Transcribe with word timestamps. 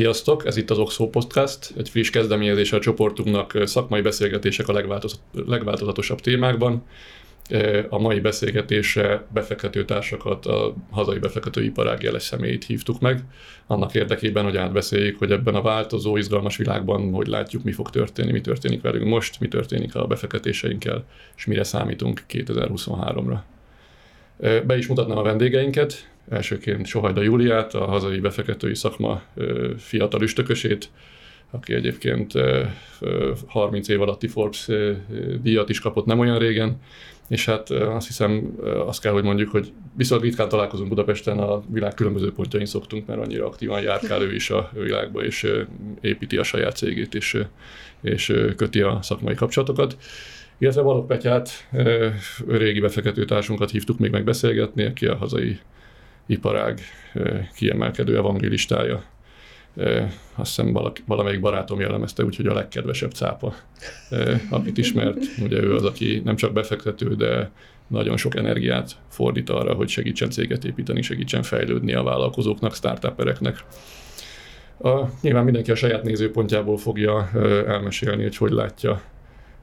Sziasztok, 0.00 0.46
ez 0.46 0.56
itt 0.56 0.70
az 0.70 0.78
Oxo 0.78 1.08
Podcast, 1.08 1.74
egy 1.76 1.88
friss 1.88 2.10
kezdeményezés 2.10 2.72
a 2.72 2.78
csoportunknak 2.78 3.58
szakmai 3.64 4.00
beszélgetések 4.00 4.68
a 4.68 5.00
legváltozatosabb 5.32 6.20
témákban. 6.20 6.82
A 7.88 7.98
mai 7.98 8.20
beszélgetésre 8.20 9.26
befektető 9.32 9.84
társakat, 9.84 10.46
a 10.46 10.74
hazai 10.90 11.18
befektetőiparág 11.18 12.02
jeles 12.02 12.22
személyét 12.22 12.64
hívtuk 12.64 13.00
meg, 13.00 13.24
annak 13.66 13.94
érdekében, 13.94 14.44
hogy 14.44 14.56
átbeszéljük, 14.56 15.18
hogy 15.18 15.32
ebben 15.32 15.54
a 15.54 15.62
változó, 15.62 16.16
izgalmas 16.16 16.56
világban, 16.56 17.12
hogy 17.12 17.26
látjuk, 17.26 17.62
mi 17.62 17.72
fog 17.72 17.90
történni, 17.90 18.32
mi 18.32 18.40
történik 18.40 18.82
velünk 18.82 19.06
most, 19.06 19.40
mi 19.40 19.48
történik 19.48 19.94
a 19.94 20.06
befektetéseinkkel, 20.06 21.04
és 21.36 21.46
mire 21.46 21.64
számítunk 21.64 22.22
2023-ra. 22.28 23.38
Be 24.40 24.76
is 24.76 24.86
mutatnám 24.86 25.18
a 25.18 25.22
vendégeinket. 25.22 26.08
Elsőként 26.30 26.86
Sohajda 26.86 27.22
Júliát, 27.22 27.74
a 27.74 27.84
hazai 27.84 28.18
befektetői 28.18 28.74
szakma 28.74 29.22
fiatal 29.78 30.22
üstökösét, 30.22 30.90
aki 31.50 31.74
egyébként 31.74 32.32
30 33.46 33.88
év 33.88 34.00
alatti 34.00 34.28
Forbes 34.28 34.68
díjat 35.42 35.68
is 35.68 35.80
kapott 35.80 36.06
nem 36.06 36.18
olyan 36.18 36.38
régen, 36.38 36.80
és 37.28 37.44
hát 37.44 37.70
azt 37.70 38.06
hiszem, 38.06 38.58
azt 38.86 39.00
kell, 39.00 39.12
hogy 39.12 39.22
mondjuk, 39.22 39.50
hogy 39.50 39.72
viszont 39.96 40.22
ritkán 40.22 40.48
találkozunk 40.48 40.88
Budapesten, 40.88 41.38
a 41.38 41.62
világ 41.68 41.94
különböző 41.94 42.32
pontjain 42.32 42.66
szoktunk, 42.66 43.06
mert 43.06 43.20
annyira 43.20 43.46
aktívan 43.46 43.82
járkál 43.82 44.22
ő 44.22 44.34
is 44.34 44.50
a 44.50 44.70
világba, 44.72 45.24
és 45.24 45.52
építi 46.00 46.36
a 46.36 46.42
saját 46.42 46.76
cégét, 46.76 47.14
és, 47.14 47.44
és 48.00 48.32
köti 48.56 48.80
a 48.80 48.98
szakmai 49.02 49.34
kapcsolatokat. 49.34 49.96
Illetve 50.60 50.82
Balogh 50.82 51.06
Petyát, 51.06 51.68
régi 52.48 52.80
befektetőtársunkat 52.80 53.70
hívtuk 53.70 53.98
még 53.98 54.10
megbeszélgetni, 54.10 54.84
aki 54.84 55.06
a 55.06 55.16
hazai 55.16 55.58
iparág 56.26 56.80
kiemelkedő 57.54 58.16
evangélistája. 58.16 59.02
Azt 60.34 60.56
hiszem 60.56 60.78
valamelyik 61.06 61.40
barátom 61.40 61.80
jellemezte, 61.80 62.24
úgyhogy 62.24 62.46
a 62.46 62.54
legkedvesebb 62.54 63.10
cápa, 63.10 63.54
akit 64.50 64.78
ismert. 64.78 65.18
Ugye 65.42 65.62
ő 65.62 65.74
az, 65.74 65.84
aki 65.84 66.22
nem 66.24 66.36
csak 66.36 66.52
befektető, 66.52 67.14
de 67.14 67.50
nagyon 67.86 68.16
sok 68.16 68.36
energiát 68.36 68.96
fordít 69.08 69.50
arra, 69.50 69.74
hogy 69.74 69.88
segítsen 69.88 70.30
céget 70.30 70.64
építeni, 70.64 71.02
segítsen 71.02 71.42
fejlődni 71.42 71.94
a 71.94 72.02
vállalkozóknak, 72.02 72.74
startupereknek. 72.74 73.64
A, 74.82 75.00
nyilván 75.20 75.44
mindenki 75.44 75.70
a 75.70 75.74
saját 75.74 76.02
nézőpontjából 76.02 76.76
fogja 76.76 77.30
elmesélni, 77.66 78.22
hogy 78.22 78.36
hogy 78.36 78.50
látja 78.50 79.02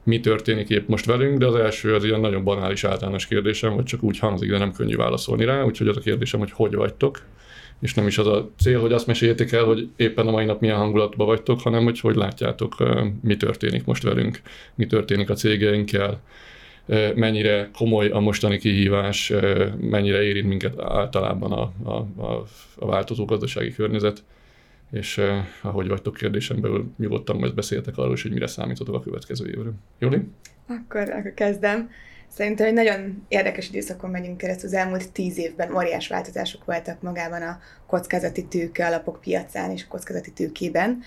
mi 0.02 0.20
történik 0.20 0.68
épp 0.68 0.88
most 0.88 1.06
velünk, 1.06 1.38
de 1.38 1.46
az 1.46 1.54
első 1.54 1.94
az 1.94 2.04
ilyen 2.04 2.20
nagyon 2.20 2.44
banális 2.44 2.84
általános 2.84 3.26
kérdésem, 3.26 3.74
vagy 3.74 3.84
csak 3.84 4.02
úgy 4.02 4.18
hangzik, 4.18 4.50
de 4.50 4.58
nem 4.58 4.72
könnyű 4.72 4.96
válaszolni 4.96 5.44
rá, 5.44 5.62
úgyhogy 5.62 5.88
az 5.88 5.96
a 5.96 6.00
kérdésem, 6.00 6.40
hogy 6.40 6.52
hogy 6.52 6.74
vagytok, 6.74 7.22
és 7.80 7.94
nem 7.94 8.06
is 8.06 8.18
az 8.18 8.26
a 8.26 8.50
cél, 8.58 8.80
hogy 8.80 8.92
azt 8.92 9.06
meséljétek 9.06 9.52
el, 9.52 9.64
hogy 9.64 9.88
éppen 9.96 10.26
a 10.26 10.30
mai 10.30 10.44
nap 10.44 10.60
milyen 10.60 10.76
hangulatban 10.76 11.26
vagytok, 11.26 11.60
hanem 11.60 11.84
hogy 11.84 12.00
hogy 12.00 12.16
látjátok, 12.16 12.74
mi 13.22 13.36
történik 13.36 13.84
most 13.84 14.02
velünk, 14.02 14.40
mi 14.74 14.86
történik 14.86 15.30
a 15.30 15.34
cégeinkkel, 15.34 16.20
mennyire 17.14 17.70
komoly 17.72 18.08
a 18.08 18.20
mostani 18.20 18.58
kihívás, 18.58 19.32
mennyire 19.80 20.22
érint 20.22 20.48
minket 20.48 20.80
általában 20.80 21.52
a, 21.52 21.72
a, 21.82 22.22
a, 22.22 22.44
a 22.78 22.86
változó 22.86 23.24
gazdasági 23.24 23.74
környezet 23.74 24.24
és 24.90 25.16
uh, 25.16 25.38
ahogy 25.62 25.88
vagytok 25.88 26.14
kérdésen 26.14 26.60
belül, 26.60 26.92
nyugodtan 26.98 27.36
majd 27.36 27.54
beszéltek 27.54 27.98
arról 27.98 28.12
is, 28.12 28.22
hogy 28.22 28.32
mire 28.32 28.46
számítotok 28.46 28.94
a 28.94 29.00
következő 29.00 29.48
évre. 29.48 29.70
Juli? 29.98 30.22
Akkor, 30.66 31.10
akkor 31.10 31.34
kezdem. 31.34 31.90
Szerintem 32.28 32.66
egy 32.66 32.72
nagyon 32.72 33.24
érdekes 33.28 33.68
időszakon 33.68 34.10
megyünk 34.10 34.36
keresztül. 34.36 34.68
Az 34.68 34.74
elmúlt 34.74 35.12
tíz 35.12 35.38
évben 35.38 35.74
óriás 35.74 36.08
változások 36.08 36.64
voltak 36.64 37.02
magában 37.02 37.42
a 37.42 37.60
kockázati 37.86 38.44
tőke 38.44 38.86
alapok 38.86 39.20
piacán 39.20 39.70
és 39.70 39.84
a 39.84 39.88
kockázati 39.88 40.32
tőkében. 40.32 41.00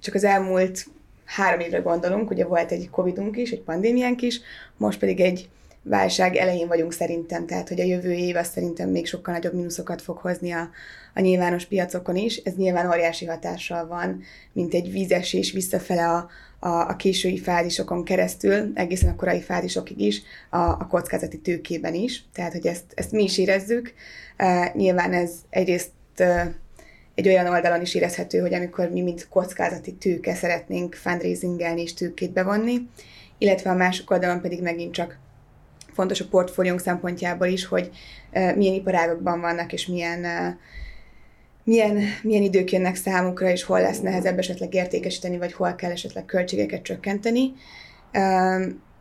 Csak 0.00 0.14
az 0.14 0.24
elmúlt 0.24 0.86
három 1.24 1.60
évre 1.60 1.78
gondolunk, 1.78 2.30
ugye 2.30 2.44
volt 2.44 2.70
egy 2.70 2.90
Covidunk 2.90 3.36
is, 3.36 3.50
egy 3.50 3.60
pandémiánk 3.60 4.22
is, 4.22 4.40
most 4.76 4.98
pedig 4.98 5.20
egy 5.20 5.48
válság 5.84 6.36
elején 6.36 6.68
vagyunk 6.68 6.92
szerintem, 6.92 7.46
tehát 7.46 7.68
hogy 7.68 7.80
a 7.80 7.84
jövő 7.84 8.12
év 8.12 8.36
az 8.36 8.48
szerintem 8.48 8.88
még 8.88 9.06
sokkal 9.06 9.34
nagyobb 9.34 9.54
mínuszokat 9.54 10.02
fog 10.02 10.18
hozni 10.18 10.50
a, 10.50 10.70
a 11.14 11.20
nyilvános 11.20 11.64
piacokon 11.64 12.16
is. 12.16 12.36
Ez 12.36 12.54
nyilván 12.54 12.90
óriási 12.90 13.24
hatással 13.26 13.86
van, 13.86 14.22
mint 14.52 14.74
egy 14.74 14.90
vízesés 14.90 15.52
visszafele 15.52 16.08
a, 16.08 16.28
a, 16.58 16.88
a 16.88 16.96
késői 16.96 17.38
fázisokon 17.38 18.04
keresztül, 18.04 18.70
egészen 18.74 19.10
a 19.10 19.16
korai 19.16 19.40
fázisokig 19.40 20.00
is, 20.00 20.22
a, 20.50 20.58
a 20.58 20.86
kockázati 20.90 21.38
tőkében 21.38 21.94
is. 21.94 22.24
Tehát, 22.32 22.52
hogy 22.52 22.66
ezt, 22.66 22.84
ezt 22.94 23.12
mi 23.12 23.22
is 23.22 23.38
érezzük. 23.38 23.92
Uh, 24.38 24.74
nyilván 24.74 25.12
ez 25.12 25.32
egyrészt 25.50 25.90
uh, 26.18 26.42
egy 27.14 27.28
olyan 27.28 27.46
oldalon 27.46 27.80
is 27.80 27.94
érezhető, 27.94 28.38
hogy 28.38 28.54
amikor 28.54 28.90
mi, 28.90 29.02
mint 29.02 29.28
kockázati 29.28 29.92
tőke 29.92 30.34
szeretnénk 30.34 30.94
fundraisingelni 30.94 31.82
és 31.82 31.94
tőkét 31.94 32.32
bevonni, 32.32 32.88
illetve 33.38 33.70
a 33.70 33.74
másik 33.74 34.10
oldalon 34.10 34.40
pedig 34.40 34.62
megint 34.62 34.92
csak 34.92 35.18
fontos 35.94 36.20
a 36.20 36.28
portfóliónk 36.28 36.80
szempontjából 36.80 37.46
is, 37.46 37.66
hogy 37.66 37.90
milyen 38.32 38.74
iparágokban 38.74 39.40
vannak, 39.40 39.72
és 39.72 39.86
milyen, 39.86 40.26
milyen, 41.64 41.98
milyen 42.22 42.42
idők 42.42 42.72
jönnek 42.72 42.96
számukra, 42.96 43.48
és 43.50 43.62
hol 43.62 43.80
lesz 43.80 44.00
nehezebb 44.00 44.38
esetleg 44.38 44.74
értékesíteni, 44.74 45.38
vagy 45.38 45.52
hol 45.52 45.74
kell 45.74 45.90
esetleg 45.90 46.24
költségeket 46.24 46.82
csökkenteni. 46.82 47.52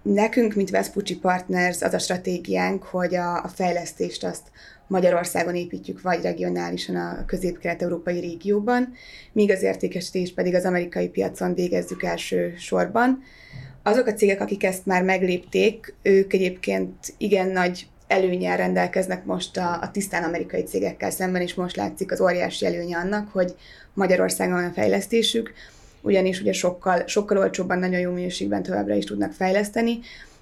Nekünk, 0.04 0.54
mint 0.54 0.70
Vespucci 0.70 1.18
Partners, 1.18 1.82
az 1.82 1.94
a 1.94 2.00
stratégiánk, 2.00 2.84
hogy 2.84 3.16
a, 3.16 3.44
a 3.44 3.48
fejlesztést 3.48 4.24
azt 4.24 4.52
Magyarországon 4.88 5.56
építjük, 5.56 6.02
vagy 6.02 6.22
regionálisan 6.22 6.96
a 6.96 7.26
közép-kelet-európai 7.26 8.20
régióban, 8.20 8.94
míg 9.32 9.52
az 9.52 9.62
értékesítést 9.62 10.34
pedig 10.34 10.56
az 10.56 10.66
amerikai 10.66 11.08
piacon 11.10 11.54
végezzük 11.54 12.04
első 12.04 12.54
sorban 12.58 13.24
azok 13.84 14.08
a 14.08 14.14
cégek, 14.14 14.42
akik 14.42 14.64
ezt 14.64 14.86
már 14.86 15.04
meglépték, 15.04 15.96
ők 16.02 16.34
egyébként 16.34 17.14
igen 17.18 17.48
nagy 17.48 17.88
előnyel 18.08 18.58
rendelkeznek 18.58 19.26
most 19.26 19.58
a, 19.58 19.80
a 19.82 19.92
tisztán 19.92 20.24
amerikai 20.24 20.64
cégekkel 20.64 21.10
szemben, 21.10 21.42
és 21.42 21.54
most 21.54 21.76
látszik 21.76 22.12
az 22.12 22.22
óriási 22.22 22.66
előnye 22.66 22.98
annak, 22.98 23.30
hogy 23.32 23.56
Magyarországon 23.94 24.64
a 24.64 24.72
fejlesztésük, 24.72 25.54
ugyanis 26.02 26.42
ugye 26.42 26.54
sokkal, 26.54 27.04
sokkal 27.08 27.38
olcsóbban, 27.38 27.80
nagyon 27.80 28.00
jó 28.00 28.12
minőségben 28.12 28.64
továbbra 28.64 28.96
is 28.96 29.06
tudnak 29.06 29.32
fejleszteni, 29.32 30.00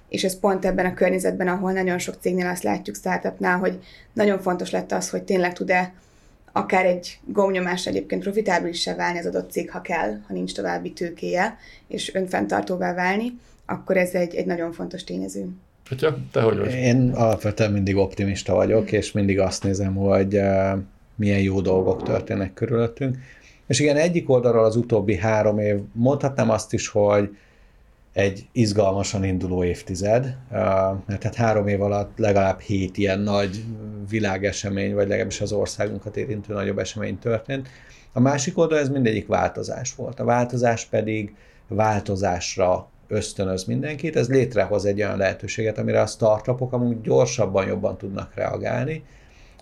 és 0.08 0.24
ez 0.24 0.38
pont 0.38 0.64
ebben 0.64 0.86
a 0.86 0.94
környezetben, 0.94 1.48
ahol 1.48 1.72
nagyon 1.72 1.98
sok 1.98 2.14
cégnél 2.20 2.46
azt 2.46 2.62
látjuk 2.62 2.96
startupnál, 2.96 3.58
hogy 3.58 3.78
nagyon 4.12 4.40
fontos 4.40 4.70
lett 4.70 4.92
az, 4.92 5.10
hogy 5.10 5.22
tényleg 5.22 5.52
tud-e 5.52 5.92
akár 6.52 6.84
egy 6.84 7.18
gomnyomás 7.24 7.86
egyébként 7.86 8.22
profitábilis 8.22 8.80
se 8.80 8.94
válni 8.94 9.18
az 9.18 9.26
adott 9.26 9.50
cég, 9.50 9.70
ha 9.70 9.80
kell, 9.80 10.18
ha 10.26 10.34
nincs 10.34 10.54
további 10.54 10.92
tőkéje, 10.92 11.56
és 11.88 12.14
önfenntartóvá 12.14 12.94
válni, 12.94 13.38
akkor 13.66 13.96
ez 13.96 14.14
egy, 14.14 14.34
egy 14.34 14.46
nagyon 14.46 14.72
fontos 14.72 15.04
tényező. 15.04 15.48
Petya, 15.88 16.16
te 16.32 16.40
hogy 16.40 16.58
vagy? 16.58 16.72
Én 16.72 17.10
alapvetően 17.14 17.72
mindig 17.72 17.96
optimista 17.96 18.54
vagyok, 18.54 18.92
és 18.92 19.12
mindig 19.12 19.40
azt 19.40 19.62
nézem, 19.62 19.94
hogy 19.94 20.36
uh, 20.36 20.78
milyen 21.14 21.40
jó 21.40 21.60
dolgok 21.60 22.02
történnek 22.02 22.54
körülöttünk. 22.54 23.16
És 23.66 23.80
igen, 23.80 23.96
egyik 23.96 24.30
oldalról 24.30 24.64
az 24.64 24.76
utóbbi 24.76 25.16
három 25.16 25.58
év, 25.58 25.76
mondhatnám 25.92 26.50
azt 26.50 26.72
is, 26.72 26.88
hogy 26.88 27.36
egy 28.12 28.48
izgalmasan 28.52 29.24
induló 29.24 29.64
évtized, 29.64 30.36
mert 31.06 31.20
tehát 31.20 31.34
három 31.34 31.68
év 31.68 31.82
alatt 31.82 32.18
legalább 32.18 32.60
hét 32.60 32.96
ilyen 32.96 33.20
nagy 33.20 33.64
világesemény, 34.08 34.94
vagy 34.94 35.08
legalábbis 35.08 35.40
az 35.40 35.52
országunkat 35.52 36.16
érintő 36.16 36.52
nagyobb 36.52 36.78
esemény 36.78 37.18
történt. 37.18 37.68
A 38.12 38.20
másik 38.20 38.58
oldal 38.58 38.78
ez 38.78 38.88
mindegyik 38.88 39.26
változás 39.26 39.94
volt. 39.94 40.20
A 40.20 40.24
változás 40.24 40.84
pedig 40.84 41.34
változásra 41.68 42.90
ösztönöz 43.08 43.64
mindenkit, 43.64 44.16
ez 44.16 44.28
létrehoz 44.28 44.84
egy 44.84 45.02
olyan 45.02 45.16
lehetőséget, 45.16 45.78
amire 45.78 46.00
a 46.00 46.06
startupok 46.06 46.72
amúgy 46.72 47.00
gyorsabban, 47.00 47.66
jobban 47.66 47.98
tudnak 47.98 48.34
reagálni. 48.34 49.04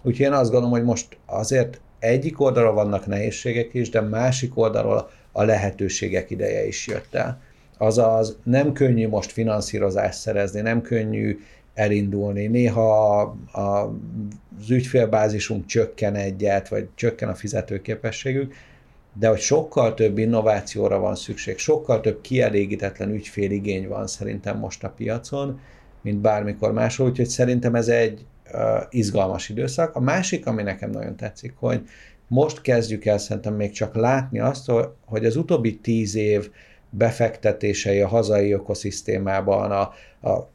Úgyhogy 0.02 0.26
én 0.26 0.32
azt 0.32 0.50
gondolom, 0.50 0.70
hogy 0.70 0.84
most 0.84 1.16
azért 1.26 1.80
egyik 1.98 2.40
oldalról 2.40 2.72
vannak 2.72 3.06
nehézségek 3.06 3.74
is, 3.74 3.88
de 3.88 4.00
másik 4.00 4.58
oldalról 4.58 5.10
a 5.32 5.42
lehetőségek 5.42 6.30
ideje 6.30 6.66
is 6.66 6.86
jött 6.86 7.14
el. 7.14 7.40
Azaz 7.82 8.38
nem 8.44 8.72
könnyű 8.72 9.08
most 9.08 9.32
finanszírozást 9.32 10.18
szerezni, 10.18 10.60
nem 10.60 10.82
könnyű 10.82 11.38
elindulni. 11.74 12.46
Néha 12.46 13.20
az 13.52 14.70
ügyfélbázisunk 14.70 15.66
csökken 15.66 16.14
egyet, 16.14 16.68
vagy 16.68 16.88
csökken 16.94 17.28
a 17.28 17.34
fizetőképességük, 17.34 18.54
de 19.18 19.28
hogy 19.28 19.38
sokkal 19.38 19.94
több 19.94 20.18
innovációra 20.18 20.98
van 20.98 21.14
szükség, 21.14 21.58
sokkal 21.58 22.00
több 22.00 22.20
kielégítetlen 22.20 23.10
ügyféligény 23.10 23.88
van 23.88 24.06
szerintem 24.06 24.58
most 24.58 24.84
a 24.84 24.92
piacon, 24.96 25.60
mint 26.02 26.18
bármikor 26.18 26.72
máshol, 26.72 27.08
úgyhogy 27.08 27.28
szerintem 27.28 27.74
ez 27.74 27.88
egy 27.88 28.26
izgalmas 28.90 29.48
időszak. 29.48 29.94
A 29.94 30.00
másik, 30.00 30.46
ami 30.46 30.62
nekem 30.62 30.90
nagyon 30.90 31.16
tetszik, 31.16 31.52
hogy 31.56 31.88
most 32.28 32.60
kezdjük 32.60 33.04
el 33.04 33.18
szerintem 33.18 33.54
még 33.54 33.70
csak 33.70 33.94
látni 33.94 34.40
azt, 34.40 34.70
hogy 35.04 35.24
az 35.24 35.36
utóbbi 35.36 35.78
tíz 35.78 36.14
év 36.14 36.50
befektetései 36.90 38.00
a 38.00 38.08
hazai 38.08 38.52
ökoszisztémában, 38.52 39.70
a, 39.70 39.80
a 40.28 40.50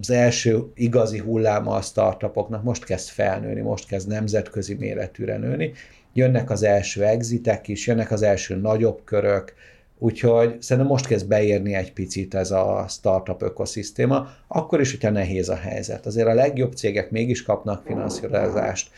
az 0.00 0.10
első 0.10 0.64
igazi 0.74 1.18
hulláma 1.18 1.74
a 1.74 1.80
startupoknak 1.80 2.62
most 2.62 2.84
kezd 2.84 3.08
felnőni, 3.08 3.60
most 3.60 3.86
kezd 3.86 4.08
nemzetközi 4.08 4.74
méretűre 4.74 5.36
nőni. 5.36 5.72
Jönnek 6.12 6.50
az 6.50 6.62
első 6.62 7.04
exitek 7.04 7.68
is, 7.68 7.86
jönnek 7.86 8.10
az 8.10 8.22
első 8.22 8.56
nagyobb 8.56 9.00
körök, 9.04 9.54
Úgyhogy 10.00 10.62
szerintem 10.62 10.92
most 10.92 11.06
kezd 11.06 11.28
beérni 11.28 11.74
egy 11.74 11.92
picit 11.92 12.34
ez 12.34 12.50
a 12.50 12.84
startup 12.88 13.42
ökoszisztéma, 13.42 14.28
akkor 14.48 14.80
is, 14.80 14.90
hogyha 14.90 15.10
nehéz 15.10 15.48
a 15.48 15.56
helyzet. 15.56 16.06
Azért 16.06 16.26
a 16.26 16.34
legjobb 16.34 16.72
cégek 16.72 17.10
mégis 17.10 17.42
kapnak 17.42 17.82
finanszírozást, 17.86 18.90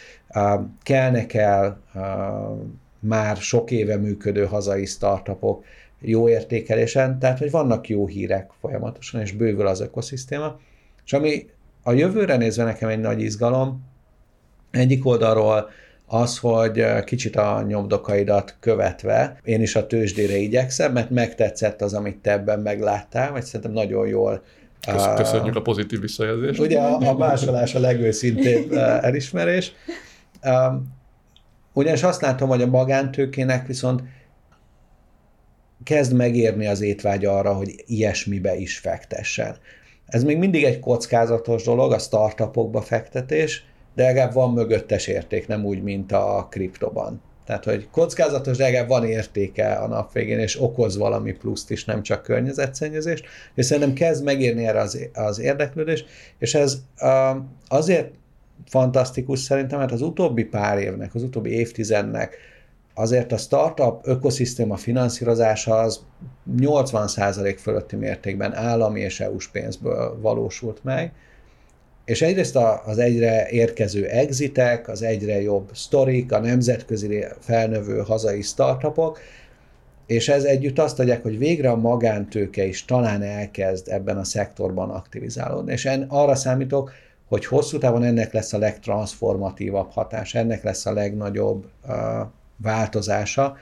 kelnek 0.83 1.35
el 1.35 1.81
már 2.99 3.37
sok 3.37 3.71
éve 3.71 3.97
működő 3.97 4.45
hazai 4.45 4.85
startupok 4.85 5.65
jó 6.01 6.29
értékelésen, 6.29 7.19
tehát 7.19 7.39
hogy 7.39 7.51
vannak 7.51 7.89
jó 7.89 8.07
hírek 8.07 8.51
folyamatosan, 8.61 9.21
és 9.21 9.33
bővül 9.33 9.67
az 9.67 9.81
ökoszisztéma. 9.81 10.59
És 11.05 11.13
ami 11.13 11.49
a 11.83 11.93
jövőre 11.93 12.37
nézve 12.37 12.65
nekem 12.65 12.89
egy 12.89 13.01
nagy 13.01 13.21
izgalom, 13.21 13.83
egyik 14.71 15.07
oldalról 15.07 15.71
az, 16.07 16.39
hogy 16.39 16.85
kicsit 17.05 17.37
a 17.37 17.65
nyomdokaidat 17.67 18.57
követve, 18.61 19.41
én 19.45 19.63
is 19.63 19.77
a 19.77 19.87
tőzsdére 19.87 20.37
igyekszem, 20.37 20.93
mert 20.93 21.11
megtetszett 21.11 21.83
az, 21.83 21.95
amit 21.95 22.17
te 22.17 22.31
ebben 22.31 22.61
megláttál, 22.61 23.33
vagy 23.33 23.43
szerintem 23.43 23.73
nagyon 23.73 24.07
jól 24.07 24.43
Köszönjük 25.17 25.57
a 25.57 25.63
pozitív 25.63 26.01
visszajelzést. 26.01 26.61
Ugye 26.61 26.81
a, 26.81 27.09
a 27.09 27.17
másolás 27.17 27.75
a 27.75 27.79
legőszintébb 27.79 28.73
elismerés. 29.03 29.73
Ugyanis 31.73 32.03
azt 32.03 32.21
látom, 32.21 32.49
hogy 32.49 32.63
a 32.63 32.67
magántőkének 32.67 33.67
viszont 33.67 34.03
kezd 35.85 36.13
megérni 36.13 36.67
az 36.67 36.81
étvágy 36.81 37.25
arra, 37.25 37.53
hogy 37.53 37.85
ilyesmibe 37.87 38.57
is 38.57 38.79
fektessen. 38.79 39.57
Ez 40.07 40.25
még 40.25 40.39
mindig 40.39 40.65
egy 40.65 40.81
kockázatos 40.81 41.63
dolog, 41.63 41.93
a 41.93 41.99
startupokba 41.99 42.81
fektetés, 42.81 43.65
de 43.95 44.03
legalább 44.03 44.33
van 44.33 44.53
mögöttes 44.53 45.07
érték, 45.07 45.47
nem 45.47 45.65
úgy, 45.65 45.83
mint 45.83 46.13
a 46.13 46.47
kriptoban. 46.51 47.23
Tehát, 47.45 47.65
hogy 47.65 47.89
kockázatos, 47.91 48.57
de 48.57 48.65
legalább 48.65 48.89
van 48.89 49.05
értéke 49.05 49.73
a 49.73 49.87
nap 49.87 50.13
végén, 50.13 50.39
és 50.39 50.63
okoz 50.63 50.97
valami 50.97 51.33
pluszt 51.33 51.71
is, 51.71 51.85
nem 51.85 52.03
csak 52.03 52.23
környezetszennyezést, 52.23 53.25
és 53.55 53.67
szerintem 53.67 53.95
kezd 53.95 54.25
megérni 54.25 54.67
erre 54.67 54.81
az, 54.81 55.09
az 55.13 55.41
érdeklődés, 55.41 56.05
és 56.39 56.55
ez 56.55 56.83
azért 57.69 58.11
fantasztikus 58.67 59.39
szerintem, 59.39 59.79
mert 59.79 59.93
az 59.93 60.03
utóbbi 60.03 60.45
pár 60.45 60.79
évnek, 60.79 61.15
az 61.15 61.23
utóbbi 61.23 61.51
évtizednek 61.51 62.37
azért 62.95 63.33
a 63.33 63.37
startup 63.37 64.01
ökoszisztéma 64.03 64.77
finanszírozása 64.77 65.79
az 65.79 66.01
80% 66.57 67.57
fölötti 67.61 67.97
mértékben 67.97 68.55
állami 68.55 69.01
és 69.01 69.21
EU-s 69.21 69.49
pénzből 69.49 70.21
valósult 70.21 70.85
meg, 70.85 71.13
és 72.05 72.23
egyrészt 72.23 72.59
az 72.85 72.99
egyre 72.99 73.49
érkező 73.49 74.07
exitek, 74.07 74.89
az 74.89 75.03
egyre 75.03 75.41
jobb 75.41 75.71
sztorik, 75.75 76.33
a 76.33 76.39
nemzetközi 76.41 77.25
felnövő 77.41 77.99
hazai 77.99 78.43
startupok, 78.43 79.19
és 80.07 80.29
ez 80.29 80.45
együtt 80.45 80.79
azt 80.79 80.99
adják, 80.99 81.23
hogy 81.23 81.39
végre 81.39 81.71
a 81.71 81.77
magántőke 81.77 82.65
is 82.65 82.85
talán 82.85 83.23
elkezd 83.23 83.89
ebben 83.89 84.17
a 84.17 84.25
szektorban 84.25 84.91
aktivizálódni. 84.91 85.73
És 85.73 85.85
en, 85.85 86.03
arra 86.09 86.35
számítok, 86.35 86.93
hogy 87.29 87.47
hosszú 87.47 87.79
távon 87.79 88.03
ennek 88.03 88.33
lesz 88.33 88.53
a 88.53 88.59
legtransformatívabb 88.59 89.91
hatás, 89.91 90.35
ennek 90.35 90.63
lesz 90.63 90.87
a 90.87 90.93
legnagyobb 90.93 91.67
uh, 91.89 91.95
változása, 92.63 93.57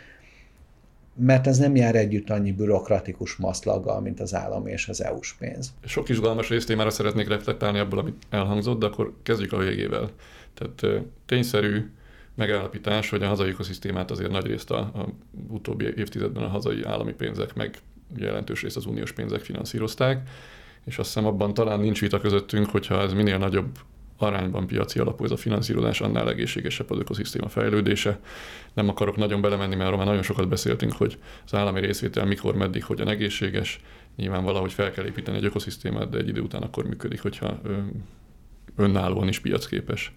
mert 1.14 1.46
ez 1.46 1.58
nem 1.58 1.76
jár 1.76 1.94
együtt 1.94 2.30
annyi 2.30 2.52
bürokratikus 2.52 3.36
maszlaggal, 3.36 4.00
mint 4.00 4.20
az 4.20 4.34
állam 4.34 4.66
és 4.66 4.88
az 4.88 5.02
EU-s 5.02 5.32
pénz. 5.32 5.72
Sok 5.84 6.08
izgalmas 6.08 6.48
résztémára 6.48 6.90
szeretnék 6.90 7.28
reflektálni 7.28 7.78
ebből, 7.78 7.98
amit 7.98 8.22
elhangzott, 8.30 8.78
de 8.78 8.86
akkor 8.86 9.12
kezdjük 9.22 9.52
a 9.52 9.56
végével. 9.56 10.10
Tehát 10.54 11.04
tényszerű 11.26 11.90
megállapítás, 12.34 13.10
hogy 13.10 13.22
a 13.22 13.26
hazai 13.28 13.48
ökoszisztémát 13.48 14.10
azért 14.10 14.30
nagy 14.30 14.46
részt 14.46 14.70
a, 14.70 14.78
a 14.78 15.08
utóbbi 15.48 15.92
évtizedben 15.96 16.42
a 16.42 16.48
hazai 16.48 16.82
állami 16.84 17.12
pénzek, 17.12 17.54
meg 17.54 17.78
jelentős 18.16 18.62
részt 18.62 18.76
az 18.76 18.86
uniós 18.86 19.12
pénzek 19.12 19.40
finanszírozták, 19.40 20.28
és 20.84 20.98
azt 20.98 21.06
hiszem 21.14 21.26
abban 21.26 21.54
talán 21.54 21.80
nincs 21.80 22.00
vita 22.00 22.20
közöttünk, 22.20 22.70
hogyha 22.70 23.00
ez 23.00 23.12
minél 23.12 23.38
nagyobb 23.38 23.78
arányban 24.19 24.67
piaci 24.67 24.99
alapú 24.99 25.25
ez 25.25 25.31
a 25.31 25.37
finanszírozás, 25.37 26.00
annál 26.00 26.29
egészségesebb 26.29 26.91
az 26.91 26.99
ökoszisztéma 26.99 27.49
fejlődése. 27.49 28.19
Nem 28.75 28.88
akarok 28.88 29.17
nagyon 29.17 29.41
belemenni, 29.41 29.75
mert 29.75 29.87
arról 29.87 29.99
már 29.99 30.06
nagyon 30.06 30.23
sokat 30.23 30.49
beszéltünk, 30.49 30.93
hogy 30.93 31.19
az 31.44 31.55
állami 31.55 31.81
részvétel 31.81 32.26
mikor, 32.26 32.55
meddig, 32.55 32.85
hogyan 32.85 33.09
egészséges. 33.09 33.81
Nyilván 34.17 34.44
valahogy 34.44 34.73
fel 34.73 34.91
kell 34.91 35.05
építeni 35.05 35.37
egy 35.37 35.44
ökoszisztémát, 35.44 36.09
de 36.09 36.19
egy 36.19 36.29
idő 36.29 36.41
után 36.41 36.62
akkor 36.62 36.85
működik, 36.85 37.23
hogyha 37.23 37.61
önállóan 38.76 39.29
is 39.29 39.38
piacképes. 39.38 40.12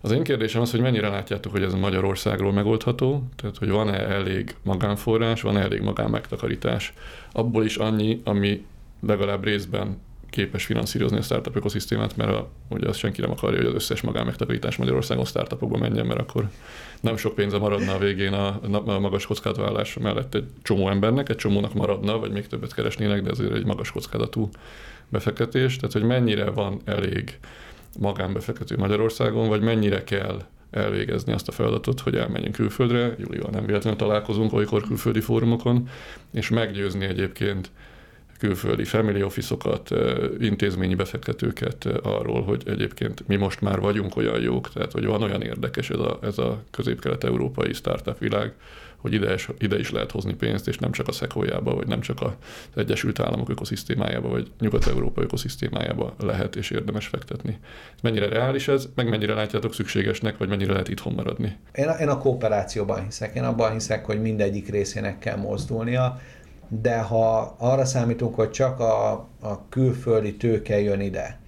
Az 0.00 0.10
én 0.10 0.22
kérdésem 0.22 0.60
az, 0.60 0.70
hogy 0.70 0.80
mennyire 0.80 1.08
látjátok, 1.08 1.52
hogy 1.52 1.62
ez 1.62 1.74
Magyarországról 1.74 2.52
megoldható, 2.52 3.28
tehát 3.36 3.56
hogy 3.56 3.68
van-e 3.68 3.98
elég 3.98 4.54
magánforrás, 4.62 5.42
van-e 5.42 5.60
elég 5.60 5.80
magánmegtakarítás, 5.80 6.92
abból 7.32 7.64
is 7.64 7.76
annyi, 7.76 8.20
ami 8.24 8.64
legalább 9.00 9.44
részben 9.44 9.96
képes 10.34 10.64
finanszírozni 10.64 11.16
a 11.16 11.22
startup 11.22 11.56
ökoszisztémát, 11.56 12.16
mert 12.16 12.30
a, 12.30 12.48
ugye 12.68 12.88
azt 12.88 12.98
senki 12.98 13.20
nem 13.20 13.30
akarja, 13.30 13.58
hogy 13.58 13.66
az 13.66 13.74
összes 13.74 14.00
magánmegtakarítás 14.00 14.76
Magyarországon 14.76 15.24
startupokba 15.24 15.78
menjen, 15.78 16.06
mert 16.06 16.20
akkor 16.20 16.48
nem 17.00 17.16
sok 17.16 17.34
pénze 17.34 17.58
maradna 17.58 17.94
a 17.94 17.98
végén 17.98 18.32
a, 18.32 18.60
a 18.84 18.98
magas 18.98 19.26
kockázatvállalás 19.26 19.94
mellett 19.94 20.34
egy 20.34 20.44
csomó 20.62 20.88
embernek, 20.88 21.28
egy 21.28 21.36
csomónak 21.36 21.74
maradna, 21.74 22.18
vagy 22.18 22.30
még 22.30 22.46
többet 22.46 22.74
keresnének, 22.74 23.22
de 23.22 23.30
azért 23.30 23.52
egy 23.52 23.64
magas 23.64 23.90
kockázatú 23.90 24.48
befektetés. 25.08 25.76
Tehát, 25.76 25.92
hogy 25.92 26.02
mennyire 26.02 26.50
van 26.50 26.80
elég 26.84 27.38
magánbefektető 27.98 28.76
Magyarországon, 28.76 29.48
vagy 29.48 29.60
mennyire 29.60 30.04
kell 30.04 30.42
elvégezni 30.70 31.32
azt 31.32 31.48
a 31.48 31.52
feladatot, 31.52 32.00
hogy 32.00 32.16
elmenjünk 32.16 32.54
külföldre, 32.54 33.14
Júlival 33.18 33.50
nem 33.50 33.66
véletlenül 33.66 33.98
találkozunk 33.98 34.52
olykor 34.52 34.82
külföldi 34.82 35.20
fórumokon, 35.20 35.88
és 36.32 36.48
meggyőzni 36.48 37.04
egyébként 37.04 37.70
külföldi 38.44 38.84
family 38.84 39.22
office-okat, 39.22 39.90
intézményi 40.40 40.94
befektetőket 40.94 41.84
arról, 42.02 42.42
hogy 42.42 42.62
egyébként 42.66 43.26
mi 43.26 43.36
most 43.36 43.60
már 43.60 43.80
vagyunk 43.80 44.16
olyan 44.16 44.40
jók, 44.40 44.72
tehát 44.72 44.92
hogy 44.92 45.04
van 45.04 45.22
olyan 45.22 45.42
érdekes 45.42 45.90
ez 45.90 45.98
a, 45.98 46.18
ez 46.22 46.38
a 46.38 46.62
közép-kelet-európai 46.70 47.72
startup 47.72 48.18
világ, 48.18 48.52
hogy 48.96 49.12
ide 49.12 49.34
is, 49.34 49.48
ide 49.58 49.78
is 49.78 49.90
lehet 49.90 50.10
hozni 50.10 50.34
pénzt, 50.34 50.68
és 50.68 50.78
nem 50.78 50.92
csak 50.92 51.08
a 51.08 51.12
Szekójába, 51.12 51.74
vagy 51.74 51.86
nem 51.86 52.00
csak 52.00 52.22
az 52.22 52.32
Egyesült 52.74 53.20
Államok 53.20 53.48
ökoszisztémájába, 53.48 54.28
vagy 54.28 54.50
Nyugat-Európa 54.60 55.22
ökoszisztémájába 55.22 56.14
lehet 56.18 56.56
és 56.56 56.70
érdemes 56.70 57.06
fektetni. 57.06 57.58
Mennyire 58.02 58.28
reális 58.28 58.68
ez, 58.68 58.88
meg 58.94 59.08
mennyire 59.08 59.34
látjátok 59.34 59.74
szükségesnek, 59.74 60.38
vagy 60.38 60.48
mennyire 60.48 60.72
lehet 60.72 60.88
itthon 60.88 61.12
maradni? 61.12 61.56
Én 61.74 61.88
a, 61.88 61.92
én 61.92 62.08
a 62.08 62.18
kooperációban 62.18 63.04
hiszek. 63.04 63.34
Én 63.34 63.44
abban 63.44 63.72
hiszek, 63.72 64.04
hogy 64.04 64.20
mindegyik 64.20 64.68
részének 64.68 65.18
kell 65.18 65.36
mozdulnia 65.36 66.20
de 66.82 67.00
ha 67.00 67.54
arra 67.58 67.84
számítunk, 67.84 68.34
hogy 68.34 68.50
csak 68.50 68.80
a, 68.80 69.10
a 69.40 69.68
külföldi 69.68 70.36
tőke 70.36 70.80
jön 70.80 71.00
ide, 71.00 71.38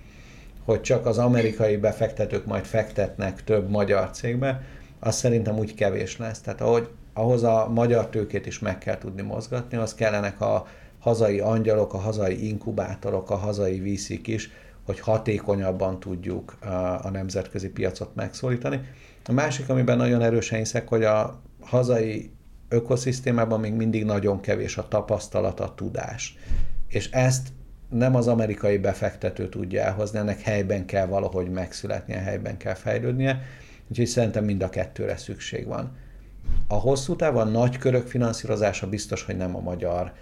hogy 0.65 0.81
csak 0.81 1.07
az 1.07 1.19
amerikai 1.19 1.77
befektetők 1.77 2.47
majd 2.47 2.65
fektetnek 2.65 3.45
több 3.45 3.71
magyar 3.71 4.11
cégbe, 4.11 4.63
az 5.01 5.17
szerintem 5.17 5.59
úgy 5.59 5.75
kevés 5.75 6.17
lesz. 6.17 6.41
Tehát 6.41 6.61
ahogy, 6.61 6.89
ahhoz 7.13 7.43
a 7.43 7.69
magyar 7.75 8.09
tőkét 8.09 8.47
is 8.47 8.59
meg 8.59 8.79
kell 8.79 8.99
tudni 8.99 9.23
mozgatni, 9.23 9.77
az 9.77 9.95
kellenek 9.95 10.41
a 10.41 10.67
hazai 10.99 11.39
angyalok, 11.39 11.95
a 11.95 11.99
hazai 11.99 12.49
inkubátorok, 12.49 13.31
a 13.31 13.37
hazai 13.37 13.79
vízik 13.79 14.27
is, 14.27 14.51
hogy 14.87 15.01
hatékonyabban 15.01 16.01
tudjuk 16.01 16.57
a 17.03 17.11
nemzetközi 17.11 17.69
piacot 17.69 18.15
megszólítani. 18.15 18.81
A 19.25 19.33
másik, 19.33 19.69
amiben 19.69 19.97
nagyon 19.97 20.23
erősen 20.23 20.59
hiszek, 20.59 20.89
hogy 20.89 21.05
a 21.05 21.41
hazai 21.61 22.31
ökoszisztémában 22.69 23.61
még 23.61 23.73
mindig 23.73 24.05
nagyon 24.05 24.41
kevés 24.41 24.77
a 24.77 24.89
tapasztalat, 24.89 25.61
a 25.61 25.75
tudás. 25.75 26.37
És 26.89 27.11
ezt 27.11 27.49
nem 27.89 28.15
az 28.15 28.27
amerikai 28.27 28.79
befektető 28.79 29.49
tudja 29.49 29.83
elhozni, 29.83 30.19
ennek 30.19 30.41
helyben 30.41 30.87
kell 30.87 31.07
valahogy 31.07 31.51
megszületnie, 31.51 32.19
helyben 32.19 32.57
kell 32.57 32.75
fejlődnie, 32.75 33.43
úgyhogy 33.89 34.07
szerintem 34.07 34.45
mind 34.45 34.63
a 34.63 34.69
kettőre 34.69 35.17
szükség 35.17 35.67
van. 35.67 35.97
A 36.69 36.75
hosszú 36.75 37.17
távon 37.17 37.51
nagy 37.51 37.79
körök 37.79 38.07
finanszírozása 38.07 38.89
biztos, 38.89 39.23
hogy 39.23 39.37
nem 39.37 39.57
a 39.57 39.61
magyar 39.61 40.13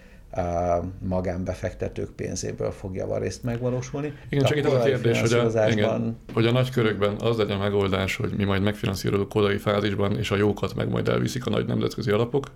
magánbefektetők 0.98 2.10
pénzéből 2.10 2.70
fog 2.70 2.94
javarészt 2.94 3.42
megvalósulni. 3.42 4.12
Igen, 4.28 4.44
csak 4.44 4.56
itt 4.56 4.64
a 4.64 4.82
kérdés, 4.82 5.20
hogy 5.20 5.32
a, 5.32 5.68
igen, 5.70 6.16
hogy 6.32 6.46
a 6.46 6.52
nagy 6.52 6.70
körökben 6.70 7.16
az 7.20 7.36
legyen 7.36 7.56
a 7.56 7.62
megoldás, 7.62 8.16
hogy 8.16 8.32
mi 8.36 8.44
majd 8.44 8.62
megfinanszírozunk 8.62 9.28
kodai 9.28 9.56
fázisban, 9.56 10.18
és 10.18 10.30
a 10.30 10.36
jókat 10.36 10.74
meg 10.74 10.88
majd 10.88 11.08
elviszik 11.08 11.46
a 11.46 11.50
nagy 11.50 11.66
nemzetközi 11.66 12.10
alapok, 12.10 12.50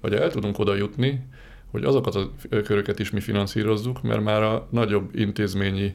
vagy 0.00 0.14
el 0.14 0.30
tudunk 0.30 0.58
oda 0.58 0.74
jutni, 0.74 1.26
hogy 1.70 1.84
azokat 1.84 2.14
a 2.14 2.30
köröket 2.64 2.98
is 2.98 3.10
mi 3.10 3.20
finanszírozzuk, 3.20 4.02
mert 4.02 4.22
már 4.22 4.42
a 4.42 4.66
nagyobb 4.70 5.10
intézményi 5.14 5.92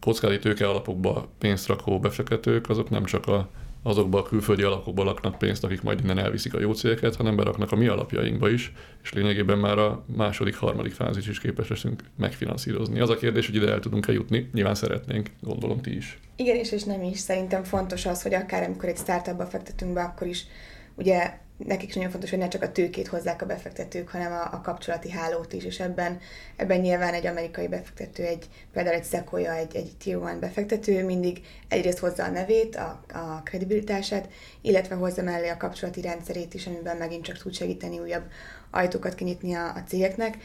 kockázati 0.00 0.38
tőke 0.38 0.68
alapokba 0.68 1.28
pénzt 1.38 1.66
rakó 1.66 2.00
befektetők, 2.00 2.68
azok 2.68 2.90
nem 2.90 3.04
csak 3.04 3.26
a 3.26 3.48
azokba 3.82 4.18
a 4.18 4.22
külföldi 4.22 4.62
alapokba 4.62 5.04
laknak 5.04 5.38
pénzt, 5.38 5.64
akik 5.64 5.82
majd 5.82 6.00
innen 6.02 6.18
elviszik 6.18 6.54
a 6.54 6.60
jó 6.60 6.72
cégeket, 6.72 7.16
hanem 7.16 7.36
beraknak 7.36 7.72
a 7.72 7.76
mi 7.76 7.86
alapjainkba 7.86 8.50
is, 8.50 8.72
és 9.02 9.12
lényegében 9.12 9.58
már 9.58 9.78
a 9.78 10.04
második, 10.16 10.56
harmadik 10.56 10.92
fázis 10.92 11.26
is 11.26 11.40
képes 11.40 11.68
leszünk 11.68 12.02
megfinanszírozni. 12.16 13.00
Az 13.00 13.10
a 13.10 13.16
kérdés, 13.16 13.46
hogy 13.46 13.54
ide 13.54 13.70
el 13.70 13.80
tudunk-e 13.80 14.12
jutni, 14.12 14.50
nyilván 14.52 14.74
szeretnénk, 14.74 15.30
gondolom 15.40 15.80
ti 15.80 15.96
is. 15.96 16.18
Igen, 16.36 16.56
és, 16.56 16.72
és 16.72 16.82
nem 16.84 17.02
is. 17.02 17.18
Szerintem 17.18 17.62
fontos 17.62 18.06
az, 18.06 18.22
hogy 18.22 18.34
akár 18.34 18.62
amikor 18.62 18.88
egy 18.88 18.96
startupba 18.96 19.46
fektetünk 19.46 19.92
be, 19.92 20.02
akkor 20.02 20.26
is 20.26 20.46
ugye 20.94 21.38
nekik 21.66 21.88
is 21.88 21.94
nagyon 21.94 22.10
fontos, 22.10 22.30
hogy 22.30 22.38
ne 22.38 22.48
csak 22.48 22.62
a 22.62 22.72
tőkét 22.72 23.06
hozzák 23.06 23.42
a 23.42 23.46
befektetők, 23.46 24.08
hanem 24.08 24.32
a, 24.32 24.52
a 24.52 24.60
kapcsolati 24.60 25.10
hálót 25.10 25.52
is, 25.52 25.64
és 25.64 25.80
ebben, 25.80 26.20
ebben 26.56 26.80
nyilván 26.80 27.14
egy 27.14 27.26
amerikai 27.26 27.68
befektető, 27.68 28.24
egy, 28.24 28.48
például 28.72 28.96
egy 28.96 29.04
Sequoia, 29.04 29.54
egy, 29.54 29.76
egy 29.76 29.96
Tier 29.98 30.28
1 30.28 30.38
befektető 30.38 31.04
mindig 31.04 31.40
egyrészt 31.68 31.98
hozza 31.98 32.24
a 32.24 32.30
nevét, 32.30 32.76
a, 32.76 33.04
a 33.12 33.42
kredibilitását, 33.44 34.28
illetve 34.60 34.94
hozza 34.94 35.22
mellé 35.22 35.48
a 35.48 35.56
kapcsolati 35.56 36.00
rendszerét 36.00 36.54
is, 36.54 36.66
amiben 36.66 36.96
megint 36.96 37.24
csak 37.24 37.38
tud 37.38 37.54
segíteni 37.54 37.98
újabb 37.98 38.24
ajtókat 38.70 39.14
kinyitni 39.14 39.54
a, 39.54 39.74
a 39.74 39.82
cégeknek. 39.86 40.36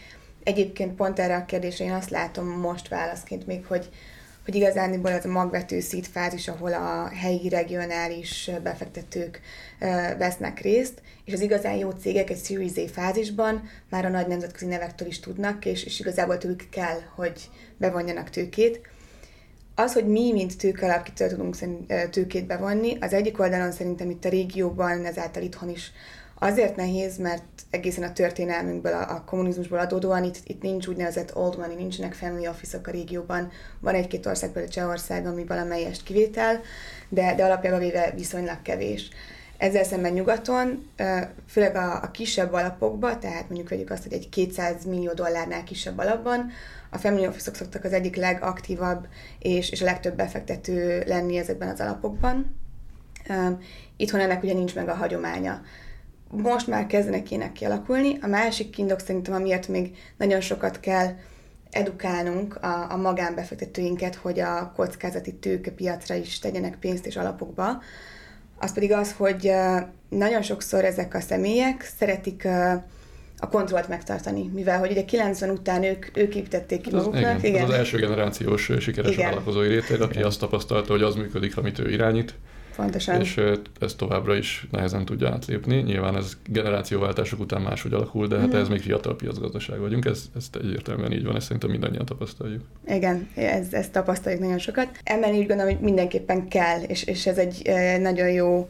Egyébként 0.43 0.95
pont 0.95 1.19
erre 1.19 1.35
a 1.35 1.45
kérdésre 1.45 1.85
én 1.85 1.93
azt 1.93 2.09
látom 2.09 2.47
most 2.47 2.87
válaszként 2.87 3.47
még, 3.47 3.65
hogy, 3.65 3.89
hogy 4.47 4.55
igazániból 4.55 5.11
az 5.11 5.25
a 5.25 5.29
magvető 5.29 5.79
szít 5.79 6.07
fázis, 6.07 6.47
ahol 6.47 6.73
a 6.73 7.07
helyi 7.07 7.49
regionális 7.49 8.51
befektetők 8.63 9.41
vesznek 10.17 10.59
részt, 10.59 11.01
és 11.25 11.33
az 11.33 11.41
igazán 11.41 11.75
jó 11.75 11.89
cégek 11.89 12.29
egy 12.29 12.45
Series 12.45 12.71
A 12.75 12.87
fázisban 12.87 13.69
már 13.89 14.05
a 14.05 14.09
nagy 14.09 14.27
nemzetközi 14.27 14.65
nevektől 14.65 15.07
is 15.07 15.19
tudnak, 15.19 15.65
és, 15.65 15.83
és 15.83 15.99
igazából 15.99 16.37
tőlük 16.37 16.69
kell, 16.69 16.99
hogy 17.15 17.49
bevonjanak 17.77 18.29
tőkét. 18.29 18.81
Az, 19.75 19.93
hogy 19.93 20.07
mi, 20.07 20.31
mint 20.31 20.57
tőkalap, 20.57 21.03
kitől 21.03 21.29
tudunk 21.29 21.55
tőkét 22.09 22.47
bevonni, 22.47 22.97
az 23.01 23.13
egyik 23.13 23.39
oldalon 23.39 23.71
szerintem 23.71 24.09
itt 24.09 24.25
a 24.25 24.29
régióban, 24.29 25.05
ezáltal 25.05 25.43
itthon 25.43 25.69
is 25.69 25.91
Azért 26.39 26.75
nehéz, 26.75 27.17
mert 27.17 27.43
egészen 27.69 28.03
a 28.03 28.13
történelmünkből, 28.13 28.93
a, 28.93 29.15
a 29.15 29.23
kommunizmusból 29.25 29.79
adódóan 29.79 30.23
itt, 30.23 30.37
itt 30.43 30.61
nincs 30.61 30.87
úgynevezett 30.87 31.35
old 31.35 31.57
money, 31.57 31.75
nincsenek 31.75 32.13
family 32.13 32.47
office 32.47 32.79
a 32.83 32.91
régióban. 32.91 33.51
Van 33.79 33.93
egy-két 33.93 34.25
ország, 34.25 34.49
például 34.49 34.73
Csehország, 34.73 35.25
ami 35.25 35.45
valamelyest 35.45 36.03
kivétel, 36.03 36.61
de, 37.09 37.35
de 37.35 37.43
alapjában 37.43 37.79
véve 37.79 38.11
viszonylag 38.15 38.61
kevés. 38.61 39.09
Ezzel 39.57 39.83
szemben 39.83 40.13
nyugaton, 40.13 40.89
főleg 41.47 41.75
a, 41.75 42.03
a 42.03 42.11
kisebb 42.11 42.53
alapokban, 42.53 43.19
tehát 43.19 43.47
mondjuk 43.47 43.69
vegyük 43.69 43.89
azt, 43.89 44.03
hogy 44.03 44.13
egy 44.13 44.29
200 44.29 44.85
millió 44.85 45.13
dollárnál 45.13 45.63
kisebb 45.63 45.97
alapban, 45.97 46.51
a 46.89 46.97
family 46.97 47.27
office 47.27 47.53
szoktak 47.53 47.83
az 47.83 47.93
egyik 47.93 48.15
legaktívabb 48.15 49.07
és, 49.39 49.69
és 49.69 49.81
a 49.81 49.85
legtöbb 49.85 50.15
befektető 50.15 51.03
lenni 51.05 51.37
ezekben 51.37 51.69
az 51.69 51.79
alapokban. 51.79 52.55
Itthon 53.97 54.19
ennek 54.19 54.43
ugye 54.43 54.53
nincs 54.53 54.75
meg 54.75 54.89
a 54.89 54.93
hagyománya 54.93 55.61
most 56.31 56.67
már 56.67 56.87
kezdenek 56.87 57.31
ének 57.31 57.51
kialakulni. 57.51 58.17
A 58.21 58.27
másik 58.27 58.69
kindok 58.69 58.99
szerintem, 58.99 59.33
amiért 59.33 59.67
még 59.67 59.97
nagyon 60.17 60.41
sokat 60.41 60.79
kell 60.79 61.07
edukálnunk 61.71 62.55
a, 62.55 62.91
a 62.91 62.97
magánbefektetőinket, 62.97 64.15
hogy 64.15 64.39
a 64.39 64.71
kockázati 64.75 65.33
tőkepiacra 65.33 66.15
is 66.15 66.39
tegyenek 66.39 66.77
pénzt 66.79 67.05
és 67.05 67.15
alapokba, 67.15 67.81
az 68.59 68.73
pedig 68.73 68.91
az, 68.91 69.13
hogy 69.17 69.51
nagyon 70.09 70.41
sokszor 70.41 70.83
ezek 70.83 71.13
a 71.13 71.19
személyek 71.19 71.91
szeretik 71.97 72.47
a 73.39 73.49
kontrollt 73.49 73.87
megtartani, 73.87 74.49
mivel 74.53 74.79
hogy 74.79 74.91
ugye 74.91 75.05
90 75.05 75.49
után 75.49 75.83
ők, 75.83 76.17
ők 76.17 76.35
építették 76.35 76.81
ki 76.81 76.91
maguknak. 76.91 77.21
Igen, 77.21 77.39
igen. 77.43 77.63
Az, 77.63 77.69
az 77.69 77.75
első 77.75 77.97
generációs 77.97 78.71
sikeres 78.79 79.11
igen. 79.11 79.25
vállalkozói 79.25 79.67
réteg, 79.67 80.01
aki 80.01 80.21
azt 80.21 80.39
tapasztalta, 80.39 80.91
hogy 80.91 81.01
az 81.01 81.15
működik, 81.15 81.57
amit 81.57 81.79
ő 81.79 81.91
irányít, 81.91 82.35
Pontosan. 82.77 83.21
És 83.21 83.41
ez 83.79 83.95
továbbra 83.95 84.35
is 84.35 84.67
nehezen 84.71 85.05
tudja 85.05 85.29
átlépni. 85.29 85.75
Nyilván 85.75 86.15
ez 86.15 86.37
generációváltások 86.45 87.39
után 87.39 87.61
máshogy 87.61 87.93
alakul, 87.93 88.27
de 88.27 88.39
hát 88.39 88.53
mm. 88.53 88.55
ez 88.55 88.67
még 88.67 88.81
fiatal 88.81 89.15
piacgazdaság 89.15 89.79
vagyunk, 89.79 90.05
ez, 90.05 90.23
ez 90.35 90.45
egyértelműen 90.53 91.11
így 91.11 91.25
van, 91.25 91.35
ezt 91.35 91.45
szerintem 91.45 91.69
mindannyian 91.69 92.05
tapasztaljuk. 92.05 92.61
Igen, 92.87 93.29
ez, 93.35 93.73
ezt 93.73 93.91
tapasztaljuk 93.91 94.41
nagyon 94.41 94.57
sokat. 94.57 94.87
Emellé 95.03 95.37
úgy 95.37 95.47
gondolom, 95.47 95.73
hogy 95.73 95.83
mindenképpen 95.83 96.47
kell, 96.47 96.81
és, 96.81 97.03
és 97.03 97.25
ez 97.25 97.37
egy 97.37 97.71
nagyon 98.01 98.29
jó 98.29 98.69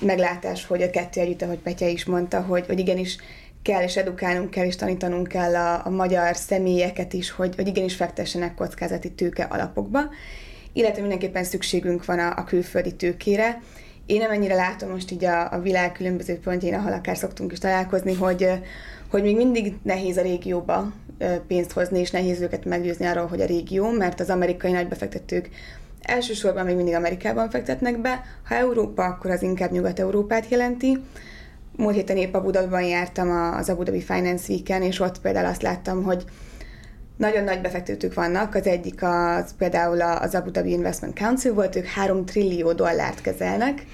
meglátás, 0.00 0.66
hogy 0.66 0.82
a 0.82 0.90
kettő 0.90 1.20
együtt, 1.20 1.42
ahogy 1.42 1.58
Petya 1.58 1.86
is 1.86 2.04
mondta, 2.04 2.40
hogy, 2.40 2.66
hogy 2.66 2.78
igenis 2.78 3.16
kell, 3.62 3.82
és 3.82 3.96
edukálnunk 3.96 4.50
kell, 4.50 4.64
és 4.64 4.76
tanítanunk 4.76 5.28
kell 5.28 5.56
a, 5.56 5.86
a 5.86 5.90
magyar 5.90 6.36
személyeket 6.36 7.12
is, 7.12 7.30
hogy, 7.30 7.54
hogy 7.54 7.66
igenis 7.66 7.94
fektessenek 7.94 8.54
kockázati 8.54 9.12
tőke 9.12 9.44
alapokba, 9.44 10.00
illetve 10.72 11.00
mindenképpen 11.00 11.44
szükségünk 11.44 12.04
van 12.04 12.18
a, 12.18 12.34
a 12.36 12.44
külföldi 12.44 12.94
tőkére. 12.94 13.62
Én 14.06 14.18
nem 14.18 14.30
ennyire 14.30 14.54
látom 14.54 14.90
most 14.90 15.10
így 15.10 15.24
a, 15.24 15.52
a 15.52 15.60
világ 15.60 15.92
különböző 15.92 16.38
pontjain, 16.38 16.74
ahol 16.74 16.92
akár 16.92 17.16
szoktunk 17.16 17.52
is 17.52 17.58
találkozni, 17.58 18.14
hogy, 18.14 18.48
hogy 19.10 19.22
még 19.22 19.36
mindig 19.36 19.74
nehéz 19.82 20.16
a 20.16 20.22
régióba 20.22 20.92
pénzt 21.46 21.72
hozni, 21.72 21.98
és 21.98 22.10
nehéz 22.10 22.40
őket 22.40 22.64
meggyőzni 22.64 23.06
arról, 23.06 23.26
hogy 23.26 23.40
a 23.40 23.46
régió, 23.46 23.90
mert 23.90 24.20
az 24.20 24.30
amerikai 24.30 24.72
nagybefektetők 24.72 25.48
elsősorban 26.02 26.64
még 26.64 26.76
mindig 26.76 26.94
Amerikában 26.94 27.50
fektetnek 27.50 28.00
be, 28.00 28.24
ha 28.48 28.54
Európa, 28.54 29.04
akkor 29.04 29.30
az 29.30 29.42
inkább 29.42 29.70
Nyugat-Európát 29.70 30.48
jelenti. 30.48 30.98
Múlt 31.76 31.94
héten 31.94 32.16
épp 32.16 32.34
Abu 32.34 32.50
Dhabiban 32.50 32.82
jártam 32.82 33.30
az 33.30 33.68
Abu 33.68 33.82
Dhabi 33.82 34.00
Finance 34.00 34.52
Week-en, 34.52 34.82
és 34.82 35.00
ott 35.00 35.20
például 35.20 35.46
azt 35.46 35.62
láttam, 35.62 36.02
hogy 36.02 36.24
nagyon 37.16 37.44
nagy 37.44 37.60
befektetők 37.60 38.14
vannak, 38.14 38.54
az 38.54 38.66
egyik 38.66 39.02
az 39.02 39.54
például 39.58 40.00
az 40.00 40.34
Abu 40.34 40.50
Dhabi 40.50 40.70
Investment 40.70 41.18
Council 41.18 41.54
volt, 41.54 41.76
ők 41.76 41.86
3 41.86 42.24
trillió 42.24 42.72
dollárt 42.72 43.20
kezelnek, 43.20 43.84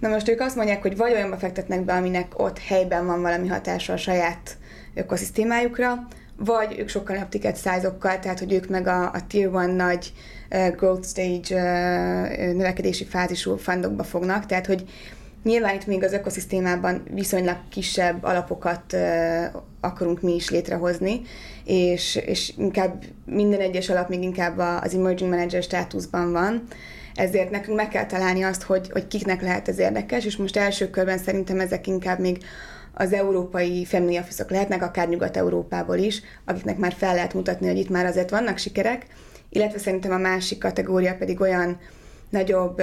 Na 0.00 0.08
most 0.08 0.28
ők 0.28 0.40
azt 0.40 0.56
mondják, 0.56 0.82
hogy 0.82 0.96
vagy 0.96 1.12
olyanba 1.12 1.36
fektetnek 1.36 1.84
be, 1.84 1.92
aminek 1.92 2.38
ott 2.38 2.58
helyben 2.58 3.06
van 3.06 3.22
valami 3.22 3.48
hatása 3.48 3.92
a 3.92 3.96
saját 3.96 4.56
ökoszisztémájukra, 4.94 6.08
vagy 6.36 6.78
ők 6.78 6.88
sokkal 6.88 7.14
nagyobb 7.14 7.30
ticket 7.30 7.56
százokkal, 7.56 8.18
tehát 8.18 8.38
hogy 8.38 8.52
ők 8.52 8.68
meg 8.68 8.86
a, 8.86 9.02
a 9.04 9.26
Tier 9.28 9.54
1 9.54 9.74
nagy 9.74 10.12
uh, 10.50 10.68
growth 10.76 11.06
stage 11.08 11.54
uh, 11.54 12.52
növekedési 12.52 13.04
fázisú 13.04 13.56
fundokba 13.56 14.04
fognak, 14.04 14.46
tehát 14.46 14.66
hogy 14.66 14.84
Nyilván 15.42 15.74
itt 15.74 15.86
még 15.86 16.04
az 16.04 16.12
ökoszisztémában 16.12 17.02
viszonylag 17.10 17.56
kisebb 17.68 18.24
alapokat 18.24 18.92
uh, 18.92 19.44
akarunk 19.80 20.20
mi 20.20 20.34
is 20.34 20.50
létrehozni, 20.50 21.20
és, 21.70 22.14
és 22.14 22.52
inkább 22.58 23.04
minden 23.24 23.60
egyes 23.60 23.88
alap 23.88 24.08
még 24.08 24.22
inkább 24.22 24.58
az 24.82 24.94
emerging 24.94 25.30
manager 25.30 25.62
státuszban 25.62 26.32
van, 26.32 26.62
ezért 27.14 27.50
nekünk 27.50 27.76
meg 27.76 27.88
kell 27.88 28.06
találni 28.06 28.42
azt, 28.42 28.62
hogy, 28.62 28.90
hogy 28.90 29.06
kiknek 29.06 29.42
lehet 29.42 29.68
ez 29.68 29.78
érdekes, 29.78 30.24
és 30.24 30.36
most 30.36 30.56
első 30.56 30.90
körben 30.90 31.18
szerintem 31.18 31.60
ezek 31.60 31.86
inkább 31.86 32.18
még 32.18 32.44
az 32.94 33.12
európai 33.12 33.84
family 33.84 34.18
office 34.18 34.46
lehetnek, 34.48 34.82
akár 34.82 35.08
Nyugat-Európából 35.08 35.96
is, 35.96 36.22
akiknek 36.44 36.78
már 36.78 36.92
fel 36.92 37.14
lehet 37.14 37.34
mutatni, 37.34 37.66
hogy 37.66 37.78
itt 37.78 37.90
már 37.90 38.06
azért 38.06 38.30
vannak 38.30 38.58
sikerek, 38.58 39.06
illetve 39.48 39.78
szerintem 39.78 40.12
a 40.12 40.18
másik 40.18 40.58
kategória 40.58 41.14
pedig 41.14 41.40
olyan 41.40 41.78
nagyobb 42.30 42.82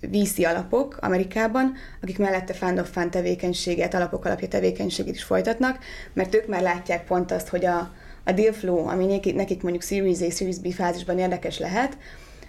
VC 0.00 0.38
alapok 0.38 0.98
Amerikában, 1.00 1.74
akik 2.02 2.18
mellette 2.18 2.52
fund 2.52 2.78
of 2.78 2.90
fund 2.90 3.10
tevékenységet, 3.10 3.94
alapok 3.94 4.24
alapja 4.24 4.48
tevékenységet 4.48 5.14
is 5.14 5.22
folytatnak, 5.22 5.78
mert 6.12 6.34
ők 6.34 6.46
már 6.46 6.62
látják 6.62 7.04
pont 7.04 7.32
azt, 7.32 7.48
hogy 7.48 7.64
a, 7.64 7.90
a 8.24 8.32
deal 8.32 8.52
flow, 8.52 8.86
ami 8.86 9.06
nekik, 9.34 9.62
mondjuk 9.62 9.82
Series 9.82 10.20
A, 10.20 10.30
Series 10.30 10.58
B 10.58 10.72
fázisban 10.72 11.18
érdekes 11.18 11.58
lehet, 11.58 11.98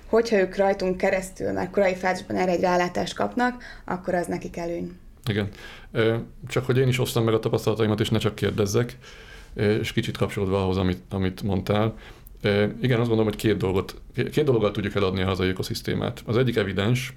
hogyha 0.06 0.40
ők 0.40 0.56
rajtunk 0.56 0.98
keresztül 0.98 1.52
már 1.52 1.70
korai 1.70 1.96
fázisban 1.96 2.38
erre 2.38 2.52
egy 2.52 2.62
rálátást 2.62 3.14
kapnak, 3.14 3.64
akkor 3.86 4.14
az 4.14 4.28
nekik 4.28 4.58
előny. 4.58 4.92
Igen. 5.26 5.50
Csak 6.48 6.66
hogy 6.66 6.78
én 6.78 6.88
is 6.88 7.00
osztam 7.00 7.24
meg 7.24 7.34
a 7.34 7.40
tapasztalataimat, 7.40 8.00
és 8.00 8.10
ne 8.10 8.18
csak 8.18 8.36
kérdezzek, 8.36 8.98
és 9.54 9.94
kicsit 9.94 10.18
kapcsolódva 10.18 10.64
ahhoz, 10.64 10.78
amit, 10.78 11.02
amit 11.10 11.42
mondtál. 11.42 11.96
Igen, 12.82 13.00
azt 13.00 13.08
gondolom, 13.08 13.24
hogy 13.24 13.36
két 13.36 13.58
dolgot, 13.58 14.02
két 14.32 14.44
dologgal 14.44 14.72
tudjuk 14.72 14.96
eladni 14.96 15.22
a 15.22 15.26
hazai 15.26 15.50
ökoszisztémát. 15.50 16.22
Az 16.26 16.38
egyik 16.38 16.56
evidens, 16.56 17.14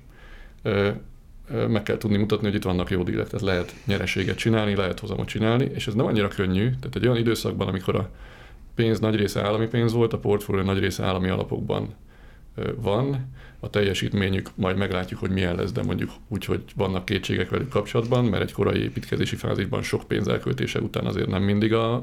meg 1.69 1.83
kell 1.83 1.97
tudni 1.97 2.17
mutatni, 2.17 2.47
hogy 2.47 2.55
itt 2.55 2.63
vannak 2.63 2.91
jó 2.91 3.03
dílek, 3.03 3.29
tehát 3.29 3.45
lehet 3.45 3.75
nyereséget 3.87 4.37
csinálni, 4.37 4.75
lehet 4.75 5.01
hozamot 5.01 5.29
csinálni, 5.29 5.71
és 5.75 5.87
ez 5.87 5.95
nem 5.95 6.07
annyira 6.07 6.29
könnyű. 6.29 6.65
Tehát 6.65 6.97
egy 6.97 7.07
olyan 7.07 7.19
időszakban, 7.19 7.69
amikor 7.69 7.97
a 7.97 8.11
pénz 8.75 9.01
nagy 9.01 9.15
része 9.15 9.43
állami 9.43 9.67
pénz 9.67 9.93
volt, 9.93 10.13
a 10.13 10.19
portfólió 10.19 10.65
nagy 10.65 10.79
része 10.79 11.05
állami 11.05 11.29
alapokban 11.29 11.95
van, 12.77 13.33
a 13.61 13.71
teljesítményük 13.71 14.51
majd 14.55 14.77
meglátjuk, 14.77 15.21
hogy 15.21 15.31
milyen 15.31 15.55
lesz, 15.55 15.73
de 15.73 15.83
mondjuk 15.83 16.11
úgy, 16.29 16.45
hogy 16.45 16.63
vannak 16.77 17.05
kétségek 17.05 17.51
velük 17.51 17.69
kapcsolatban, 17.69 18.25
mert 18.25 18.43
egy 18.43 18.53
korai 18.53 18.83
építkezési 18.83 19.37
fázisban 19.37 19.83
sok 19.83 20.05
pénz 20.05 20.29
elköltése 20.29 20.81
után 20.81 21.07
azért 21.07 21.29
nem 21.29 21.43
mindig 21.43 21.73
a, 21.73 21.95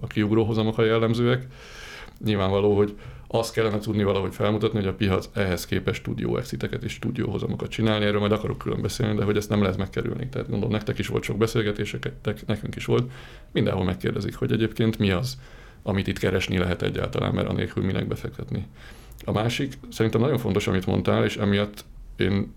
a 0.00 0.06
kiugró 0.06 0.44
hozamok 0.44 0.78
a 0.78 0.84
jellemzőek. 0.84 1.46
Nyilvánvaló, 2.24 2.76
hogy 2.76 2.96
azt 3.28 3.52
kellene 3.52 3.78
tudni 3.78 4.02
valahogy 4.02 4.34
felmutatni, 4.34 4.78
hogy 4.78 4.88
a 4.88 4.94
piac 4.94 5.28
ehhez 5.32 5.66
képest 5.66 6.02
tud 6.02 6.18
jó 6.18 6.36
exiteket 6.36 6.82
és 6.82 6.98
tud 6.98 7.16
jó 7.16 7.30
hozamokat 7.30 7.68
csinálni, 7.68 8.04
erről 8.04 8.20
majd 8.20 8.32
akarok 8.32 8.58
külön 8.58 8.82
beszélni, 8.82 9.18
de 9.18 9.24
hogy 9.24 9.36
ezt 9.36 9.48
nem 9.48 9.62
lehet 9.62 9.76
megkerülni. 9.76 10.28
Tehát 10.28 10.48
gondolom, 10.48 10.72
nektek 10.72 10.98
is 10.98 11.06
volt 11.06 11.22
sok 11.22 11.36
beszélgetések, 11.36 12.12
nekünk 12.46 12.76
is 12.76 12.84
volt. 12.84 13.10
Mindenhol 13.52 13.84
megkérdezik, 13.84 14.34
hogy 14.34 14.52
egyébként 14.52 14.98
mi 14.98 15.10
az, 15.10 15.38
amit 15.82 16.06
itt 16.06 16.18
keresni 16.18 16.58
lehet 16.58 16.82
egyáltalán, 16.82 17.34
mert 17.34 17.48
anélkül 17.48 17.84
minek 17.84 18.06
befektetni. 18.06 18.66
A 19.24 19.32
másik, 19.32 19.78
szerintem 19.90 20.20
nagyon 20.20 20.38
fontos, 20.38 20.66
amit 20.66 20.86
mondtál, 20.86 21.24
és 21.24 21.36
emiatt 21.36 21.84
én 22.16 22.52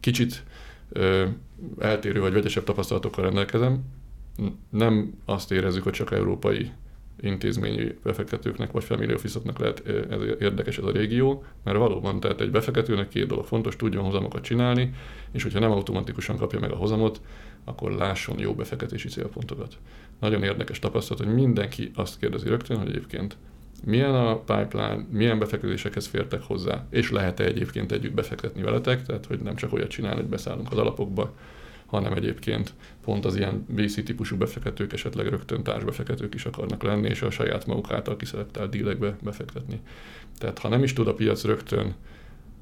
kicsit 0.00 0.44
ö, 0.88 1.26
eltérő 1.78 2.20
vagy 2.20 2.32
vegyesebb 2.32 2.64
tapasztalatokkal 2.64 3.24
rendelkezem. 3.24 3.82
Nem 4.70 5.14
azt 5.24 5.52
érezzük, 5.52 5.82
hogy 5.82 5.92
csak 5.92 6.12
európai 6.12 6.70
intézményi 7.20 7.98
befektetőknek 8.02 8.70
vagy 8.72 8.84
family 8.84 9.14
office 9.14 9.40
lehet 9.58 9.82
ez 9.88 10.20
érdekes 10.40 10.78
ez 10.78 10.84
a 10.84 10.90
régió, 10.90 11.44
mert 11.64 11.78
valóban 11.78 12.20
tehát 12.20 12.40
egy 12.40 12.50
befektetőnek 12.50 13.08
két 13.08 13.26
dolog 13.26 13.44
fontos, 13.44 13.76
tudjon 13.76 14.04
hozamokat 14.04 14.42
csinálni, 14.42 14.94
és 15.32 15.42
hogyha 15.42 15.58
nem 15.58 15.70
automatikusan 15.70 16.36
kapja 16.36 16.60
meg 16.60 16.72
a 16.72 16.76
hozamot, 16.76 17.20
akkor 17.64 17.92
lásson 17.92 18.38
jó 18.38 18.54
befektetési 18.54 19.08
célpontokat. 19.08 19.78
Nagyon 20.20 20.42
érdekes 20.42 20.78
tapasztalat, 20.78 21.24
hogy 21.24 21.34
mindenki 21.34 21.90
azt 21.94 22.18
kérdezi 22.18 22.48
rögtön, 22.48 22.78
hogy 22.78 22.88
egyébként 22.88 23.36
milyen 23.84 24.14
a 24.14 24.36
pipeline, 24.36 25.06
milyen 25.10 25.38
befektetésekhez 25.38 26.06
fértek 26.06 26.42
hozzá, 26.42 26.86
és 26.90 27.10
lehet-e 27.10 27.44
egyébként 27.44 27.92
együtt 27.92 28.14
befektetni 28.14 28.62
veletek, 28.62 29.02
tehát 29.02 29.26
hogy 29.26 29.40
nem 29.40 29.54
csak 29.54 29.72
olyat 29.72 29.88
csinálni, 29.88 30.20
hogy 30.20 30.28
beszállunk 30.28 30.70
az 30.70 30.78
alapokba, 30.78 31.34
hanem 31.88 32.12
egyébként 32.12 32.74
pont 33.04 33.24
az 33.24 33.36
ilyen 33.36 33.64
VC 33.68 34.04
típusú 34.04 34.36
befektetők 34.36 34.92
esetleg 34.92 35.26
rögtön 35.26 35.62
társbefektetők 35.62 36.34
is 36.34 36.44
akarnak 36.44 36.82
lenni, 36.82 37.08
és 37.08 37.22
a 37.22 37.30
saját 37.30 37.66
maguk 37.66 37.92
által 37.92 38.16
kiszeretelt 38.16 38.70
dílekbe 38.70 39.16
befektetni. 39.22 39.80
Tehát 40.38 40.58
ha 40.58 40.68
nem 40.68 40.82
is 40.82 40.92
tud 40.92 41.06
a 41.06 41.14
piac 41.14 41.44
rögtön 41.44 41.94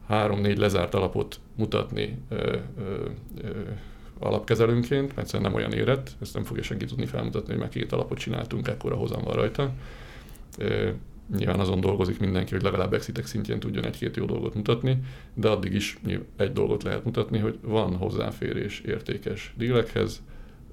három-négy 0.06 0.59
lezárt 0.59 0.95
alapot 0.95 1.40
mutatni 1.56 2.18
ö, 2.28 2.56
ö, 2.78 3.09
ö, 3.42 3.50
alapkezelőnként, 4.18 5.16
mert 5.16 5.40
nem 5.40 5.54
olyan 5.54 5.73
érett, 5.73 6.11
ezt 6.21 6.35
nem 6.35 6.45
fogja 6.45 6.62
senki 6.62 6.85
tudni 6.85 7.06
felmutatni, 7.06 7.50
hogy 7.50 7.61
már 7.61 7.68
két 7.68 7.92
alapot 7.92 8.18
csináltunk, 8.18 8.68
ekkora 8.68 8.97
hozam 8.97 9.23
van 9.23 9.35
rajta. 9.35 9.73
Nyilván 11.37 11.61
azon 11.61 11.80
dolgozik 11.80 12.18
mindenki, 12.18 12.54
hogy 12.54 12.62
legalább 12.62 12.92
exitek 12.92 13.26
szintjén 13.26 13.61
tudjon 13.61 13.85
egy-két 13.85 14.16
jó 14.16 14.25
dolgot 14.25 14.54
mutatni, 14.54 14.99
de 15.35 15.49
addig 15.49 15.75
is 15.75 15.99
egy 16.37 16.52
dolgot 16.52 16.83
lehet 16.83 17.04
mutatni, 17.04 17.38
hogy 17.38 17.59
van 17.62 17.97
hozzáférés 17.97 18.80
értékes 18.80 19.54
dílekhez, 19.56 20.23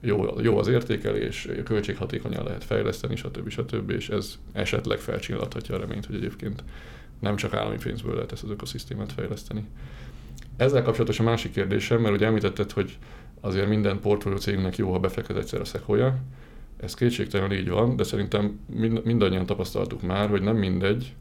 jó, 0.02 0.40
jó 0.42 0.58
az 0.58 0.68
értékelés, 0.68 1.48
költséghatékonyan 1.64 2.44
lehet 2.44 2.64
fejleszteni, 2.64 3.16
stb. 3.16 3.50
stb. 3.50 3.90
és 3.90 4.10
ez 4.10 4.38
esetleg 4.52 5.00
felcsillathatja 5.00 5.76
a 5.76 5.80
reményt, 5.80 6.06
hogy 6.06 6.16
egyébként 6.16 6.64
nem 7.20 7.36
csak 7.36 7.54
állami 7.54 7.78
pénzből 7.78 8.14
lehet 8.14 8.32
ezt 8.32 8.44
az 8.44 8.50
ökoszisztémát 8.50 9.12
fejleszteni. 9.12 9.66
Ezzel 10.58 10.84
kapcsolatos 10.84 11.20
a 11.20 11.24
másik 11.24 11.52
kérdésem, 11.52 12.02
mert 12.02 12.14
ugye 12.14 12.26
említetted, 12.26 12.72
hogy 12.72 12.98
azért 13.42 13.68
minden 13.68 14.00
portfólió 14.00 14.38
cégnek 14.38 14.78
jó, 14.78 14.92
ha 14.92 15.00
befektet 15.00 15.38
egyszer 15.38 15.62
a 15.62 15.66
Sequoia. 15.66 16.18
Ez 16.78 16.94
kétségtelenül 16.94 17.58
így 17.58 17.70
van, 17.70 17.96
de 17.96 18.04
szerintem 18.04 18.60
mind, 18.66 19.06
mindannyian 19.06 19.46
tapasztaltuk 19.46 20.02
már, 20.02 20.30
hogy 20.30 20.42
nem 20.42 20.56
mindegy, 20.56 21.14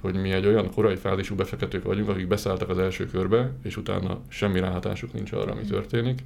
hogy 0.00 0.14
mi 0.14 0.30
egy 0.30 0.46
olyan 0.46 0.70
korai 0.70 0.96
fázisú 0.96 1.34
befektetők 1.34 1.84
vagyunk, 1.84 2.08
akik 2.08 2.28
beszálltak 2.28 2.68
az 2.68 2.78
első 2.78 3.06
körbe, 3.06 3.52
és 3.62 3.76
utána 3.76 4.20
semmi 4.28 4.60
ráhatásuk 4.60 5.12
nincs 5.12 5.32
arra, 5.32 5.52
ami 5.52 5.62
történik, 5.62 6.22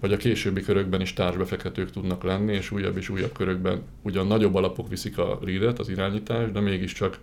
vagy 0.00 0.12
a 0.12 0.16
későbbi 0.16 0.60
körökben 0.62 1.00
is 1.00 1.12
társbefektetők 1.12 1.90
tudnak 1.90 2.22
lenni, 2.22 2.52
és 2.52 2.70
újabb 2.70 2.96
és 2.96 3.08
újabb 3.08 3.32
körökben 3.32 3.82
ugyan 4.02 4.26
nagyobb 4.26 4.54
alapok 4.54 4.88
viszik 4.88 5.18
a 5.18 5.38
leadet, 5.42 5.78
az 5.78 5.88
irányítást, 5.88 6.52
de 6.52 6.60
mégiscsak 6.60 7.18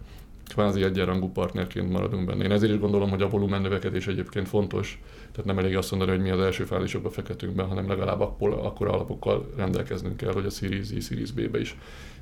kvázi 0.47 0.83
egyenrangú 0.83 1.31
partnerként 1.31 1.91
maradunk 1.91 2.25
benne. 2.25 2.43
Én 2.43 2.51
ezért 2.51 2.71
is 2.71 2.79
gondolom, 2.79 3.09
hogy 3.09 3.21
a 3.21 3.29
volumen 3.29 3.61
növekedés 3.61 4.07
egyébként 4.07 4.47
fontos, 4.47 5.01
tehát 5.31 5.45
nem 5.45 5.59
elég 5.59 5.77
azt 5.77 5.91
mondani, 5.91 6.11
hogy 6.11 6.21
mi 6.21 6.29
az 6.29 6.39
első 6.39 6.63
fázisokba 6.63 7.09
fektetünk 7.09 7.55
be, 7.55 7.63
hanem 7.63 7.87
legalább 7.87 8.21
akkor 8.21 8.87
alapokkal 8.87 9.49
rendelkeznünk 9.55 10.17
kell, 10.17 10.33
hogy 10.33 10.45
a 10.45 10.49
Series 10.49 10.91
E, 10.91 10.99
Series 10.99 11.31
B-be 11.31 11.59
is 11.59 11.77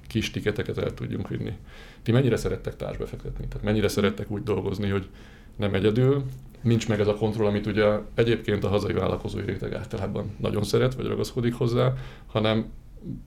kis 0.07 0.31
tiketeket 0.31 0.77
el 0.77 0.93
tudjunk 0.93 1.27
vinni. 1.27 1.53
Ti 2.01 2.11
mennyire 2.11 2.35
szerettek 2.35 2.75
társbefektetni? 2.75 3.47
Tehát 3.47 3.65
mennyire 3.65 3.87
szerettek 3.87 4.31
úgy 4.31 4.43
dolgozni, 4.43 4.89
hogy 4.89 5.07
nem 5.55 5.73
egyedül, 5.73 6.23
nincs 6.61 6.87
meg 6.87 6.99
ez 6.99 7.07
a 7.07 7.15
kontroll, 7.15 7.47
amit 7.47 7.65
ugye 7.65 7.85
egyébként 8.13 8.63
a 8.63 8.67
hazai 8.67 8.93
vállalkozói 8.93 9.45
réteg 9.45 9.73
általában 9.73 10.35
nagyon 10.39 10.63
szeret, 10.63 10.93
vagy 10.93 11.05
ragaszkodik 11.05 11.53
hozzá, 11.53 11.93
hanem 12.25 12.71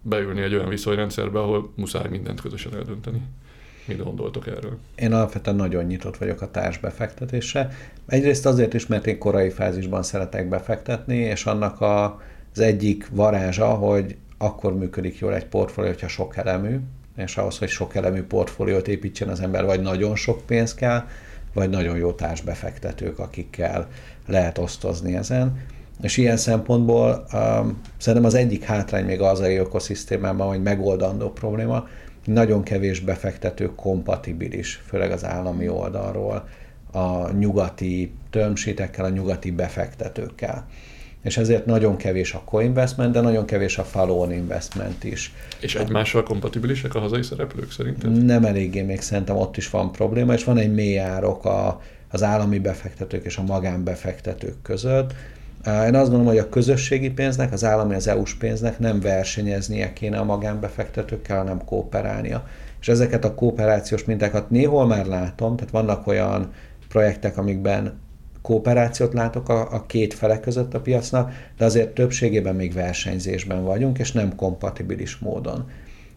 beülni 0.02 0.40
egy 0.40 0.54
olyan 0.54 0.68
viszonyrendszerbe, 0.68 1.38
ahol 1.38 1.72
muszáj 1.74 2.08
mindent 2.08 2.40
közösen 2.40 2.74
eldönteni. 2.74 3.22
Mit 3.86 4.04
gondoltok 4.04 4.46
erről? 4.46 4.78
Én 4.94 5.12
alapvetően 5.12 5.56
nagyon 5.56 5.84
nyitott 5.84 6.16
vagyok 6.16 6.40
a 6.40 6.50
társbefektetésre. 6.50 7.68
Egyrészt 8.06 8.46
azért 8.46 8.74
is, 8.74 8.86
mert 8.86 9.06
én 9.06 9.18
korai 9.18 9.50
fázisban 9.50 10.02
szeretek 10.02 10.48
befektetni, 10.48 11.16
és 11.16 11.46
annak 11.46 11.80
a, 11.80 12.20
az 12.52 12.60
egyik 12.60 13.08
varázsa, 13.10 13.66
hogy 13.66 14.16
akkor 14.38 14.76
működik 14.76 15.18
jól 15.18 15.34
egy 15.34 15.46
portfólió, 15.46 15.90
hogyha 15.90 16.08
sok 16.08 16.36
elemű, 16.36 16.78
és 17.16 17.36
ahhoz, 17.36 17.58
hogy 17.58 17.68
sok 17.68 17.94
elemű 17.94 18.22
portfóliót 18.22 18.88
építsen 18.88 19.28
az 19.28 19.40
ember, 19.40 19.64
vagy 19.64 19.80
nagyon 19.80 20.16
sok 20.16 20.46
pénz 20.46 20.74
kell, 20.74 21.04
vagy 21.52 21.70
nagyon 21.70 21.96
jó 21.96 22.12
társbefektetők, 22.12 23.18
akikkel 23.18 23.88
lehet 24.26 24.58
osztozni 24.58 25.16
ezen. 25.16 25.60
És 26.02 26.16
ilyen 26.16 26.36
szempontból 26.36 27.26
um, 27.32 27.80
szerintem 27.96 28.28
az 28.28 28.34
egyik 28.34 28.62
hátrány 28.64 29.04
még 29.04 29.20
az 29.20 29.40
a 29.40 29.50
ökoszisztémában, 29.50 30.48
hogy 30.48 30.62
megoldandó 30.62 31.30
probléma, 31.30 31.88
nagyon 32.26 32.62
kevés 32.62 33.00
befektető 33.00 33.74
kompatibilis, 33.74 34.82
főleg 34.86 35.10
az 35.10 35.24
állami 35.24 35.68
oldalról, 35.68 36.48
a 36.92 37.32
nyugati 37.32 38.12
tömsétekkel, 38.30 39.04
a 39.04 39.08
nyugati 39.08 39.50
befektetőkkel. 39.50 40.68
És 41.22 41.36
ezért 41.36 41.66
nagyon 41.66 41.96
kevés 41.96 42.34
a 42.34 42.42
co-investment, 42.44 43.12
de 43.12 43.20
nagyon 43.20 43.44
kevés 43.44 43.78
a 43.78 43.84
follow 43.84 44.30
investment 44.30 45.04
is. 45.04 45.32
És 45.60 45.74
egymással 45.74 46.22
kompatibilisek 46.22 46.94
a 46.94 46.98
hazai 46.98 47.22
szereplők 47.22 47.72
szerinted? 47.72 48.24
Nem 48.24 48.44
eléggé, 48.44 48.82
még 48.82 49.00
szerintem 49.00 49.36
ott 49.36 49.56
is 49.56 49.70
van 49.70 49.92
probléma, 49.92 50.32
és 50.32 50.44
van 50.44 50.58
egy 50.58 50.74
mély 50.74 50.98
árok 50.98 51.44
a, 51.44 51.80
az 52.10 52.22
állami 52.22 52.58
befektetők 52.58 53.24
és 53.24 53.36
a 53.36 53.42
magánbefektetők 53.42 54.62
között, 54.62 55.14
én 55.66 55.94
azt 55.94 56.10
gondolom, 56.10 56.26
hogy 56.26 56.38
a 56.38 56.48
közösségi 56.48 57.10
pénznek, 57.10 57.52
az 57.52 57.64
állami, 57.64 57.94
az 57.94 58.08
EU-s 58.08 58.34
pénznek 58.34 58.78
nem 58.78 59.00
versenyeznie 59.00 59.92
kéne 59.92 60.18
a 60.18 60.24
magánbefektetőkkel, 60.24 61.36
hanem 61.36 61.64
kooperálnia. 61.64 62.46
És 62.80 62.88
ezeket 62.88 63.24
a 63.24 63.34
kooperációs 63.34 64.04
mintákat 64.04 64.50
néhol 64.50 64.86
már 64.86 65.06
látom, 65.06 65.56
tehát 65.56 65.72
vannak 65.72 66.06
olyan 66.06 66.52
projektek, 66.88 67.38
amikben 67.38 67.98
kooperációt 68.42 69.12
látok 69.12 69.48
a, 69.48 69.72
a 69.72 69.86
két 69.86 70.14
fele 70.14 70.40
között 70.40 70.74
a 70.74 70.80
piacnak, 70.80 71.32
de 71.56 71.64
azért 71.64 71.94
többségében 71.94 72.54
még 72.54 72.72
versenyzésben 72.72 73.64
vagyunk, 73.64 73.98
és 73.98 74.12
nem 74.12 74.34
kompatibilis 74.34 75.18
módon. 75.18 75.68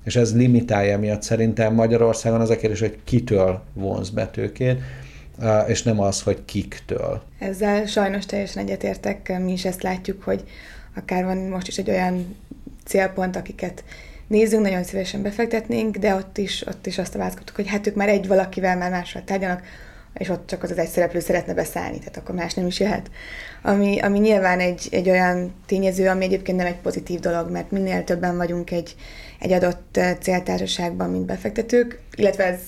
És 0.03 0.15
ez 0.15 0.35
limitálja 0.35 0.99
miatt 0.99 1.21
szerintem 1.21 1.73
Magyarországon 1.73 2.41
az 2.41 2.49
a 2.49 2.55
kérdés, 2.55 2.79
hogy 2.79 2.97
kitől 3.03 3.61
vonz 3.73 4.09
betőkét, 4.09 4.81
és 5.67 5.83
nem 5.83 5.99
az, 5.99 6.21
hogy 6.21 6.45
kiktől. 6.45 7.21
Ezzel 7.39 7.85
sajnos 7.85 8.25
teljesen 8.25 8.63
egyetértek, 8.63 9.39
mi 9.39 9.51
is 9.51 9.65
ezt 9.65 9.81
látjuk, 9.81 10.23
hogy 10.23 10.43
akár 10.95 11.25
van 11.25 11.37
most 11.37 11.67
is 11.67 11.77
egy 11.77 11.89
olyan 11.89 12.35
célpont, 12.85 13.35
akiket 13.35 13.83
nézzünk, 14.27 14.63
nagyon 14.63 14.83
szívesen 14.83 15.21
befektetnénk, 15.21 15.97
de 15.97 16.15
ott 16.15 16.37
is, 16.37 16.67
ott 16.67 16.85
is 16.85 16.97
azt 16.97 17.13
választottuk, 17.13 17.55
hogy 17.55 17.67
hát 17.67 17.87
ők 17.87 17.95
már 17.95 18.09
egy 18.09 18.27
valakivel 18.27 18.77
már 18.77 18.91
mással 18.91 19.23
tárgyanak, 19.23 19.61
és 20.13 20.29
ott 20.29 20.47
csak 20.47 20.63
az 20.63 20.71
az 20.71 20.77
egy 20.77 20.87
szereplő 20.87 21.19
szeretne 21.19 21.53
beszállni, 21.53 21.99
tehát 21.99 22.17
akkor 22.17 22.35
más 22.35 22.53
nem 22.53 22.67
is 22.67 22.79
jöhet. 22.79 23.11
Ami, 23.61 23.99
ami 23.99 24.19
nyilván 24.19 24.59
egy, 24.59 24.87
egy 24.91 25.09
olyan 25.09 25.53
tényező, 25.65 26.07
ami 26.07 26.23
egyébként 26.23 26.57
nem 26.57 26.67
egy 26.67 26.79
pozitív 26.79 27.19
dolog, 27.19 27.51
mert 27.51 27.71
minél 27.71 28.03
többen 28.03 28.37
vagyunk 28.37 28.71
egy, 28.71 28.95
egy 29.39 29.51
adott 29.51 29.99
céltársaságban, 30.19 31.09
mint 31.09 31.25
befektetők, 31.25 31.99
illetve 32.15 32.43
ez 32.43 32.59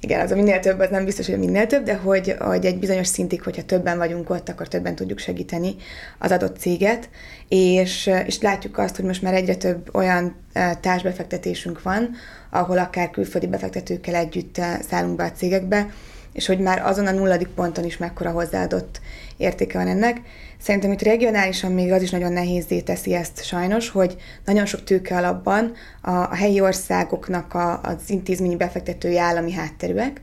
igen, 0.00 0.20
az 0.20 0.30
a 0.30 0.34
minél 0.34 0.60
több, 0.60 0.78
az 0.78 0.90
nem 0.90 1.04
biztos, 1.04 1.26
hogy 1.26 1.38
minél 1.38 1.66
több, 1.66 1.84
de 1.84 1.94
hogy, 1.94 2.36
hogy 2.38 2.66
egy 2.66 2.78
bizonyos 2.78 3.06
szintig, 3.06 3.42
hogyha 3.42 3.64
többen 3.64 3.98
vagyunk 3.98 4.30
ott, 4.30 4.48
akkor 4.48 4.68
többen 4.68 4.94
tudjuk 4.94 5.18
segíteni 5.18 5.74
az 6.18 6.30
adott 6.30 6.58
céget, 6.58 7.08
és, 7.48 8.10
és 8.26 8.40
látjuk 8.40 8.78
azt, 8.78 8.96
hogy 8.96 9.04
most 9.04 9.22
már 9.22 9.34
egyre 9.34 9.56
több 9.56 9.94
olyan 9.94 10.36
társbefektetésünk 10.80 11.82
van, 11.82 12.10
ahol 12.50 12.78
akár 12.78 13.10
külföldi 13.10 13.46
befektetőkkel 13.46 14.14
együtt 14.14 14.60
szállunk 14.88 15.16
be 15.16 15.24
a 15.24 15.32
cégekbe, 15.32 15.90
és 16.32 16.46
hogy 16.46 16.58
már 16.58 16.86
azon 16.86 17.06
a 17.06 17.10
nulladik 17.10 17.48
ponton 17.48 17.84
is 17.84 17.96
mekkora 17.96 18.30
hozzáadott 18.30 19.00
értéke 19.36 19.78
van 19.78 19.88
ennek. 19.88 20.20
Szerintem 20.58 20.92
itt 20.92 21.02
regionálisan 21.02 21.72
még 21.72 21.92
az 21.92 22.02
is 22.02 22.10
nagyon 22.10 22.32
nehézé 22.32 22.80
teszi 22.80 23.14
ezt 23.14 23.44
sajnos, 23.44 23.88
hogy 23.88 24.16
nagyon 24.44 24.66
sok 24.66 24.84
tőke 24.84 25.16
alapban 25.16 25.72
a, 26.02 26.10
a 26.10 26.34
helyi 26.34 26.60
országoknak 26.60 27.54
a, 27.54 27.80
az 27.82 27.96
intézményi 28.06 28.56
befektetői 28.56 29.18
állami 29.18 29.52
hátterűek, 29.52 30.20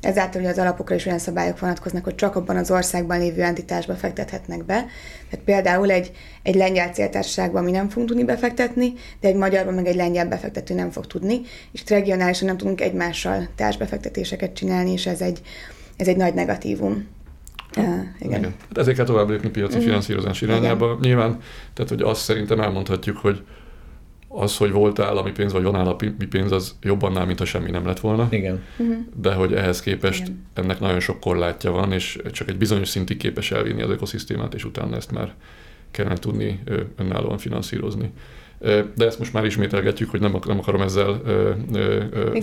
Ezáltal 0.00 0.40
hogy 0.40 0.50
az 0.50 0.58
alapokra 0.58 0.94
is 0.94 1.06
olyan 1.06 1.18
szabályok 1.18 1.58
vonatkoznak, 1.58 2.04
hogy 2.04 2.14
csak 2.14 2.36
abban 2.36 2.56
az 2.56 2.70
országban 2.70 3.18
lévő 3.18 3.42
entitásba 3.42 3.94
fektethetnek 3.94 4.64
be. 4.64 4.86
Tehát 5.30 5.44
például 5.44 5.90
egy, 5.90 6.12
egy 6.42 6.54
lengyel 6.54 6.88
céltársaságban 6.88 7.64
mi 7.64 7.70
nem 7.70 7.88
fogunk 7.88 8.08
tudni 8.08 8.24
befektetni, 8.24 8.92
de 9.20 9.28
egy 9.28 9.34
magyarban 9.34 9.74
meg 9.74 9.86
egy 9.86 9.94
lengyel 9.94 10.28
befektető 10.28 10.74
nem 10.74 10.90
fog 10.90 11.06
tudni, 11.06 11.40
és 11.72 11.82
regionálisan 11.88 12.46
nem 12.46 12.56
tudunk 12.56 12.80
egymással 12.80 13.48
társbefektetéseket 13.54 14.52
csinálni, 14.52 14.92
és 14.92 15.06
ez 15.06 15.20
egy, 15.20 15.40
ez 15.96 16.08
egy 16.08 16.16
nagy 16.16 16.34
negatívum. 16.34 17.06
Uh, 17.76 17.84
igen. 18.18 18.38
igen. 18.38 18.54
Hát 18.68 18.78
ezért 18.78 18.96
kell 18.96 19.06
tovább 19.06 19.28
lépni 19.28 19.48
piaci 19.48 19.72
uh-huh. 19.72 19.84
finanszírozás 19.86 20.40
irányába. 20.40 20.86
Igen. 20.86 20.98
Nyilván, 21.00 21.38
tehát 21.74 21.90
hogy 21.90 22.02
azt 22.02 22.22
szerintem 22.22 22.60
elmondhatjuk, 22.60 23.16
hogy 23.16 23.42
az, 24.28 24.56
hogy 24.56 24.70
volt 24.70 24.98
állami 24.98 25.30
pénz, 25.30 25.52
vagy 25.52 25.62
van 25.62 25.74
állami 25.74 26.12
pénz, 26.30 26.52
az 26.52 26.76
jobban 26.82 27.10
annál, 27.10 27.26
mint 27.26 27.38
ha 27.38 27.44
semmi 27.44 27.70
nem 27.70 27.86
lett 27.86 28.00
volna. 28.00 28.26
Igen. 28.30 28.62
De 29.14 29.34
hogy 29.34 29.52
ehhez 29.52 29.80
képest 29.80 30.20
Igen. 30.20 30.46
ennek 30.54 30.80
nagyon 30.80 31.00
sok 31.00 31.20
korlátja 31.20 31.70
van, 31.70 31.92
és 31.92 32.18
csak 32.32 32.48
egy 32.48 32.56
bizonyos 32.56 32.88
szintig 32.88 33.16
képes 33.16 33.50
elvinni 33.50 33.82
az 33.82 33.90
ökoszisztémát, 33.90 34.54
és 34.54 34.64
utána 34.64 34.96
ezt 34.96 35.12
már 35.12 35.34
kellene 35.90 36.16
tudni 36.16 36.62
önállóan 36.96 37.38
finanszírozni. 37.38 38.12
De 38.60 39.06
ezt 39.06 39.18
most 39.18 39.32
már 39.32 39.44
ismételgetjük, 39.44 40.10
hogy 40.10 40.20
nem, 40.20 40.38
nem 40.46 40.58
akarom 40.58 40.80
ezzel 40.80 41.20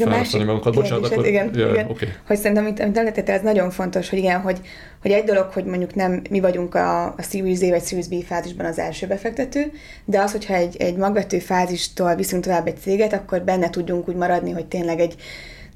másik 0.06 0.46
magunkat. 0.46 0.74
Bocsánat, 0.74 1.12
akkor... 1.12 1.26
igen, 1.26 1.52
ja, 1.56 1.70
igen. 1.70 1.90
Okay. 1.90 2.08
hogy 2.28 2.38
szerintem, 2.38 2.66
amit, 2.66 2.80
amit 2.80 2.98
említettél, 2.98 3.36
ez 3.36 3.42
nagyon 3.42 3.70
fontos, 3.70 4.10
hogy 4.10 4.20
igen, 4.20 4.42
hogy, 4.42 4.60
hogy 5.02 5.12
egy 5.12 5.24
dolog, 5.24 5.50
hogy 5.54 5.66
mondjuk 5.66 5.96
nem 5.96 6.22
mi 6.30 6.40
vagyunk 6.40 6.76
a, 6.76 7.06
a 7.06 7.22
Series 7.30 7.62
A 7.62 7.70
vagy 7.70 7.84
Series 7.84 8.08
B 8.08 8.24
fázisban 8.24 8.66
az 8.66 8.80
első 8.80 9.08
befektető, 9.08 9.72
de 10.06 10.20
az, 10.20 10.32
hogyha 10.32 10.54
egy, 10.54 10.76
egy 10.78 10.96
magvető 10.96 11.40
fázistól 11.40 12.16
viszünk 12.16 12.44
tovább 12.44 12.68
egy 12.68 12.78
céget, 12.80 13.14
akkor 13.14 13.42
benne 13.42 13.70
tudjunk 13.70 14.08
úgy 14.08 14.16
maradni, 14.16 14.52
hogy 14.52 14.66
tényleg 14.66 15.00
egy 15.00 15.16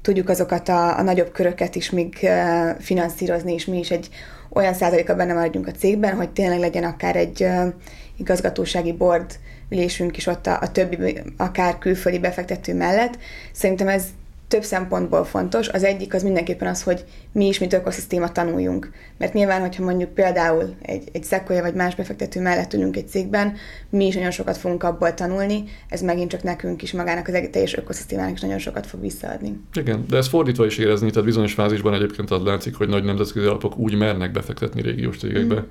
tudjuk 0.02 0.28
azokat 0.28 0.68
a, 0.68 0.98
a 0.98 1.02
nagyobb 1.02 1.32
köröket 1.32 1.74
is 1.74 1.90
még 1.90 2.18
uh, 2.22 2.30
finanszírozni, 2.78 3.52
és 3.52 3.64
mi 3.64 3.78
is 3.78 3.90
egy 3.90 4.08
olyan 4.48 4.74
százaléka 4.74 5.14
benne 5.14 5.32
maradjunk 5.32 5.66
a 5.66 5.70
cégben, 5.70 6.16
hogy 6.16 6.30
tényleg 6.30 6.58
legyen 6.58 6.84
akár 6.84 7.16
egy 7.16 7.42
uh, 7.42 7.72
igazgatósági 8.16 8.92
board 8.92 9.38
ülésünk 9.70 10.16
is 10.16 10.26
ott 10.26 10.46
a, 10.46 10.58
a 10.60 10.72
többi, 10.72 11.22
akár 11.36 11.78
külföldi 11.78 12.18
befektető 12.18 12.74
mellett. 12.74 13.18
Szerintem 13.52 13.88
ez 13.88 14.04
több 14.50 14.62
szempontból 14.62 15.24
fontos. 15.24 15.68
Az 15.68 15.84
egyik 15.84 16.14
az 16.14 16.22
mindenképpen 16.22 16.68
az, 16.68 16.82
hogy 16.82 17.04
mi 17.32 17.46
is, 17.46 17.58
mint 17.58 17.72
ökoszisztéma 17.72 18.32
tanuljunk. 18.32 18.90
Mert 19.18 19.32
nyilván, 19.32 19.60
hogyha 19.60 19.84
mondjuk 19.84 20.14
például 20.14 20.74
egy, 20.82 21.08
egy 21.12 21.24
Sequoia 21.24 21.62
vagy 21.62 21.74
más 21.74 21.94
befektető 21.94 22.40
mellett 22.40 22.72
ülünk 22.72 22.96
egy 22.96 23.08
cégben, 23.08 23.56
mi 23.90 24.06
is 24.06 24.14
nagyon 24.14 24.30
sokat 24.30 24.56
fogunk 24.56 24.82
abból 24.82 25.14
tanulni, 25.14 25.64
ez 25.88 26.02
megint 26.02 26.30
csak 26.30 26.42
nekünk 26.42 26.82
is, 26.82 26.92
magának 26.92 27.28
az 27.28 27.48
teljes 27.50 27.76
ökoszisztémának 27.76 28.32
is 28.32 28.40
nagyon 28.40 28.58
sokat 28.58 28.86
fog 28.86 29.00
visszaadni. 29.00 29.60
Igen, 29.74 30.04
de 30.08 30.16
ez 30.16 30.28
fordítva 30.28 30.66
is 30.66 30.78
érezni, 30.78 31.10
tehát 31.10 31.24
bizonyos 31.24 31.52
fázisban 31.52 31.94
egyébként 31.94 32.30
az 32.30 32.42
látszik, 32.42 32.74
hogy 32.74 32.88
nagy 32.88 33.04
nemzetközi 33.04 33.46
alapok 33.46 33.78
úgy 33.78 33.94
mernek 33.94 34.32
befektetni 34.32 34.82
régiós 34.82 35.18
cégekbe, 35.18 35.54
mm. 35.54 35.64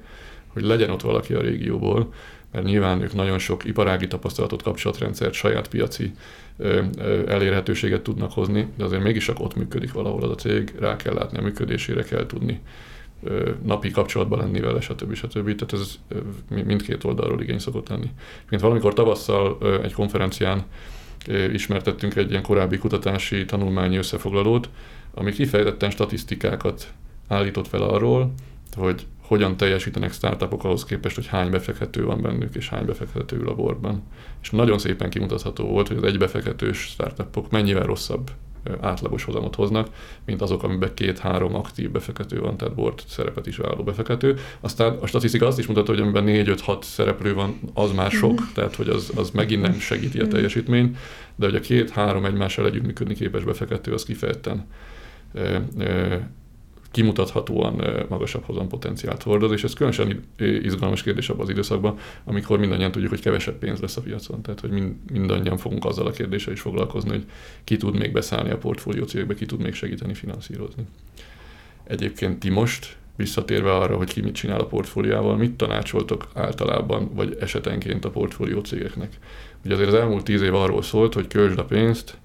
hogy 0.53 0.63
legyen 0.63 0.89
ott 0.89 1.01
valaki 1.01 1.33
a 1.33 1.41
régióból, 1.41 2.13
mert 2.51 2.65
nyilván 2.65 3.01
ők 3.01 3.13
nagyon 3.13 3.39
sok 3.39 3.65
iparági 3.65 4.07
tapasztalatot, 4.07 4.62
kapcsolatrendszert, 4.62 5.33
saját 5.33 5.67
piaci 5.67 6.12
elérhetőséget 7.27 8.01
tudnak 8.01 8.31
hozni, 8.31 8.67
de 8.77 8.83
azért 8.83 9.03
mégis 9.03 9.25
csak 9.25 9.39
ott 9.39 9.55
működik 9.55 9.91
valahol 9.91 10.23
az 10.23 10.29
a 10.29 10.35
cég, 10.35 10.73
rá 10.79 10.95
kell 10.95 11.13
látni 11.13 11.38
a 11.38 11.41
működésére, 11.41 12.03
kell 12.03 12.25
tudni 12.25 12.62
napi 13.63 13.91
kapcsolatban 13.91 14.39
lenni 14.39 14.59
vele, 14.59 14.81
stb. 14.81 15.13
stb. 15.13 15.55
Tehát 15.55 15.73
ez 15.73 15.99
mindkét 16.65 17.03
oldalról 17.03 17.41
igény 17.41 17.59
szokott 17.59 17.89
lenni. 17.89 18.09
Mint 18.49 18.62
valamikor 18.62 18.93
tavasszal 18.93 19.57
egy 19.83 19.93
konferencián 19.93 20.63
ismertettünk 21.53 22.15
egy 22.15 22.29
ilyen 22.29 22.43
korábbi 22.43 22.77
kutatási 22.77 23.45
tanulmányi 23.45 23.97
összefoglalót, 23.97 24.69
ami 25.13 25.31
kifejezetten 25.31 25.89
statisztikákat 25.89 26.93
állított 27.27 27.67
fel 27.67 27.81
arról, 27.81 28.33
hogy 28.75 29.05
hogyan 29.29 29.57
teljesítenek 29.57 30.13
startupok 30.13 30.63
ahhoz 30.63 30.85
képest, 30.85 31.15
hogy 31.15 31.27
hány 31.27 31.49
befektető 31.49 32.05
van 32.05 32.21
bennük, 32.21 32.55
és 32.55 32.69
hány 32.69 32.85
befektető 32.85 33.37
ül 33.37 33.49
a 33.49 33.55
boardban. 33.55 34.03
És 34.41 34.49
nagyon 34.49 34.77
szépen 34.77 35.09
kimutatható 35.09 35.67
volt, 35.67 35.87
hogy 35.87 35.97
az 35.97 36.03
egybefektetős 36.03 36.77
startupok 36.77 37.51
mennyivel 37.51 37.85
rosszabb 37.85 38.31
átlagos 38.81 39.23
hozamot 39.23 39.55
hoznak, 39.55 39.87
mint 40.25 40.41
azok, 40.41 40.63
amiben 40.63 40.93
két-három 40.93 41.55
aktív 41.55 41.91
befektető 41.91 42.39
van, 42.39 42.57
tehát 42.57 42.75
board 42.75 43.01
szerepet 43.07 43.47
is 43.47 43.57
vállaló 43.57 43.83
befektető. 43.83 44.37
Aztán 44.59 44.97
a 45.01 45.07
statisztika 45.07 45.47
azt 45.47 45.59
is 45.59 45.67
mutatta, 45.67 45.91
hogy 45.91 46.01
amiben 46.01 46.23
4-5-6 46.27 46.81
szereplő 46.81 47.33
van, 47.33 47.59
az 47.73 47.91
már 47.91 48.11
sok, 48.11 48.51
tehát 48.53 48.75
hogy 48.75 48.89
az, 48.89 49.11
az 49.15 49.29
megint 49.29 49.61
nem 49.61 49.73
segíti 49.73 50.19
a 50.19 50.27
teljesítményt, 50.27 50.97
de 51.35 51.45
hogy 51.45 51.55
a 51.55 51.59
két-három 51.59 52.25
egymással 52.25 52.65
együttműködni 52.65 53.13
képes 53.13 53.43
befektető, 53.43 53.93
az 53.93 54.03
kifejezetten 54.03 54.67
ö, 55.33 56.15
kimutathatóan 56.91 58.06
magasabb 58.10 58.43
hozampotenciált 58.43 59.23
hordoz, 59.23 59.52
és 59.52 59.63
ez 59.63 59.73
különösen 59.73 60.23
izgalmas 60.38 61.04
kérdés 61.04 61.30
abban 61.30 61.41
az 61.41 61.49
időszakban, 61.49 61.97
amikor 62.23 62.60
mindannyian 62.60 62.91
tudjuk, 62.91 63.10
hogy 63.10 63.21
kevesebb 63.21 63.56
pénz 63.56 63.80
lesz 63.80 63.97
a 63.97 64.02
piacon. 64.02 64.41
Tehát, 64.41 64.60
hogy 64.60 64.69
mind, 64.69 64.95
mindannyian 65.12 65.58
fogunk 65.58 65.86
azzal 65.86 66.08
a 66.08 66.12
kérdéssel 66.12 66.54
is 66.54 66.62
foglalkozni, 66.62 67.10
hogy 67.10 67.25
ki 67.63 67.78
tud 67.78 67.97
még 67.97 68.12
beszállni 68.12 68.49
a 68.49 68.58
portfólió 68.58 69.04
cégbe, 69.04 69.34
ki 69.34 69.45
tud 69.45 69.62
még 69.62 69.73
segíteni 69.73 70.13
finanszírozni. 70.13 70.84
Egyébként 71.84 72.39
ti 72.39 72.49
most, 72.49 72.97
visszatérve 73.15 73.75
arra, 73.75 73.97
hogy 73.97 74.13
ki 74.13 74.21
mit 74.21 74.36
csinál 74.36 74.60
a 74.60 74.65
portfóliával, 74.65 75.38
mit 75.38 75.52
tanácsoltok 75.52 76.28
általában, 76.34 77.10
vagy 77.13 77.38
esetenként 77.39 78.06
a 78.06 78.10
portfólió 78.10 78.60
cégeknek? 78.60 79.17
Ugye 79.65 79.73
azért 79.73 79.89
az 79.89 79.93
elmúlt 79.93 80.23
tíz 80.23 80.41
év 80.41 80.56
arról 80.56 80.82
szólt, 80.82 81.13
hogy 81.13 81.28
költsd 81.28 81.60
a 81.60 81.65
pénzt, 81.65 82.17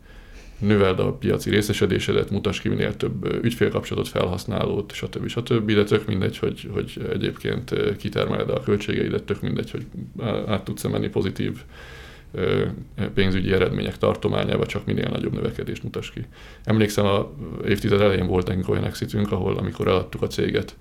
növeld 0.58 0.98
a 0.98 1.12
piaci 1.12 1.50
részesedésedet, 1.50 2.30
mutass 2.30 2.60
ki 2.60 2.68
minél 2.68 2.96
több 2.96 3.44
ügyfélkapcsolatot, 3.44 4.10
felhasználót, 4.10 4.92
stb. 4.92 5.28
stb. 5.28 5.72
De 5.72 5.84
tök 5.84 6.06
mindegy, 6.06 6.38
hogy, 6.38 6.70
hogy 6.72 7.08
egyébként 7.12 7.96
kitermeled 7.96 8.50
a 8.50 8.60
költségeidet, 8.60 9.22
tök 9.22 9.40
mindegy, 9.40 9.70
hogy 9.70 9.86
át 10.46 10.64
tudsz 10.64 10.84
menni 10.84 11.08
pozitív 11.08 11.62
pénzügyi 13.14 13.52
eredmények 13.52 13.98
tartományába, 13.98 14.66
csak 14.66 14.86
minél 14.86 15.08
nagyobb 15.08 15.32
növekedést 15.32 15.82
mutass 15.82 16.10
ki. 16.10 16.26
Emlékszem, 16.64 17.06
a 17.06 17.32
évtized 17.66 18.00
elején 18.00 18.26
volt 18.26 18.46
nekünk 18.46 18.68
olyan 18.68 18.84
exitünk, 18.84 19.32
ahol 19.32 19.56
amikor 19.56 19.88
eladtuk 19.88 20.22
a 20.22 20.26
céget, 20.26 20.76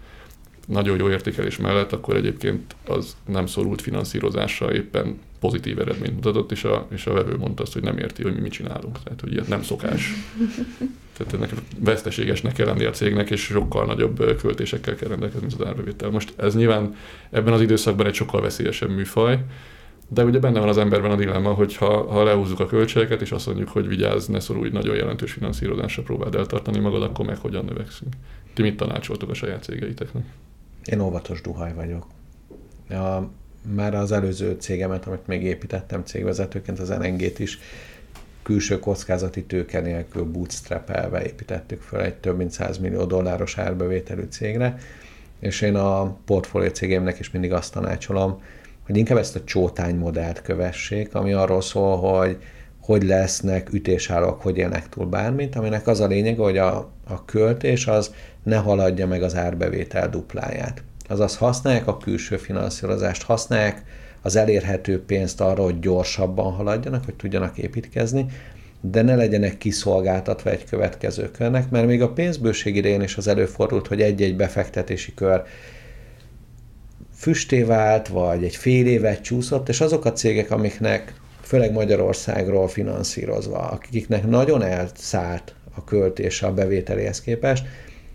nagyon 0.68 0.98
jó 1.00 1.10
értékelés 1.10 1.58
mellett, 1.58 1.92
akkor 1.92 2.16
egyébként 2.16 2.76
az 2.86 3.16
nem 3.26 3.46
szorult 3.46 3.82
finanszírozásra, 3.82 4.74
éppen 4.74 5.20
pozitív 5.44 5.80
eredményt 5.80 6.14
mutatott, 6.14 6.52
és 6.52 6.64
a, 6.64 6.88
és 6.92 7.06
a 7.06 7.14
vevő 7.14 7.38
mondta 7.38 7.64
azt, 7.64 7.74
hogy 7.74 7.84
nem 7.84 7.98
érti, 7.98 8.24
hogy 8.24 8.36
mi 8.36 8.42
mit 8.42 8.52
csinálunk. 8.52 9.04
Tehát, 9.04 9.22
hogy 9.22 9.32
ilyet 9.32 9.48
nem 9.48 9.64
szokás. 9.64 10.14
Tehát 11.18 11.34
ennek 11.34 11.50
veszteségesnek 11.80 12.54
kell 12.54 12.66
lenni 12.66 12.84
a 12.86 12.92
cégnek, 12.92 13.30
és 13.30 13.42
sokkal 13.42 13.86
nagyobb 13.86 14.36
költésekkel 14.42 14.96
kell 14.96 15.10
rendelkezni, 15.10 15.48
mint 15.48 15.60
az 15.60 15.68
árbevétel. 15.68 16.10
Most 16.10 16.34
ez 16.38 16.56
nyilván 16.56 16.96
ebben 17.30 17.54
az 17.54 17.62
időszakban 17.62 18.06
egy 18.06 18.14
sokkal 18.14 18.42
veszélyesebb 18.42 18.90
műfaj, 18.90 19.40
de 20.10 20.24
ugye 20.24 20.40
benne 20.40 20.60
van 20.60 20.70
az 20.70 20.78
emberben 20.78 21.12
a 21.12 21.16
dilemma, 21.16 21.54
hogy 21.54 21.76
ha, 21.76 22.12
ha 22.12 22.24
lehúzzuk 22.24 22.60
a 22.60 22.66
költségeket, 22.66 23.22
és 23.22 23.32
azt 23.32 23.46
mondjuk, 23.46 23.70
hogy 23.70 23.88
vigyázz, 23.88 24.28
ne 24.28 24.40
szorulj 24.40 24.70
nagyon 24.70 24.96
jelentős 24.96 25.32
finanszírozásra, 25.32 26.04
próbáld 26.04 26.36
eltartani 26.36 26.80
magad, 26.80 27.04
akkor 27.04 27.26
meg 27.26 27.38
hogyan 27.38 27.66
növekszünk. 27.66 28.14
Ti 28.54 28.62
mit 28.62 28.78
tanácsoltok 28.78 29.30
a 29.30 29.34
saját 29.34 29.64
cégeiteknek? 29.64 30.24
Én 30.86 31.00
óvatos 31.00 31.42
duhaj 31.42 31.74
vagyok. 31.74 32.08
A, 32.90 33.30
már 33.76 33.96
az 33.96 34.12
előző 34.12 34.56
cégemet, 34.60 35.06
amit 35.08 35.28
még 35.28 35.44
építettem 35.44 36.04
cégvezetőként, 36.04 36.80
az 36.80 36.90
NNG-t 36.90 37.40
is 37.40 37.60
külső 38.44 38.80
kockázati 38.80 39.44
tőke 39.44 39.80
nélkül 39.80 40.24
bootstrap-elve 40.24 41.26
építettük 41.26 41.82
fel 41.82 42.02
egy 42.02 42.16
több 42.16 42.38
mint 42.38 42.52
100 42.52 42.78
millió 42.78 43.04
dolláros 43.04 43.58
árbevételű 43.58 44.24
cégre, 44.30 44.78
és 45.40 45.62
én 45.62 45.76
a 45.76 46.18
portfólió 46.26 46.70
cégémnek 46.70 47.20
is 47.20 47.32
mindig 47.32 47.54
azt 47.54 47.74
tanácsolom, 47.74 48.42
hogy 48.86 48.98
inkább 48.98 49.18
ezt 49.18 49.36
a 49.36 49.44
csótány 49.44 49.96
modellt 49.96 50.42
kövessék, 50.42 51.16
ami 51.16 51.34
arról 51.34 51.62
szól, 51.62 51.98
hogy 51.98 52.38
hogy 52.86 53.04
lesznek 53.04 53.74
ütésállók, 53.74 54.42
hogy 54.42 54.58
élnek 54.58 54.90
túl 54.90 55.06
bármit, 55.06 55.56
aminek 55.56 55.88
az 55.88 56.00
a 56.00 56.08
lényeg, 56.08 56.38
hogy 56.38 56.58
a, 56.58 56.92
a 57.08 57.26
költés 57.26 57.88
az 57.88 58.14
ne 58.44 58.58
haladja 58.58 59.08
meg 59.08 59.24
az 59.24 59.36
árbevétel 59.36 60.10
dupláját. 60.10 60.84
Azaz 61.14 61.38
használják 61.38 61.88
a 61.88 61.98
külső 61.98 62.38
finanszírozást, 62.38 63.24
használják 63.24 63.84
az 64.22 64.36
elérhető 64.36 65.04
pénzt 65.06 65.42
arra, 65.42 65.64
hogy 65.64 65.80
gyorsabban 65.80 66.54
haladjanak, 66.54 67.06
hogy 67.06 67.14
tudjanak 67.14 67.58
építkezni, 67.58 68.26
de 68.82 69.02
ne 69.02 69.16
legyenek 69.16 69.58
kiszolgáltatva 69.58 70.50
egy 70.50 70.66
következő 70.66 71.32
körnek, 71.32 71.70
mert 71.70 71.86
még 71.86 72.02
a 72.02 72.14
pénzbőség 72.14 72.76
idején 72.76 73.02
is 73.02 73.18
az 73.18 73.28
előfordult, 73.28 73.88
hogy 73.88 74.02
egy-egy 74.02 74.36
befektetési 74.36 75.14
kör 75.14 75.44
füsté 77.16 77.62
vált, 77.64 78.08
vagy 78.08 78.44
egy 78.44 78.56
fél 78.56 78.88
évet 78.88 79.22
csúszott, 79.22 79.70
és 79.70 79.82
azok 79.82 80.06
a 80.06 80.14
cégek, 80.14 80.52
amiknek 80.52 81.14
főleg 81.42 81.72
Magyarországról 81.72 82.68
finanszírozva, 82.68 83.58
akiknek 83.58 84.28
nagyon 84.28 84.64
elszállt 84.64 85.56
a 85.76 85.84
költése 85.84 86.48
a 86.48 86.54
bevételéhez 86.54 87.22
képest, 87.22 87.66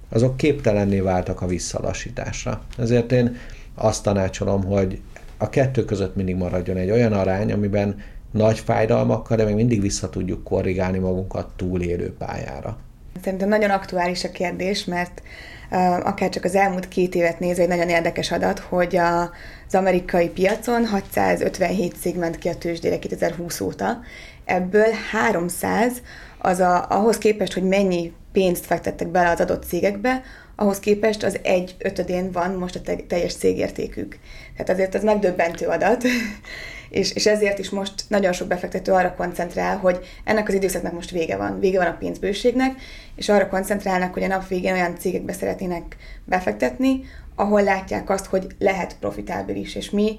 azok 0.09 0.37
képtelenné 0.37 1.01
váltak 1.01 1.40
a 1.40 1.47
visszalassításra. 1.47 2.62
Ezért 2.79 3.12
én 3.12 3.37
azt 3.75 4.03
tanácsolom, 4.03 4.64
hogy 4.64 5.01
a 5.37 5.49
kettő 5.49 5.85
között 5.85 6.16
mindig 6.16 6.37
maradjon 6.37 6.77
egy 6.77 6.90
olyan 6.90 7.12
arány, 7.12 7.53
amiben 7.53 7.97
nagy 8.31 8.59
fájdalmakkal, 8.59 9.37
de 9.37 9.44
még 9.44 9.55
mindig 9.55 9.81
vissza 9.81 10.11
tudjuk 10.11 10.44
korrigálni 10.44 10.99
magunkat 10.99 11.49
túlélő 11.57 12.12
pályára. 12.18 12.79
Szerintem 13.23 13.49
nagyon 13.49 13.71
aktuális 13.71 14.25
a 14.25 14.31
kérdés, 14.31 14.85
mert 14.85 15.23
uh, 15.71 16.07
akár 16.07 16.29
csak 16.29 16.44
az 16.44 16.55
elmúlt 16.55 16.88
két 16.88 17.14
évet 17.14 17.38
nézve 17.38 17.62
egy 17.62 17.68
nagyon 17.68 17.88
érdekes 17.88 18.31
adat, 18.31 18.59
hogy 18.59 18.97
a, 18.97 19.23
az 19.66 19.75
amerikai 19.75 20.29
piacon 20.29 20.87
657 20.87 21.94
cég 22.01 22.16
ment 22.16 22.38
ki 22.38 22.49
a 22.49 22.57
tőzsdére 22.57 22.99
2020 22.99 23.61
óta, 23.61 24.01
ebből 24.44 24.87
300 25.11 25.92
az 26.38 26.61
a, 26.61 26.87
ahhoz 26.88 27.18
képest, 27.18 27.53
hogy 27.53 27.62
mennyi 27.62 28.12
pénzt 28.38 28.66
fektettek 28.66 29.09
bele 29.09 29.31
az 29.31 29.40
adott 29.40 29.64
cégekbe, 29.64 30.22
ahhoz 30.57 30.79
képest 30.79 31.22
az 31.22 31.38
egy 31.42 31.74
ötödén 31.79 32.33
van 32.33 32.51
most 32.51 32.77
a 32.77 32.81
teljes 33.09 33.35
cégértékük. 33.35 34.18
Tehát 34.53 34.70
azért 34.70 34.94
az 34.94 35.03
megdöbbentő 35.03 35.66
adat, 35.66 36.05
és, 37.01 37.12
és 37.12 37.27
ezért 37.27 37.59
is 37.59 37.70
most 37.70 37.92
nagyon 38.09 38.33
sok 38.33 38.48
befektető 38.48 38.92
arra 38.92 39.14
koncentrál, 39.14 39.77
hogy 39.77 39.98
ennek 40.24 40.48
az 40.48 40.55
időszaknak 40.55 40.92
most 40.92 41.11
vége 41.11 41.37
van, 41.37 41.61
vége 41.61 41.79
van 41.79 41.87
a 41.87 41.96
pénzbőségnek, 41.98 42.81
és 43.16 43.29
arra 43.29 43.48
koncentrálnak, 43.48 44.12
hogy 44.12 44.22
a 44.22 44.27
nap 44.27 44.48
végén 44.48 44.72
olyan 44.72 44.98
cégekbe 44.98 45.33
szeretnének 45.33 45.96
befektetni, 46.24 47.01
ahol 47.35 47.62
látják 47.62 48.11
azt, 48.11 48.27
hogy 48.27 48.46
lehet 48.59 48.96
profitábilis, 49.01 49.74
és 49.74 49.90
mi 49.90 50.18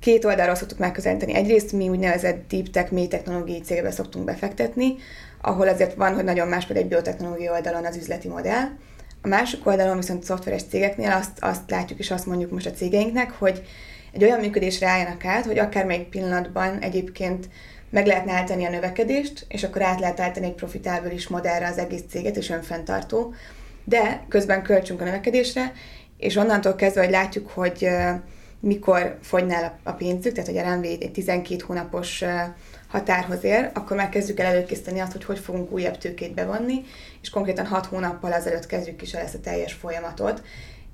két 0.00 0.24
oldalról 0.24 0.54
szoktuk 0.54 0.78
megközelíteni. 0.78 1.34
Egyrészt 1.34 1.72
mi 1.72 1.88
úgynevezett 1.88 2.48
deep 2.48 2.70
tech, 2.70 2.92
mély 2.92 3.06
technológiai 3.06 3.60
cégbe 3.60 3.90
szoktunk 3.90 4.24
befektetni, 4.24 4.94
ahol 5.46 5.68
azért 5.68 5.94
van, 5.94 6.14
hogy 6.14 6.24
nagyon 6.24 6.48
más 6.48 6.66
például 6.66 6.84
egy 6.84 6.92
biotechnológiai 6.92 7.48
oldalon 7.48 7.84
az 7.84 7.96
üzleti 7.96 8.28
modell. 8.28 8.64
A 9.22 9.28
másik 9.28 9.66
oldalon 9.66 9.96
viszont 9.96 10.24
szoftveres 10.24 10.62
cégeknél 10.62 11.10
azt, 11.10 11.38
azt 11.40 11.70
látjuk 11.70 11.98
és 11.98 12.10
azt 12.10 12.26
mondjuk 12.26 12.50
most 12.50 12.66
a 12.66 12.70
cégeinknek, 12.70 13.30
hogy 13.30 13.62
egy 14.12 14.24
olyan 14.24 14.40
működésre 14.40 14.88
álljanak 14.88 15.24
át, 15.24 15.44
hogy 15.44 15.58
akár 15.58 15.84
még 15.84 16.08
pillanatban 16.08 16.78
egyébként 16.78 17.48
meg 17.90 18.06
lehetne 18.06 18.32
állítani 18.32 18.64
a 18.64 18.70
növekedést, 18.70 19.46
és 19.48 19.64
akkor 19.64 19.82
át 19.82 20.00
lehet 20.00 20.20
állítani 20.20 20.46
egy 20.46 20.54
profitábilis 20.54 21.28
modellre 21.28 21.66
az 21.66 21.78
egész 21.78 22.02
céget, 22.08 22.36
és 22.36 22.50
önfenntartó, 22.50 23.34
de 23.84 24.24
közben 24.28 24.62
költsünk 24.62 25.00
a 25.00 25.04
növekedésre, 25.04 25.72
és 26.18 26.36
onnantól 26.36 26.74
kezdve, 26.74 27.00
hogy 27.00 27.10
látjuk, 27.10 27.50
hogy 27.50 27.88
mikor 28.60 29.18
fogyna 29.22 29.54
el 29.54 29.78
a 29.82 29.92
pénzük, 29.92 30.32
tehát 30.32 30.50
hogy 30.50 30.58
a 30.58 30.74
RMV 30.74 30.84
egy 30.84 31.12
12 31.12 31.64
hónapos 31.66 32.24
határhoz 32.88 33.44
ér, 33.44 33.70
akkor 33.74 33.96
már 33.96 34.08
kezdjük 34.08 34.40
el 34.40 34.46
előkészíteni 34.46 35.00
azt, 35.00 35.12
hogy 35.12 35.24
hogy 35.24 35.38
fogunk 35.38 35.70
újabb 35.70 35.98
tőkét 35.98 36.34
bevonni, 36.34 36.84
és 37.22 37.30
konkrétan 37.30 37.66
6 37.66 37.86
hónappal 37.86 38.32
azelőtt 38.32 38.66
kezdjük 38.66 39.02
is 39.02 39.12
el 39.12 39.22
ezt 39.22 39.34
a 39.34 39.40
teljes 39.40 39.72
folyamatot, 39.72 40.42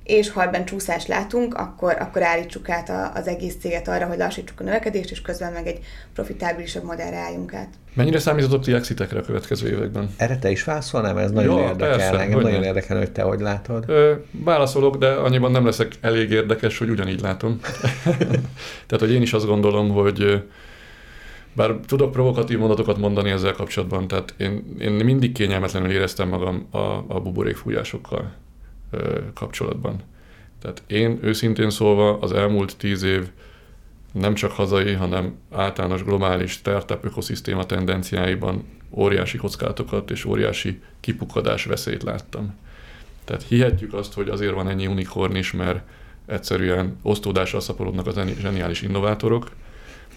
és 0.04 0.30
ha 0.30 0.42
ebben 0.42 0.64
csúszást 0.64 1.08
látunk, 1.08 1.54
akkor, 1.54 1.96
akkor 2.00 2.22
állítsuk 2.22 2.68
át 2.68 2.92
az 3.14 3.26
egész 3.26 3.54
céget 3.60 3.88
arra, 3.88 4.06
hogy 4.06 4.18
lassítsuk 4.18 4.60
a 4.60 4.64
növekedést, 4.64 5.10
és 5.10 5.22
közben 5.22 5.52
meg 5.52 5.66
egy 5.66 5.78
profitábilisabb 6.14 6.84
modellre 6.84 7.16
álljunk 7.16 7.54
át. 7.54 7.68
Mennyire 7.94 8.18
számítotok 8.18 8.64
ti 8.64 8.72
exitekre 8.72 9.18
a 9.18 9.22
következő 9.22 9.68
években? 9.68 10.14
Erre 10.16 10.38
te 10.38 10.50
is 10.50 10.64
válaszolnál, 10.64 11.14
mert 11.14 11.26
ez 11.26 11.32
nagyon 11.32 11.58
Jó, 11.58 11.66
érdekel. 11.66 11.96
Persze, 11.96 12.18
Engem 12.18 12.40
nagyon 12.40 12.60
nem. 12.60 12.68
érdekel, 12.68 12.96
hogy 12.96 13.12
te 13.12 13.22
hogy 13.22 13.40
látod. 13.40 13.84
Ö, 13.86 14.12
válaszolok, 14.30 14.96
de 14.96 15.08
annyiban 15.08 15.50
nem 15.50 15.64
leszek 15.64 15.92
elég 16.00 16.30
érdekes, 16.30 16.78
hogy 16.78 16.88
ugyanígy 16.88 17.20
látom. 17.20 17.60
Tehát, 18.86 18.98
hogy 18.98 19.12
én 19.12 19.22
is 19.22 19.32
azt 19.32 19.46
gondolom, 19.46 19.90
hogy 19.90 20.42
bár 21.52 21.74
tudok 21.86 22.12
provokatív 22.12 22.58
mondatokat 22.58 22.98
mondani 22.98 23.30
ezzel 23.30 23.52
kapcsolatban, 23.52 24.08
tehát 24.08 24.34
én, 24.36 24.76
én 24.78 24.92
mindig 24.92 25.32
kényelmetlenül 25.32 25.90
éreztem 25.90 26.28
magam 26.28 26.66
a, 26.70 26.78
a 27.08 27.20
buborékfújásokkal 27.20 28.32
kapcsolatban. 29.34 30.02
Tehát 30.60 30.82
én 30.86 31.18
őszintén 31.22 31.70
szólva 31.70 32.18
az 32.18 32.32
elmúlt 32.32 32.76
tíz 32.76 33.02
év 33.02 33.28
nem 34.12 34.34
csak 34.34 34.50
hazai, 34.50 34.92
hanem 34.92 35.34
általános 35.50 36.04
globális 36.04 36.50
startup 36.50 37.04
ökoszisztéma 37.04 37.66
tendenciáiban 37.66 38.64
óriási 38.90 39.36
kockázatokat 39.36 40.10
és 40.10 40.24
óriási 40.24 40.80
kipukadás 41.00 41.64
veszélyt 41.64 42.02
láttam. 42.02 42.54
Tehát 43.24 43.42
hihetjük 43.42 43.94
azt, 43.94 44.12
hogy 44.12 44.28
azért 44.28 44.54
van 44.54 44.68
ennyi 44.68 44.86
unikorn 44.86 45.34
is, 45.34 45.52
mert 45.52 45.80
egyszerűen 46.26 46.96
osztódásra 47.02 47.60
szaporodnak 47.60 48.06
az 48.06 48.20
zseniális 48.40 48.82
innovátorok, 48.82 49.50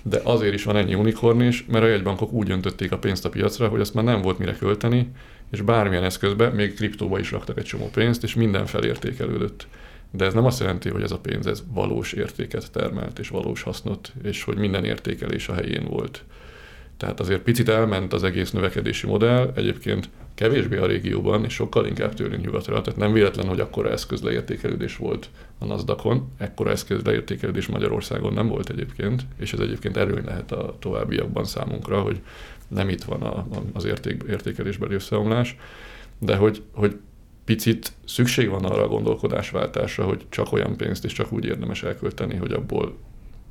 de 0.10 0.22
azért 0.24 0.54
is 0.54 0.64
van 0.64 0.76
ennyi 0.76 0.94
unikorn 0.94 1.42
is, 1.42 1.66
mert 1.66 1.84
a 1.84 1.88
jegybankok 1.88 2.32
úgy 2.32 2.52
öntötték 2.52 2.92
a 2.92 2.98
pénzt 2.98 3.26
a 3.26 3.30
piacra, 3.30 3.68
hogy 3.68 3.80
azt 3.80 3.94
már 3.94 4.04
nem 4.04 4.22
volt 4.22 4.38
mire 4.38 4.56
költeni, 4.56 5.12
és 5.52 5.62
bármilyen 5.62 6.04
eszközbe, 6.04 6.50
még 6.50 6.74
kriptóba 6.74 7.20
is 7.20 7.32
raktak 7.32 7.58
egy 7.58 7.64
csomó 7.64 7.90
pénzt, 7.94 8.24
és 8.24 8.36
minden 8.36 8.66
felértékelődött. 8.66 9.68
De 10.12 10.26
ez 10.26 10.34
nem 10.34 10.46
azt 10.46 10.60
jelenti, 10.60 10.90
hogy 10.90 11.02
ez 11.02 11.12
a 11.12 11.20
pénz 11.20 11.48
ez 11.48 11.64
valós 11.74 12.14
értéket 12.14 12.72
termelt, 12.72 13.20
és 13.20 13.30
valós 13.30 13.62
hasznot, 13.62 14.14
és 14.24 14.44
hogy 14.44 14.58
minden 14.58 14.86
értékelés 14.86 15.48
a 15.48 15.54
helyén 15.54 15.86
volt. 15.90 16.24
Tehát 16.98 17.20
azért 17.20 17.42
picit 17.42 17.70
elment 17.70 18.14
az 18.14 18.24
egész 18.24 18.52
növekedési 18.52 19.08
modell, 19.08 19.52
egyébként 19.56 20.10
kevésbé 20.36 20.78
a 20.78 20.86
régióban, 20.86 21.44
és 21.44 21.54
sokkal 21.54 21.86
inkább 21.86 22.14
tőlünk 22.14 22.46
nyugatra. 22.46 22.82
Tehát 22.82 23.00
nem 23.00 23.14
véletlen, 23.14 23.48
hogy 23.48 23.60
akkora 23.60 23.92
eszközleértékelődés 23.92 24.98
volt 24.98 25.30
a 25.60 25.66
NASDAQ-on, 25.66 26.32
ekkora 26.38 26.72
eszközleértékelődés 26.72 27.68
Magyarországon 27.68 28.34
nem 28.34 28.48
volt 28.48 28.70
egyébként, 28.70 29.26
és 29.38 29.54
ez 29.54 29.60
egyébként 29.60 29.98
erőny 29.98 30.26
lehet 30.26 30.52
a 30.52 30.76
továbbiakban 30.80 31.46
számunkra, 31.46 32.02
hogy 32.02 32.22
nem 32.68 32.90
itt 32.90 33.04
van 33.04 33.22
a, 33.22 33.48
az 33.74 33.86
érték, 33.86 34.24
értékelésbeli 34.30 34.94
összeomlás, 34.94 35.58
de 36.20 36.36
hogy, 36.36 36.62
hogy 36.72 36.98
picit 37.46 37.92
szükség 38.06 38.50
van 38.50 38.66
arra 38.66 38.84
a 38.84 38.88
gondolkodásváltásra, 38.88 40.06
hogy 40.06 40.26
csak 40.30 40.52
olyan 40.52 40.78
pénzt 40.78 41.06
és 41.06 41.14
csak 41.14 41.32
úgy 41.32 41.46
érdemes 41.46 41.84
elkölteni, 41.84 42.36
hogy 42.36 42.52
abból, 42.52 42.96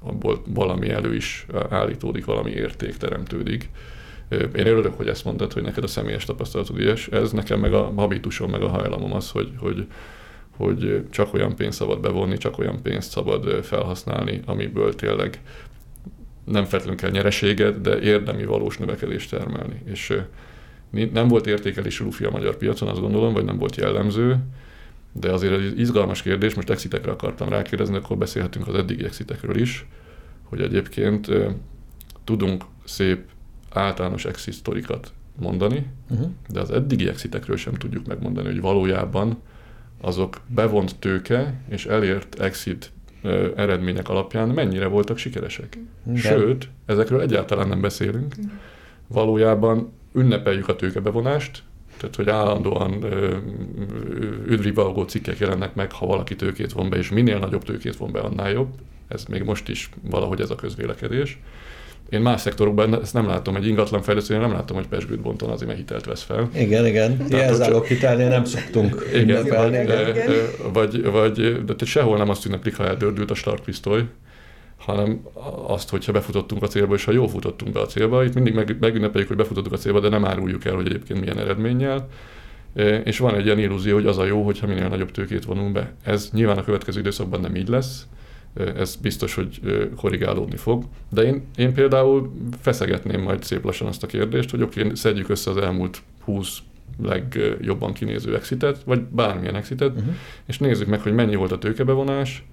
abból 0.02 0.42
valami 0.46 0.88
elő 0.88 1.14
is 1.14 1.46
állítódik, 1.68 2.24
valami 2.24 2.50
érték 2.50 2.96
teremtődik. 2.96 3.68
Én 4.40 4.66
örülök, 4.66 4.96
hogy 4.96 5.08
ezt 5.08 5.24
mondtad, 5.24 5.52
hogy 5.52 5.62
neked 5.62 5.84
a 5.84 5.86
személyes 5.86 6.24
tapasztalatod 6.24 6.78
ilyes. 6.78 7.08
Ez 7.08 7.32
nekem 7.32 7.60
meg 7.60 7.74
a 7.74 7.92
habitusom, 7.96 8.50
meg 8.50 8.62
a 8.62 8.68
hajlamom 8.68 9.12
az, 9.12 9.30
hogy, 9.30 9.52
hogy, 9.58 9.86
hogy 10.56 11.04
csak 11.10 11.34
olyan 11.34 11.56
pénzt 11.56 11.78
szabad 11.78 12.00
bevonni, 12.00 12.36
csak 12.36 12.58
olyan 12.58 12.82
pénzt 12.82 13.10
szabad 13.10 13.64
felhasználni, 13.64 14.40
amiből 14.46 14.94
tényleg 14.94 15.40
nem 16.44 16.64
feltétlenül 16.64 17.00
kell 17.00 17.10
nyereséget, 17.10 17.80
de 17.80 18.00
érdemi 18.00 18.44
valós 18.44 18.78
növekedést 18.78 19.30
termelni. 19.30 19.82
És 19.84 20.18
nem 21.12 21.28
volt 21.28 21.46
értékelési 21.46 22.02
lufi 22.04 22.24
a 22.24 22.30
magyar 22.30 22.56
piacon, 22.56 22.88
azt 22.88 23.00
gondolom, 23.00 23.32
vagy 23.32 23.44
nem 23.44 23.58
volt 23.58 23.76
jellemző, 23.76 24.38
de 25.12 25.32
azért 25.32 25.52
egy 25.52 25.80
izgalmas 25.80 26.22
kérdés, 26.22 26.54
most 26.54 26.70
exitekre 26.70 27.10
akartam 27.10 27.48
rákérdezni, 27.48 27.96
akkor 27.96 28.16
beszélhetünk 28.16 28.68
az 28.68 28.74
eddigi 28.74 29.04
exitekről 29.04 29.56
is, 29.56 29.86
hogy 30.42 30.60
egyébként 30.60 31.30
tudunk 32.24 32.64
szép 32.84 33.18
általános 33.76 34.24
exit 34.24 34.54
sztorikat 34.54 35.12
mondani, 35.38 35.86
uh-huh. 36.10 36.30
de 36.48 36.60
az 36.60 36.70
eddigi 36.70 37.08
exitekről 37.08 37.56
sem 37.56 37.74
tudjuk 37.74 38.06
megmondani, 38.06 38.46
hogy 38.46 38.60
valójában 38.60 39.38
azok 40.00 40.40
bevont 40.46 40.96
tőke 40.98 41.54
és 41.68 41.86
elért 41.86 42.40
exit 42.40 42.92
eredmények 43.56 44.08
alapján 44.08 44.48
mennyire 44.48 44.86
voltak 44.86 45.18
sikeresek. 45.18 45.78
De. 46.02 46.18
Sőt, 46.18 46.68
ezekről 46.86 47.20
egyáltalán 47.20 47.68
nem 47.68 47.80
beszélünk. 47.80 48.34
Valójában 49.06 49.92
ünnepeljük 50.12 50.68
a 50.68 50.76
tőkebevonást, 50.76 51.62
tehát 51.96 52.16
hogy 52.16 52.28
állandóan 52.28 53.04
üdvrivalgó 54.46 55.02
cikkek 55.02 55.38
jelennek 55.38 55.74
meg, 55.74 55.92
ha 55.92 56.06
valaki 56.06 56.36
tőkét 56.36 56.72
von 56.72 56.90
be, 56.90 56.96
és 56.96 57.10
minél 57.10 57.38
nagyobb 57.38 57.64
tőkét 57.64 57.96
von 57.96 58.12
be, 58.12 58.20
annál 58.20 58.50
jobb. 58.50 58.68
Ez 59.08 59.24
még 59.24 59.42
most 59.42 59.68
is 59.68 59.90
valahogy 60.10 60.40
ez 60.40 60.50
a 60.50 60.54
közvélekedés. 60.54 61.38
Én 62.10 62.20
más 62.20 62.40
szektorokban 62.40 63.00
ezt 63.00 63.14
nem 63.14 63.26
látom, 63.26 63.56
egy 63.56 63.66
ingatlan 63.66 64.02
fejlesztőnél 64.02 64.42
nem 64.42 64.52
látom, 64.52 64.76
hogy 64.76 64.86
pesgőt 64.86 65.20
bonton 65.20 65.50
azért, 65.50 65.66
mert 65.66 65.78
hitelt 65.78 66.04
vesz 66.04 66.22
fel. 66.22 66.48
Igen, 66.54 66.86
igen. 66.86 67.24
Jelzálók 67.28 67.86
hitelnél 67.86 68.28
nem 68.28 68.44
szoktunk 68.44 69.06
igen. 69.14 69.46
Igen, 69.46 69.74
igen. 69.74 70.26
Vagy, 70.72 71.04
vagy, 71.10 71.64
de 71.64 71.84
sehol 71.84 72.16
nem 72.16 72.28
azt 72.28 72.46
ünneplik, 72.46 72.76
ha 72.76 72.86
eldördült 72.86 73.30
a 73.30 73.34
startpisztoly, 73.34 74.04
hanem 74.76 75.20
azt, 75.66 75.90
hogyha 75.90 76.12
befutottunk 76.12 76.62
a 76.62 76.66
célba, 76.66 76.94
és 76.94 77.04
ha 77.04 77.12
jól 77.12 77.28
futottunk 77.28 77.72
be 77.72 77.80
a 77.80 77.86
célba. 77.86 78.24
Itt 78.24 78.34
mindig 78.34 78.54
meg, 78.54 78.76
megünnepeljük, 78.80 79.28
hogy 79.28 79.38
befutottunk 79.38 79.74
a 79.74 79.78
célba, 79.78 80.00
de 80.00 80.08
nem 80.08 80.24
áruljuk 80.24 80.64
el, 80.64 80.74
hogy 80.74 80.86
egyébként 80.86 81.20
milyen 81.20 81.38
eredménnyel. 81.38 82.08
És 83.04 83.18
van 83.18 83.34
egy 83.34 83.44
ilyen 83.44 83.58
illúzió, 83.58 83.94
hogy 83.94 84.06
az 84.06 84.18
a 84.18 84.24
jó, 84.24 84.42
hogyha 84.42 84.66
minél 84.66 84.88
nagyobb 84.88 85.10
tőkét 85.10 85.44
vonunk 85.44 85.72
be. 85.72 85.92
Ez 86.02 86.28
nyilván 86.32 86.58
a 86.58 86.64
következő 86.64 87.00
időszakban 87.00 87.40
nem 87.40 87.54
így 87.54 87.68
lesz, 87.68 88.06
ez 88.54 88.96
biztos, 88.96 89.34
hogy 89.34 89.60
korrigálódni 89.96 90.56
fog. 90.56 90.84
De 91.08 91.22
én, 91.22 91.42
én 91.56 91.74
például 91.74 92.32
feszegetném 92.60 93.20
majd 93.20 93.42
szép 93.42 93.64
lassan 93.64 93.86
azt 93.86 94.02
a 94.02 94.06
kérdést, 94.06 94.50
hogy 94.50 94.62
oké, 94.62 94.80
okay, 94.80 94.94
szedjük 94.94 95.28
össze 95.28 95.50
az 95.50 95.56
elmúlt 95.56 96.02
20 96.24 96.58
legjobban 97.02 97.92
kinéző 97.92 98.34
exitet, 98.34 98.82
vagy 98.84 99.00
bármilyen 99.00 99.54
exitet, 99.54 99.96
uh-huh. 99.96 100.14
és 100.46 100.58
nézzük 100.58 100.86
meg, 100.86 101.00
hogy 101.00 101.12
mennyi 101.12 101.34
volt 101.34 101.52
a 101.52 101.58
tőkebevonás, 101.58 102.44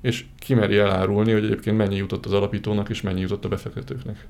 és 0.00 0.24
ki 0.38 0.54
meri 0.54 0.76
elárulni, 0.76 1.32
hogy 1.32 1.44
egyébként 1.44 1.76
mennyi 1.76 1.96
jutott 1.96 2.26
az 2.26 2.32
alapítónak, 2.32 2.88
és 2.88 3.00
mennyi 3.00 3.20
jutott 3.20 3.44
a 3.44 3.48
befektetőknek. 3.48 4.26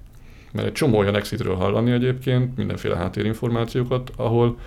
Mert 0.53 0.67
egy 0.67 0.73
csomó 0.73 0.99
olyan 0.99 1.15
exitről 1.15 1.55
hallani 1.55 1.91
egyébként, 1.91 2.57
mindenféle 2.57 2.97
háttérinformációkat, 2.97 4.11
ahol 4.17 4.59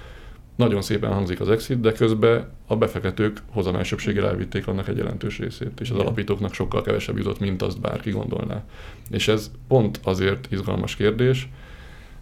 nagyon 0.57 0.81
szépen 0.81 1.13
hangzik 1.13 1.39
az 1.39 1.49
exit, 1.49 1.79
de 1.79 1.91
közben 1.91 2.49
a 2.67 2.75
befektetők 2.75 3.37
hozamelsőbbséggel 3.51 4.27
elvitték 4.27 4.67
annak 4.67 4.87
egy 4.87 4.97
jelentős 4.97 5.39
részét, 5.39 5.79
és 5.79 5.89
az 5.89 5.97
alapítóknak 5.97 6.53
sokkal 6.53 6.81
kevesebb 6.81 7.17
jutott, 7.17 7.39
mint 7.39 7.61
azt 7.61 7.81
bárki 7.81 8.11
gondolná. 8.11 8.63
És 9.09 9.27
ez 9.27 9.51
pont 9.67 9.99
azért 10.03 10.47
izgalmas 10.51 10.95
kérdés, 10.95 11.49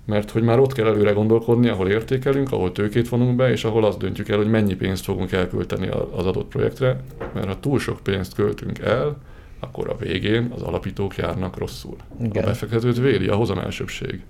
mert 0.06 0.32
hogy 0.32 0.44
már 0.44 0.60
ott 0.60 0.74
kell 0.74 0.88
előre 0.88 1.12
gondolkodni, 1.12 1.68
ahol 1.68 1.90
értékelünk, 1.90 2.52
ahol 2.52 2.72
tőkét 2.72 3.10
vonunk 3.10 3.36
be, 3.36 3.52
és 3.52 3.64
ahol 3.64 3.86
azt 3.86 3.98
döntjük 3.98 4.30
el, 4.30 4.38
hogy 4.38 4.50
mennyi 4.50 4.76
pénzt 4.76 5.04
fogunk 5.04 5.32
elkölteni 5.32 5.88
az 5.88 6.26
adott 6.26 6.48
projektre, 6.48 7.04
mert 7.34 7.48
ha 7.48 7.60
túl 7.60 7.80
sok 7.80 8.00
pénzt 8.04 8.34
költünk 8.34 8.80
el, 8.80 9.18
akkor 9.60 9.90
a 9.90 9.98
végén 9.98 10.52
az 10.56 10.62
alapítók 10.62 11.16
járnak 11.16 11.58
rosszul. 11.58 11.96
Igen. 12.22 12.44
A 12.44 12.46
befektetőt 12.46 12.98
védi 12.98 13.28
a 13.28 13.36
hozamelsőbbség 13.36 14.24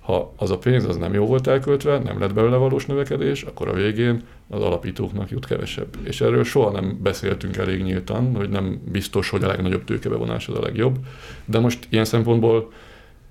Ha 0.00 0.32
az 0.36 0.50
a 0.50 0.58
pénz 0.58 0.84
az 0.84 0.96
nem 0.96 1.14
jó 1.14 1.26
volt 1.26 1.46
elköltve, 1.46 1.98
nem 1.98 2.20
lett 2.20 2.34
belőle 2.34 2.56
valós 2.56 2.86
növekedés, 2.86 3.42
akkor 3.42 3.68
a 3.68 3.72
végén 3.72 4.22
az 4.48 4.62
alapítóknak 4.62 5.30
jut 5.30 5.46
kevesebb. 5.46 5.88
És 6.02 6.20
erről 6.20 6.44
soha 6.44 6.70
nem 6.70 6.98
beszéltünk 7.02 7.56
elég 7.56 7.82
nyíltan, 7.82 8.34
hogy 8.34 8.48
nem 8.48 8.80
biztos, 8.92 9.30
hogy 9.30 9.44
a 9.44 9.46
legnagyobb 9.46 9.84
tőkebevonás 9.84 10.48
az 10.48 10.56
a 10.56 10.62
legjobb. 10.62 10.98
De 11.44 11.58
most 11.58 11.86
ilyen 11.90 12.04
szempontból 12.04 12.72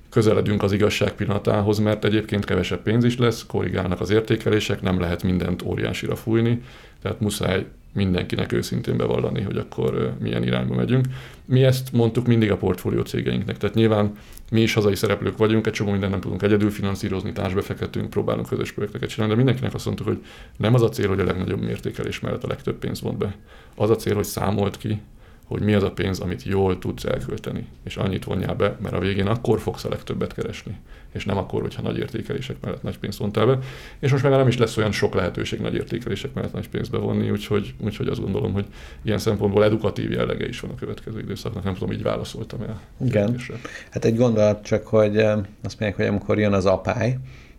közeledünk 0.10 0.64
az 0.64 0.72
igazság 0.72 1.12
pillanatához, 1.12 1.80
mert 1.80 2.06
egyébként 2.06 2.46
kevesebb 2.46 2.82
pénz 2.82 3.04
is 3.04 3.18
lesz, 3.18 3.46
korrigálnak 3.46 4.02
az 4.02 4.10
értékelések, 4.10 4.82
nem 4.82 5.00
lehet 5.00 5.24
mindent 5.24 5.62
óriásira 5.62 6.16
fújni, 6.16 6.62
tehát 7.02 7.20
muszáj 7.20 7.66
mindenkinek 7.94 8.52
őszintén 8.52 8.98
bevallani, 8.98 9.42
hogy 9.42 9.58
akkor 9.58 10.14
milyen 10.20 10.44
irányba 10.44 10.76
megyünk. 10.76 11.06
Mi 11.46 11.64
ezt 11.64 11.92
mondtuk 11.92 12.28
mindig 12.28 12.52
a 12.52 12.58
portfólió 12.58 13.02
cégeinknek, 13.02 13.58
tehát 13.58 13.76
nyilván 13.76 14.12
mi 14.52 14.62
is 14.62 14.74
hazai 14.74 14.96
szereplők 14.96 15.38
vagyunk, 15.38 15.68
egy 15.68 15.74
csomó 15.74 15.92
mindent 15.92 16.12
nem 16.12 16.22
tudunk 16.22 16.42
egyedül 16.42 16.70
finanszírozni, 16.70 17.32
társbefektetünk, 17.32 18.10
próbálunk 18.10 18.48
közös 18.48 18.72
projekteket 18.72 19.10
csinálni, 19.10 19.32
de 19.32 19.38
mindenkinek 19.38 19.74
azt 19.74 19.86
mondtuk, 19.86 20.08
hogy 20.08 20.24
nem 20.58 20.74
az 20.74 20.82
a 20.82 20.90
cél, 20.90 21.08
hogy 21.08 21.20
a 21.20 21.24
legnagyobb 21.24 21.62
mértékelés 21.62 22.20
mellett 22.20 22.44
a 22.44 22.48
legtöbb 22.48 22.76
pénzt 22.76 23.02
vont 23.02 23.18
be. 23.18 23.36
Az 23.76 23.90
a 23.90 23.96
cél, 23.96 24.16
hogy 24.16 24.24
számolt 24.24 24.78
ki, 24.78 25.02
hogy 25.50 25.62
mi 25.62 25.74
az 25.74 25.84
a 25.84 25.92
pénz, 25.92 26.20
amit 26.20 26.44
jól 26.44 26.80
tudsz 26.80 27.06
elkölteni, 27.06 27.68
és 27.84 27.98
annyit 27.98 28.24
vonjál 28.24 28.56
be, 28.56 28.78
mert 28.82 28.96
a 28.96 29.00
végén 29.00 29.28
akkor 29.28 29.60
fogsz 29.60 29.84
a 29.84 29.90
legtöbbet 29.90 30.34
keresni, 30.34 30.78
és 31.12 31.26
nem 31.26 31.38
akkor, 31.38 31.62
hogyha 31.62 31.82
nagy 31.82 31.98
értékelések 31.98 32.56
mellett 32.62 32.84
nagy 32.84 32.98
pénzt 32.98 33.18
vontál 33.18 33.46
be. 33.46 33.60
És 34.00 34.12
most 34.12 34.24
már 34.24 34.32
nem 34.32 34.48
is 34.48 34.58
lesz 34.58 34.78
olyan 34.78 34.92
sok 34.92 35.14
lehetőség 35.14 35.60
nagy 35.60 35.74
értékelések 35.74 36.34
mellett 36.34 36.54
nagy 36.54 36.70
pénzt 36.70 36.92
bevonni, 36.92 37.30
úgyhogy, 37.30 37.74
úgyhogy 37.80 38.08
azt 38.08 38.22
gondolom, 38.22 38.54
hogy 38.54 38.66
ilyen 39.02 39.18
szempontból 39.18 39.64
edukatív 39.64 40.12
jellege 40.12 40.48
is 40.48 40.60
van 40.60 40.72
a 40.72 40.76
következő 40.76 41.20
időszaknak. 41.20 41.64
Nem 41.64 41.74
tudom, 41.74 41.92
így 41.92 42.04
válaszoltam 42.04 42.62
el. 42.62 42.82
Igen. 43.06 43.26
Kérdésre. 43.26 43.56
Hát 43.92 44.06
egy 44.06 44.16
gondolat 44.16 44.64
csak, 44.64 44.88
hogy 44.88 45.18
azt 45.18 45.80
mondják, 45.80 45.96
hogy 45.96 46.06
amikor 46.06 46.40
jön 46.40 46.54
az 46.54 46.66
apály, 46.66 47.18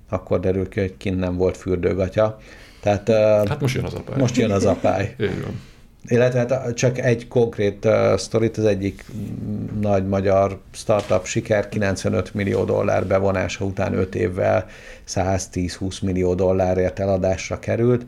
akkor 0.09 0.41
derül 0.41 0.69
ki, 0.69 0.81
hogy 0.81 0.97
kint 0.97 1.19
nem 1.19 1.37
volt 1.37 1.57
fürdőgatya. 1.57 2.39
Tehát, 2.81 3.09
hát 3.49 3.61
most 3.61 3.75
jön 3.75 3.85
az 3.85 3.95
apály. 3.95 4.19
Most 4.19 4.37
jön 4.37 4.51
az 4.51 4.65
apály. 4.65 5.15
Így 5.21 5.43
van. 5.43 5.61
Illetve 6.09 6.39
hát 6.39 6.75
csak 6.75 6.99
egy 6.99 7.29
konkrét 7.29 7.85
uh, 7.85 8.17
sztorit, 8.17 8.57
az 8.57 8.65
egyik 8.65 9.05
nagy 9.81 10.09
magyar 10.09 10.61
startup 10.71 11.25
siker 11.25 11.69
95 11.69 12.35
millió 12.35 12.65
dollár 12.65 13.07
bevonása 13.07 13.65
után 13.65 13.95
5 13.95 14.15
évvel 14.15 14.67
110-20 15.09 16.03
millió 16.03 16.35
dollárért 16.35 16.99
eladásra 16.99 17.59
került. 17.59 18.05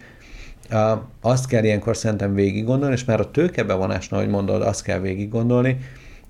Uh, 0.70 0.98
azt 1.20 1.46
kell 1.46 1.64
ilyenkor 1.64 1.96
szerintem 1.96 2.34
végig 2.34 2.64
gondolni, 2.64 2.94
és 2.94 3.04
már 3.04 3.20
a 3.20 3.30
tőkebevonásnál, 3.30 4.20
ahogy 4.20 4.32
mondod, 4.32 4.62
azt 4.62 4.82
kell 4.82 4.98
végig 4.98 5.28
gondolni, 5.28 5.78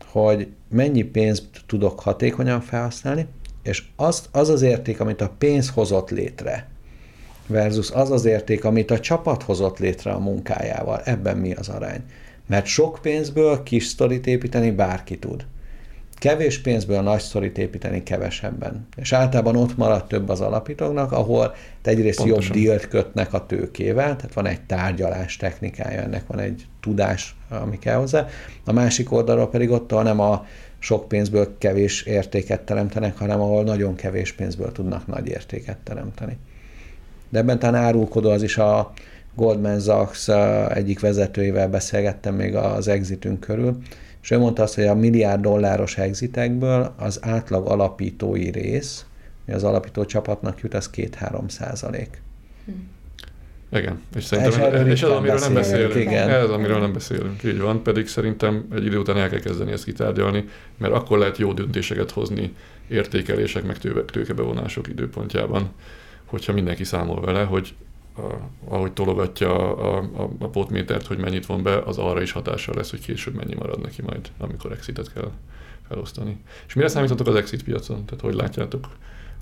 hogy 0.07 0.49
mennyi 0.69 1.03
pénzt 1.03 1.45
tudok 1.67 2.01
hatékonyan 2.01 2.61
felhasználni, 2.61 3.27
és 3.63 3.83
azt, 3.97 4.29
az 4.33 4.49
az 4.49 4.63
érték, 4.63 5.01
amit 5.01 5.21
a 5.21 5.33
pénz 5.39 5.71
hozott 5.71 6.11
létre, 6.11 6.72
versus 7.47 7.91
az 7.91 8.11
az 8.11 8.25
érték, 8.25 8.65
amit 8.65 8.91
a 8.91 9.01
csapat 9.01 9.43
hozott 9.43 9.79
létre 9.79 10.11
a 10.11 10.19
munkájával. 10.19 11.01
Ebben 11.05 11.37
mi 11.37 11.53
az 11.53 11.69
arány? 11.69 12.01
Mert 12.47 12.67
sok 12.67 12.99
pénzből 13.03 13.63
kis 13.63 13.87
sztorit 13.87 14.27
építeni 14.27 14.71
bárki 14.71 15.19
tud. 15.19 15.45
Kevés 16.15 16.59
pénzből 16.59 17.01
nagy 17.01 17.21
sztorit 17.21 17.59
építeni 17.59 18.03
kevesebben. 18.03 18.87
És 18.97 19.13
általában 19.13 19.57
ott 19.57 19.77
marad 19.77 20.07
több 20.07 20.29
az 20.29 20.41
alapítóknak, 20.41 21.13
ahol 21.13 21.55
egyrészt 21.83 22.19
Pontosan. 22.19 22.57
jobb 22.57 22.63
dílt 22.63 22.89
kötnek 22.89 23.33
a 23.33 23.47
tőkével, 23.47 24.17
tehát 24.17 24.35
van 24.35 24.47
egy 24.47 24.61
tárgyalás 24.61 25.37
technikája, 25.37 26.01
ennek 26.01 26.27
van 26.27 26.39
egy 26.39 26.67
tudás, 26.81 27.37
ami 27.49 27.79
kell 27.79 27.97
hozzá. 27.97 28.27
A 28.65 28.73
másik 28.73 29.13
oldalról 29.13 29.49
pedig 29.49 29.71
ott, 29.71 29.93
ahol 29.93 30.05
nem 30.05 30.21
a 30.21 30.47
sok 30.79 31.09
pénzből 31.09 31.59
kevés 31.59 32.03
értéket 32.03 32.61
teremtenek, 32.61 33.19
hanem 33.19 33.41
ahol 33.41 33.65
nagyon 33.65 33.95
kevés 33.95 34.33
pénzből 34.33 34.73
tudnak 34.73 35.07
nagy 35.07 35.29
értéket 35.29 35.79
teremteni 35.79 36.39
de 37.33 37.39
ebben 37.39 37.59
talán 37.59 37.83
árulkodó 37.83 38.31
az 38.31 38.43
is 38.43 38.59
a 38.59 38.93
Goldman 39.35 39.81
Sachs 39.81 40.29
egyik 40.69 41.01
vezetőivel 41.01 41.69
beszélgettem 41.69 42.35
még 42.35 42.55
az 42.55 42.89
exitünk 42.89 43.41
körül, 43.41 43.77
és 44.23 44.31
ő 44.31 44.39
mondta 44.39 44.63
azt, 44.63 44.75
hogy 44.75 44.85
a 44.85 44.95
milliárd 44.95 45.41
dolláros 45.41 45.99
exitekből 45.99 46.95
az 46.99 47.19
átlag 47.23 47.67
alapítói 47.67 48.51
rész, 48.51 49.05
az 49.47 49.65
alapító 49.65 50.05
csapatnak 50.05 50.61
jut, 50.61 50.75
az 50.75 50.91
2-3 50.95 51.49
százalék. 51.49 52.23
Igen, 53.73 54.01
és 54.17 54.25
szerintem 54.25 54.87
és 54.87 55.03
ez, 55.03 55.09
amiről 55.09 55.39
nem 55.39 55.55
beszélünk. 55.55 55.95
Igen. 55.95 56.29
Ez, 56.29 56.51
amiről 56.51 56.81
nem 56.81 56.93
beszélünk, 56.93 57.43
így 57.43 57.61
van, 57.61 57.83
pedig 57.83 58.07
szerintem 58.07 58.67
egy 58.75 58.85
idő 58.85 58.99
után 58.99 59.17
el 59.17 59.29
kell 59.29 59.41
kezdeni 59.41 59.73
ezt 59.73 59.85
kitárgyalni, 59.85 60.45
mert 60.79 60.93
akkor 60.93 61.19
lehet 61.19 61.39
jó 61.39 61.53
döntéseket 61.53 62.11
hozni 62.11 62.55
értékelések, 62.89 63.65
meg 63.65 63.79
tőkebevonások 64.07 64.89
időpontjában 64.89 65.71
hogyha 66.33 66.53
mindenki 66.53 66.85
számol 66.85 67.21
vele, 67.21 67.45
hogy 67.45 67.75
a, 68.17 68.23
ahogy 68.69 68.93
tologatja 68.93 69.77
a, 69.77 69.99
a, 69.99 70.31
a 70.39 70.49
potmétert, 70.49 71.07
hogy 71.07 71.19
mennyit 71.19 71.47
von 71.47 71.63
be, 71.63 71.79
az 71.79 71.99
arra 71.99 72.23
is 72.23 72.33
hatással 72.33 72.75
lesz, 72.75 72.91
hogy 72.91 73.01
később 73.01 73.35
mennyi 73.35 73.55
marad 73.55 73.81
neki 73.81 74.03
majd, 74.03 74.31
amikor 74.39 74.73
exitet 74.73 75.13
kell 75.13 75.31
felosztani. 75.89 76.37
És 76.67 76.75
mire 76.75 76.89
számítotok 76.89 77.27
az 77.27 77.35
exit 77.35 77.65
piacon? 77.65 78.05
Tehát 78.05 78.25
hogy 78.25 78.35
látjátok? 78.35 78.89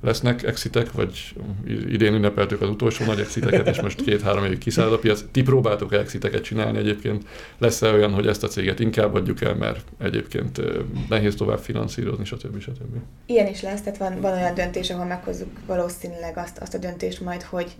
Lesznek 0.00 0.42
exitek, 0.42 0.92
vagy 0.92 1.34
idén 1.66 2.14
ünnepeltük 2.14 2.60
az 2.60 2.68
utolsó 2.68 3.04
nagy 3.04 3.20
exiteket, 3.20 3.68
és 3.68 3.80
most 3.80 4.02
két-három 4.02 4.44
évig 4.44 4.58
kiszáll 4.58 4.92
a 4.92 4.98
piac. 4.98 5.24
Ti 5.30 5.42
próbáltok 5.42 5.92
exiteket 5.92 6.42
csinálni 6.42 6.78
egyébként? 6.78 7.24
Lesz-e 7.58 7.92
olyan, 7.92 8.12
hogy 8.12 8.26
ezt 8.26 8.44
a 8.44 8.48
céget 8.48 8.80
inkább 8.80 9.14
adjuk 9.14 9.40
el, 9.40 9.54
mert 9.54 9.84
egyébként 9.98 10.60
nehéz 11.08 11.34
tovább 11.34 11.58
finanszírozni, 11.58 12.24
stb. 12.24 12.60
stb. 12.60 12.96
Ilyen 13.26 13.46
is 13.46 13.62
lesz, 13.62 13.80
tehát 13.82 13.98
van, 13.98 14.20
van 14.20 14.32
olyan 14.32 14.54
döntés, 14.54 14.90
ahol 14.90 15.04
meghozzuk 15.04 15.50
valószínűleg 15.66 16.36
azt, 16.36 16.58
azt 16.58 16.74
a 16.74 16.78
döntést 16.78 17.20
majd, 17.20 17.42
hogy, 17.42 17.76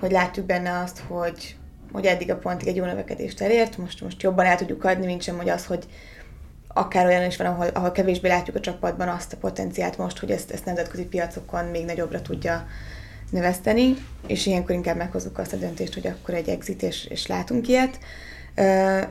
hogy 0.00 0.10
látjuk 0.10 0.46
benne 0.46 0.78
azt, 0.78 0.98
hogy, 0.98 1.56
hogy 1.92 2.04
eddig 2.04 2.30
a 2.30 2.36
pontig 2.36 2.68
egy 2.68 2.76
jó 2.76 2.84
növekedést 2.84 3.40
elért, 3.40 3.78
most, 3.78 4.00
most 4.00 4.22
jobban 4.22 4.44
el 4.44 4.56
tudjuk 4.56 4.84
adni, 4.84 5.06
mint 5.06 5.22
sem, 5.22 5.36
hogy 5.36 5.48
az, 5.48 5.66
hogy 5.66 5.84
akár 6.76 7.06
olyan 7.06 7.24
is 7.24 7.36
van, 7.36 7.46
ahol, 7.46 7.66
ahol 7.66 7.92
kevésbé 7.92 8.28
látjuk 8.28 8.56
a 8.56 8.60
csapatban 8.60 9.08
azt 9.08 9.32
a 9.32 9.36
potenciált 9.36 9.98
most, 9.98 10.18
hogy 10.18 10.30
ezt, 10.30 10.50
ezt 10.50 10.64
nemzetközi 10.64 11.04
piacokon 11.04 11.64
még 11.64 11.84
nagyobbra 11.84 12.22
tudja 12.22 12.66
növeszteni, 13.30 13.94
és 14.26 14.46
ilyenkor 14.46 14.74
inkább 14.74 14.96
meghozzuk 14.96 15.38
azt 15.38 15.52
a 15.52 15.56
döntést, 15.56 15.94
hogy 15.94 16.06
akkor 16.06 16.34
egy 16.34 16.48
exit, 16.48 16.82
és, 16.82 17.04
és 17.04 17.26
látunk 17.26 17.68
ilyet. 17.68 17.98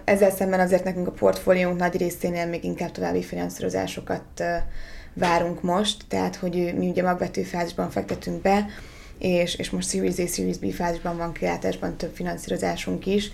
Ezzel 0.04 0.32
szemben 0.32 0.60
azért 0.60 0.84
nekünk 0.84 1.08
a 1.08 1.12
portfóliónk 1.12 1.80
nagy 1.80 1.97
részénél 1.97 2.45
még 2.45 2.63
inkább 2.63 2.91
további 2.91 3.23
finanszírozásokat 3.23 4.43
várunk 5.13 5.62
most, 5.62 6.04
tehát 6.08 6.36
hogy 6.36 6.73
mi 6.78 6.89
ugye 6.89 7.04
magvető 7.04 7.41
fázisban 7.41 7.89
fektetünk 7.89 8.41
be, 8.41 8.65
és, 9.19 9.56
és 9.56 9.69
most 9.69 9.89
Series 9.89 10.17
A, 10.19 10.28
Series 10.28 10.58
B 10.58 10.71
fázisban 10.71 11.17
van 11.17 11.34
kilátásban 11.34 11.97
több 11.97 12.15
finanszírozásunk 12.15 13.06
is, 13.06 13.30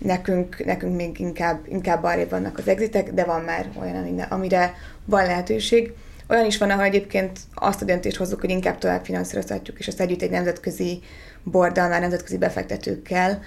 nekünk, 0.00 0.64
nekünk 0.64 0.96
még 0.96 1.18
inkább, 1.18 1.60
inkább 1.68 2.04
arrébb 2.04 2.30
vannak 2.30 2.58
az 2.58 2.68
exitek, 2.68 3.12
de 3.12 3.24
van 3.24 3.40
már 3.40 3.70
olyan, 3.80 4.20
amire 4.28 4.74
van 5.04 5.26
lehetőség. 5.26 5.92
Olyan 6.28 6.46
is 6.46 6.58
van, 6.58 6.70
ahol 6.70 6.84
egyébként 6.84 7.38
azt 7.54 7.82
a 7.82 7.84
döntést 7.84 8.16
hozzuk, 8.16 8.40
hogy 8.40 8.50
inkább 8.50 8.78
tovább 8.78 9.04
finanszírozhatjuk, 9.04 9.78
és 9.78 9.88
azt 9.88 10.00
együtt 10.00 10.22
egy 10.22 10.30
nemzetközi 10.30 11.00
borddal, 11.42 11.88
már 11.88 12.00
nemzetközi 12.00 12.38
befektetőkkel, 12.38 13.42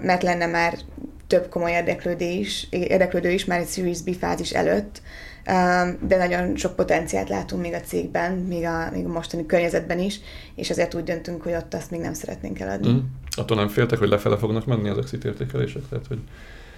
mert 0.00 0.22
lenne 0.22 0.46
már 0.46 0.74
több 1.26 1.48
komoly 1.48 1.70
érdeklődő 1.70 2.24
is, 2.24 2.66
érdeklődő 2.70 3.30
is 3.30 3.44
már 3.44 3.60
egy 3.60 3.68
Series 3.68 4.02
B 4.02 4.14
fázis 4.14 4.50
előtt, 4.50 5.02
de 6.00 6.16
nagyon 6.16 6.56
sok 6.56 6.76
potenciált 6.76 7.28
látunk 7.28 7.62
még 7.62 7.72
a 7.72 7.80
cégben, 7.80 8.32
még 8.32 8.64
a, 8.64 8.90
még 8.92 9.04
a 9.04 9.08
mostani 9.08 9.46
környezetben 9.46 9.98
is, 9.98 10.20
és 10.54 10.70
ezért 10.70 10.94
úgy 10.94 11.02
döntünk, 11.02 11.42
hogy 11.42 11.52
ott 11.52 11.74
azt 11.74 11.90
még 11.90 12.00
nem 12.00 12.12
szeretnénk 12.12 12.60
eladni. 12.60 12.92
Mm. 12.92 12.98
Attól 13.36 13.56
nem 13.56 13.68
féltek, 13.68 13.98
hogy 13.98 14.08
lefele 14.08 14.36
fognak 14.36 14.66
menni 14.66 14.88
az 14.88 14.98
exit 14.98 15.24
értékelések? 15.24 15.82
Tehát, 15.88 16.06
hogy 16.06 16.18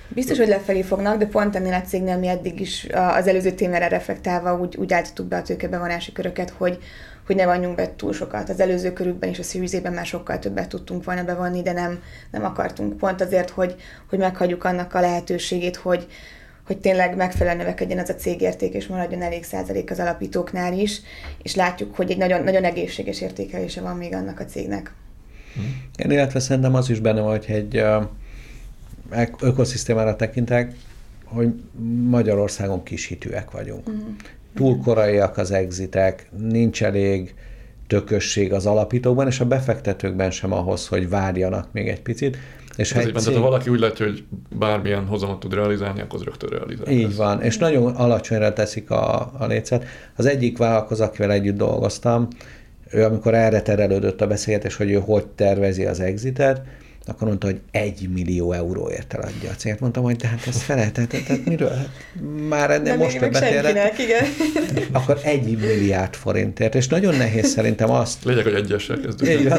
Biztos, 0.09 0.38
hogy 0.38 0.48
lefelé 0.48 0.83
fognak, 0.83 1.18
de 1.18 1.26
pont 1.26 1.57
ennél 1.57 1.72
a 1.72 1.81
cégnél 1.81 2.18
mi 2.18 2.28
eddig 2.28 2.61
is 2.61 2.87
az 2.90 3.26
előző 3.26 3.50
témára 3.50 3.87
reflektálva 3.87 4.59
úgy, 4.59 4.76
úgy 4.76 4.92
állítottuk 4.92 5.26
be 5.26 5.37
a 5.37 5.42
tőkebevonási 5.42 6.12
köröket, 6.12 6.50
hogy, 6.50 6.78
hogy 7.26 7.37
ne 7.37 7.44
vonjunk 7.44 7.76
be 7.76 7.94
túl 7.96 8.12
sokat. 8.12 8.48
Az 8.48 8.61
előző 8.61 8.92
körükben 8.92 9.28
és 9.28 9.38
a 9.38 9.42
Series 9.42 9.81
már 9.83 10.07
sokkal 10.07 10.38
többet 10.38 10.68
tudtunk 10.68 11.04
volna 11.04 11.24
bevonni, 11.24 11.62
de 11.62 11.72
nem, 11.72 12.02
nem 12.31 12.44
akartunk. 12.44 12.96
Pont 12.96 13.20
azért, 13.20 13.50
hogy, 13.50 13.74
hogy 14.09 14.18
meghagyjuk 14.18 14.64
annak 14.64 14.94
a 14.94 15.00
lehetőségét, 15.00 15.76
hogy, 15.76 16.07
hogy 16.68 16.78
tényleg 16.78 17.16
megfelelően 17.16 17.64
növekedjen 17.64 17.98
az 17.98 18.09
a 18.09 18.14
cégérték, 18.14 18.74
és 18.74 18.87
maradjon 18.87 19.22
elég 19.22 19.44
százalék 19.44 19.90
az 19.90 19.98
alapítóknál 19.98 20.72
is, 20.72 21.00
és 21.42 21.54
látjuk, 21.54 21.94
hogy 21.96 22.11
egy 22.11 22.16
nagyon, 22.16 22.44
nagyon 22.44 22.64
egészséges 22.64 23.20
értékelése 23.20 23.81
van 23.81 23.96
még 23.96 24.14
annak 24.14 24.40
a 24.40 24.44
cégnek. 24.44 24.92
Én 25.97 26.11
illetve 26.11 26.40
szerintem 26.40 26.74
az 26.74 26.90
is 26.90 27.01
benne 27.01 27.20
van, 27.20 27.30
hogy 27.30 27.45
egy 27.49 27.82
ökoszisztémára 29.40 30.16
tekintek, 30.16 30.72
hogy 31.24 31.49
Magyarországon 32.09 32.82
kis 32.82 33.07
hitűek 33.07 33.51
vagyunk. 33.51 33.88
Uh-huh. 33.88 34.03
Túl 34.55 34.82
koraiak 34.82 35.36
az 35.36 35.51
exitek, 35.51 36.28
nincs 36.38 36.82
elég 36.82 37.34
tökösség 37.86 38.53
az 38.53 38.66
alapítókban, 38.66 39.26
és 39.26 39.40
a 39.40 39.47
befektetőkben 39.47 40.30
sem 40.30 40.53
ahhoz, 40.53 40.86
hogy 40.86 41.09
várjanak 41.09 41.72
még 41.72 41.88
egy 41.88 42.03
picit. 42.03 42.36
És 42.79 42.93
ha, 42.93 43.01
cég... 43.01 43.12
tehát, 43.12 43.35
ha 43.35 43.41
valaki 43.41 43.70
úgy 43.70 43.81
látja, 43.81 44.07
hogy 44.07 44.24
bármilyen 44.59 45.07
hozamot 45.07 45.41
tud 45.41 45.55
realizálni, 45.55 46.01
akkor 46.01 46.18
az 46.18 46.24
rögtön 46.24 46.51
realizál. 46.51 46.87
Így 46.89 47.16
van, 47.16 47.43
és 47.43 47.59
nagyon 47.59 47.95
alacsonyra 47.95 48.53
teszik 48.53 48.91
a, 48.91 49.33
a 49.39 49.47
lécet. 49.47 49.85
Az 50.16 50.26
egyik 50.26 50.59
vállalkozó, 50.59 51.05
akivel 51.05 51.33
együtt 51.33 51.57
dolgoztam, 51.57 52.29
ő 52.91 53.05
amikor 53.05 53.35
erre 53.35 53.62
terelődött 53.62 54.20
a 54.20 54.26
beszélgetés, 54.26 54.76
hogy 54.76 54.91
ő 54.91 54.99
hogy 55.05 55.26
tervezi 55.26 55.85
az 55.85 56.01
exitet, 56.01 56.62
akkor 57.09 57.26
mondta, 57.26 57.46
hogy 57.46 57.61
egy 57.70 58.09
millió 58.12 58.52
euróért 58.52 59.14
eladja 59.14 59.50
a 59.50 59.54
céget. 59.54 59.80
Mondtam, 59.80 60.02
hogy 60.02 60.16
tehát 60.16 60.46
ez 60.46 60.62
felejtetett, 60.62 61.24
tehát 61.24 61.44
miről? 61.44 61.74
Hát 61.74 61.88
már 62.48 62.70
ennél 62.70 62.96
most 62.96 63.18
többet 63.18 63.42
senkinek, 63.42 63.98
igen. 63.98 64.24
Akkor 64.92 65.20
egy 65.22 65.59
milliárd 65.59 66.14
forintért, 66.14 66.74
és 66.74 66.88
nagyon 66.88 67.14
nehéz 67.14 67.46
szerintem 67.46 67.90
azt... 67.90 68.24
Lényeg, 68.24 68.44
hogy 68.44 68.54
egyesek 68.54 69.00
kezdődik. 69.00 69.52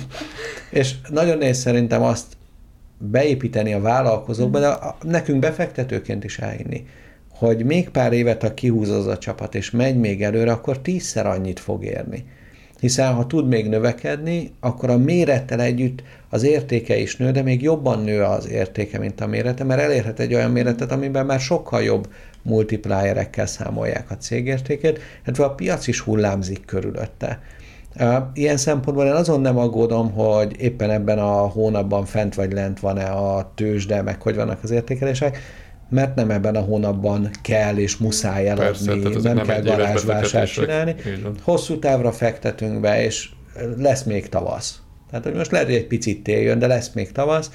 és 0.70 0.94
nagyon 1.10 1.38
nehéz 1.38 1.58
szerintem 1.58 2.02
azt 2.02 2.26
beépíteni 2.98 3.72
a 3.72 3.80
vállalkozókba, 3.80 4.58
de 4.58 4.66
a, 4.66 4.96
nekünk 5.02 5.38
befektetőként 5.38 6.24
is 6.24 6.38
elhinni, 6.38 6.86
hogy 7.28 7.64
még 7.64 7.88
pár 7.88 8.12
évet, 8.12 8.42
ha 8.42 8.54
kihúz 8.54 8.90
az 8.90 9.06
a 9.06 9.18
csapat, 9.18 9.54
és 9.54 9.70
megy 9.70 9.96
még 9.96 10.22
előre, 10.22 10.52
akkor 10.52 10.78
tízszer 10.78 11.26
annyit 11.26 11.60
fog 11.60 11.84
érni 11.84 12.24
hiszen 12.80 13.14
ha 13.14 13.26
tud 13.26 13.48
még 13.48 13.68
növekedni, 13.68 14.52
akkor 14.60 14.90
a 14.90 14.98
mérettel 14.98 15.60
együtt 15.60 16.02
az 16.28 16.42
értéke 16.42 16.96
is 16.96 17.16
nő, 17.16 17.30
de 17.30 17.42
még 17.42 17.62
jobban 17.62 18.00
nő 18.00 18.22
az 18.22 18.48
értéke, 18.48 18.98
mint 18.98 19.20
a 19.20 19.26
mérete, 19.26 19.64
mert 19.64 19.80
elérhet 19.80 20.20
egy 20.20 20.34
olyan 20.34 20.50
méretet, 20.50 20.92
amiben 20.92 21.26
már 21.26 21.40
sokkal 21.40 21.82
jobb 21.82 22.08
multiplierekkel 22.42 23.46
számolják 23.46 24.10
a 24.10 24.16
cégértékét, 24.16 24.98
illetve 25.24 25.44
a 25.44 25.54
piac 25.54 25.86
is 25.86 26.00
hullámzik 26.00 26.64
körülötte. 26.64 27.40
Ilyen 28.34 28.56
szempontból 28.56 29.06
én 29.06 29.12
azon 29.12 29.40
nem 29.40 29.58
aggódom, 29.58 30.12
hogy 30.12 30.60
éppen 30.60 30.90
ebben 30.90 31.18
a 31.18 31.32
hónapban 31.32 32.04
fent 32.04 32.34
vagy 32.34 32.52
lent 32.52 32.80
van-e 32.80 33.04
a 33.04 33.52
tőzsde, 33.54 34.02
meg 34.02 34.22
hogy 34.22 34.34
vannak 34.34 34.62
az 34.62 34.70
értékelések, 34.70 35.38
mert 35.88 36.14
nem 36.14 36.30
ebben 36.30 36.54
a 36.54 36.60
hónapban 36.60 37.30
kell 37.42 37.76
és 37.76 37.96
muszáj 37.96 38.48
eladni, 38.48 39.00
Persze, 39.02 39.20
nem, 39.22 39.36
nem 39.36 39.46
kell 39.46 39.62
garázsvásárt 39.62 40.52
csinálni. 40.52 40.94
Hosszú 41.42 41.78
távra 41.78 42.12
fektetünk 42.12 42.80
be, 42.80 43.04
és 43.04 43.28
lesz 43.76 44.02
még 44.02 44.28
tavasz. 44.28 44.80
Tehát, 45.10 45.24
hogy 45.24 45.34
most 45.34 45.50
lehet, 45.50 45.66
hogy 45.66 45.76
egy 45.76 45.86
picit 45.86 46.22
tél 46.22 46.40
jön, 46.40 46.58
de 46.58 46.66
lesz 46.66 46.92
még 46.92 47.12
tavasz, 47.12 47.50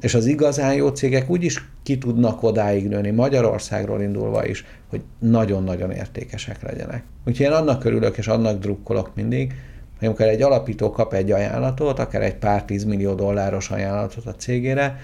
és 0.00 0.14
az 0.14 0.26
igazán 0.26 0.74
jó 0.74 0.88
cégek 0.88 1.30
úgyis 1.30 1.64
ki 1.82 1.98
tudnak 1.98 2.42
odáig 2.42 2.88
nőni, 2.88 3.10
Magyarországról 3.10 4.02
indulva 4.02 4.46
is, 4.46 4.64
hogy 4.90 5.00
nagyon-nagyon 5.18 5.90
értékesek 5.90 6.62
legyenek. 6.62 7.02
Úgyhogy 7.26 7.46
én 7.46 7.52
annak 7.52 7.84
örülök, 7.84 8.16
és 8.16 8.26
annak 8.26 8.60
drukkolok 8.60 9.14
mindig, 9.14 9.52
hogy 9.98 10.08
amikor 10.08 10.26
egy 10.26 10.42
alapító 10.42 10.90
kap 10.90 11.12
egy 11.12 11.30
ajánlatot, 11.30 11.98
akár 11.98 12.22
egy 12.22 12.34
pár 12.34 12.64
tízmillió 12.64 13.14
dolláros 13.14 13.70
ajánlatot 13.70 14.26
a 14.26 14.34
cégére, 14.34 15.00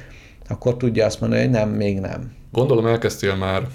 akkor 0.48 0.76
tudja 0.76 1.06
azt 1.06 1.20
mondani, 1.20 1.42
hogy 1.42 1.50
nem, 1.50 1.68
még 1.68 2.00
nem. 2.00 2.32
Gondolom 2.52 2.86
elkezdtél 2.86 3.36
már, 3.36 3.68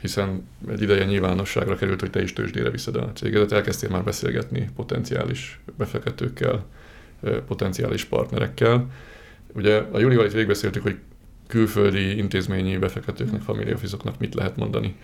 hiszen 0.00 0.48
egy 0.68 0.82
ideje 0.82 1.04
nyilvánosságra 1.04 1.76
került, 1.76 2.00
hogy 2.00 2.10
te 2.10 2.22
is 2.22 2.32
tőzsdére 2.32 2.70
viszed 2.70 2.96
a 2.96 3.12
cégedet, 3.14 3.52
elkezdtél 3.52 3.88
már 3.88 4.04
beszélgetni 4.04 4.68
potenciális 4.76 5.60
befektetőkkel, 5.76 6.64
potenciális 7.46 8.04
partnerekkel. 8.04 8.90
Ugye 9.52 9.76
a 9.90 9.98
Julival 9.98 10.26
itt 10.26 10.32
végbeszéltük, 10.32 10.82
hogy 10.82 10.98
külföldi 11.50 12.16
intézményi 12.16 12.76
befektetőknek, 12.76 13.40
famíliafizoknak 13.40 14.18
mit 14.18 14.34
lehet 14.34 14.56
mondani. 14.56 14.94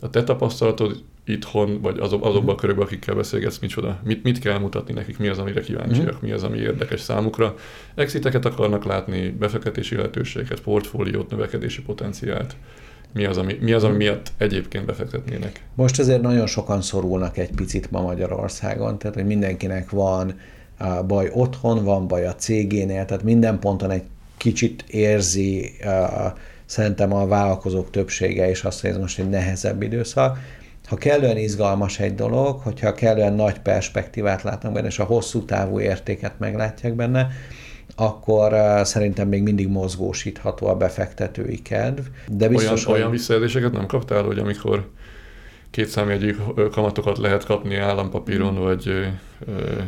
A 0.00 0.10
te 0.10 0.24
tapasztalatod 0.24 1.02
itthon, 1.24 1.80
vagy 1.80 1.98
azok, 1.98 2.24
azokban 2.24 2.54
a 2.54 2.58
körökben, 2.58 2.84
akikkel 2.84 3.14
beszélgetsz, 3.14 3.58
micsoda, 3.58 4.00
mit, 4.04 4.22
mit 4.22 4.38
kell 4.38 4.58
mutatni 4.58 4.94
nekik, 4.94 5.18
mi 5.18 5.28
az, 5.28 5.38
amire 5.38 5.60
kíváncsiak, 5.60 6.14
mm. 6.14 6.18
mi 6.20 6.32
az, 6.32 6.42
ami 6.42 6.58
érdekes 6.58 7.00
számukra. 7.00 7.54
Exiteket 7.94 8.44
akarnak 8.44 8.84
látni, 8.84 9.28
befektetési 9.28 9.94
lehetőséget, 9.94 10.60
portfóliót, 10.60 11.30
növekedési 11.30 11.82
potenciált. 11.82 12.56
Mi 13.12 13.24
az, 13.24 13.36
ami, 13.36 13.58
mi 13.60 13.72
az, 13.72 13.84
ami 13.84 13.96
miatt 13.96 14.32
egyébként 14.36 14.84
befektetnének? 14.84 15.64
Most 15.74 15.98
azért 15.98 16.20
nagyon 16.20 16.46
sokan 16.46 16.82
szorulnak 16.82 17.38
egy 17.38 17.50
picit 17.50 17.90
ma 17.90 18.00
Magyarországon, 18.00 18.98
tehát 18.98 19.16
hogy 19.16 19.26
mindenkinek 19.26 19.90
van 19.90 20.34
baj 21.06 21.30
otthon, 21.32 21.84
van 21.84 22.08
baj 22.08 22.26
a 22.26 22.34
cégénél, 22.34 23.04
tehát 23.04 23.22
minden 23.22 23.58
ponton 23.58 23.90
egy 23.90 24.02
kicsit 24.36 24.84
érzi 24.86 25.72
szerintem 26.64 27.12
a 27.12 27.26
vállalkozók 27.26 27.90
többsége 27.90 28.50
is 28.50 28.64
azt, 28.64 28.80
hogy 28.80 28.90
ez 28.90 28.96
most 28.96 29.18
egy 29.18 29.28
nehezebb 29.28 29.82
időszak. 29.82 30.38
Ha 30.86 30.96
kellően 30.96 31.36
izgalmas 31.36 32.00
egy 32.00 32.14
dolog, 32.14 32.60
hogyha 32.60 32.92
kellően 32.92 33.32
nagy 33.32 33.58
perspektívát 33.58 34.42
látnak 34.42 34.72
benne, 34.72 34.86
és 34.86 34.98
a 34.98 35.04
hosszú 35.04 35.44
távú 35.44 35.80
értéket 35.80 36.38
meglátják 36.38 36.94
benne, 36.94 37.28
akkor 37.96 38.52
uh, 38.52 38.82
szerintem 38.82 39.28
még 39.28 39.42
mindig 39.42 39.68
mozgósítható 39.68 40.66
a 40.66 40.76
befektetői 40.76 41.62
kedv. 41.62 42.00
De 42.28 42.48
biztos, 42.48 42.70
olyan, 42.70 42.84
hogy... 42.84 42.94
olyan 42.94 43.10
visszajelzéseket 43.10 43.72
nem 43.72 43.86
kaptál, 43.86 44.22
hogy 44.22 44.38
amikor 44.38 44.90
két 45.76 45.88
számjegyű 45.88 46.36
kamatokat 46.72 47.18
lehet 47.18 47.44
kapni 47.44 47.76
állampapíron 47.76 48.54
mm. 48.54 48.62
vagy, 48.62 48.90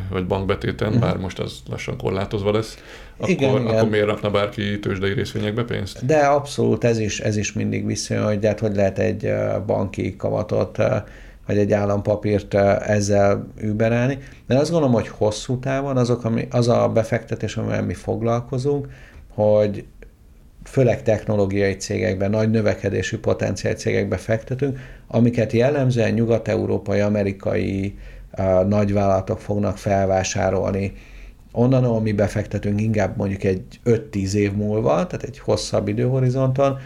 vagy 0.09 0.27
bankbetéten, 0.27 0.93
mm. 0.93 0.99
bár 0.99 1.17
most 1.17 1.39
az 1.39 1.59
lassan 1.69 1.97
korlátozva 1.97 2.51
lesz, 2.51 2.77
akkor, 3.17 3.29
igen, 3.29 3.49
akkor 3.49 3.61
igen. 3.61 3.87
miért 3.87 4.05
rakna 4.05 4.31
bárki 4.31 4.79
tőzsdei 4.79 5.13
részvényekbe 5.13 5.63
pénzt? 5.63 6.05
De 6.05 6.17
abszolút 6.17 6.83
ez 6.83 6.97
is, 6.97 7.19
ez 7.19 7.37
is 7.37 7.53
mindig 7.53 7.85
visszajön, 7.85 8.25
hogy 8.25 8.45
hát 8.45 8.59
hogy 8.59 8.75
lehet 8.75 8.99
egy 8.99 9.33
banki 9.65 10.15
kamatot 10.15 10.77
vagy 11.47 11.57
egy 11.57 11.71
állampapírt 11.71 12.53
ezzel 12.53 13.47
überelni. 13.61 14.17
De 14.47 14.57
azt 14.57 14.71
gondolom, 14.71 14.95
hogy 14.95 15.07
hosszú 15.07 15.59
távon 15.59 15.97
azok, 15.97 16.23
ami, 16.23 16.47
az 16.51 16.67
a 16.67 16.89
befektetés, 16.89 17.57
amivel 17.57 17.83
mi 17.83 17.93
foglalkozunk, 17.93 18.87
hogy 19.33 19.85
főleg 20.63 21.03
technológiai 21.03 21.75
cégekben, 21.75 22.29
nagy 22.29 22.49
növekedésű 22.49 23.17
potenciál 23.17 23.73
cégekbe 23.73 24.17
fektetünk, 24.17 24.79
amiket 25.07 25.51
jellemzően 25.51 26.13
nyugat-európai, 26.13 26.99
amerikai 26.99 27.97
uh, 28.37 28.67
nagyvállalatok 28.67 29.39
fognak 29.39 29.77
felvásárolni. 29.77 30.93
Onnan, 31.51 31.83
ahol 31.83 32.01
mi 32.01 32.11
befektetünk 32.11 32.81
inkább 32.81 33.17
mondjuk 33.17 33.43
egy 33.43 33.79
5-10 33.85 34.33
év 34.33 34.53
múlva, 34.53 34.91
tehát 34.91 35.23
egy 35.23 35.39
hosszabb 35.39 35.87
időhorizonton, 35.87 36.77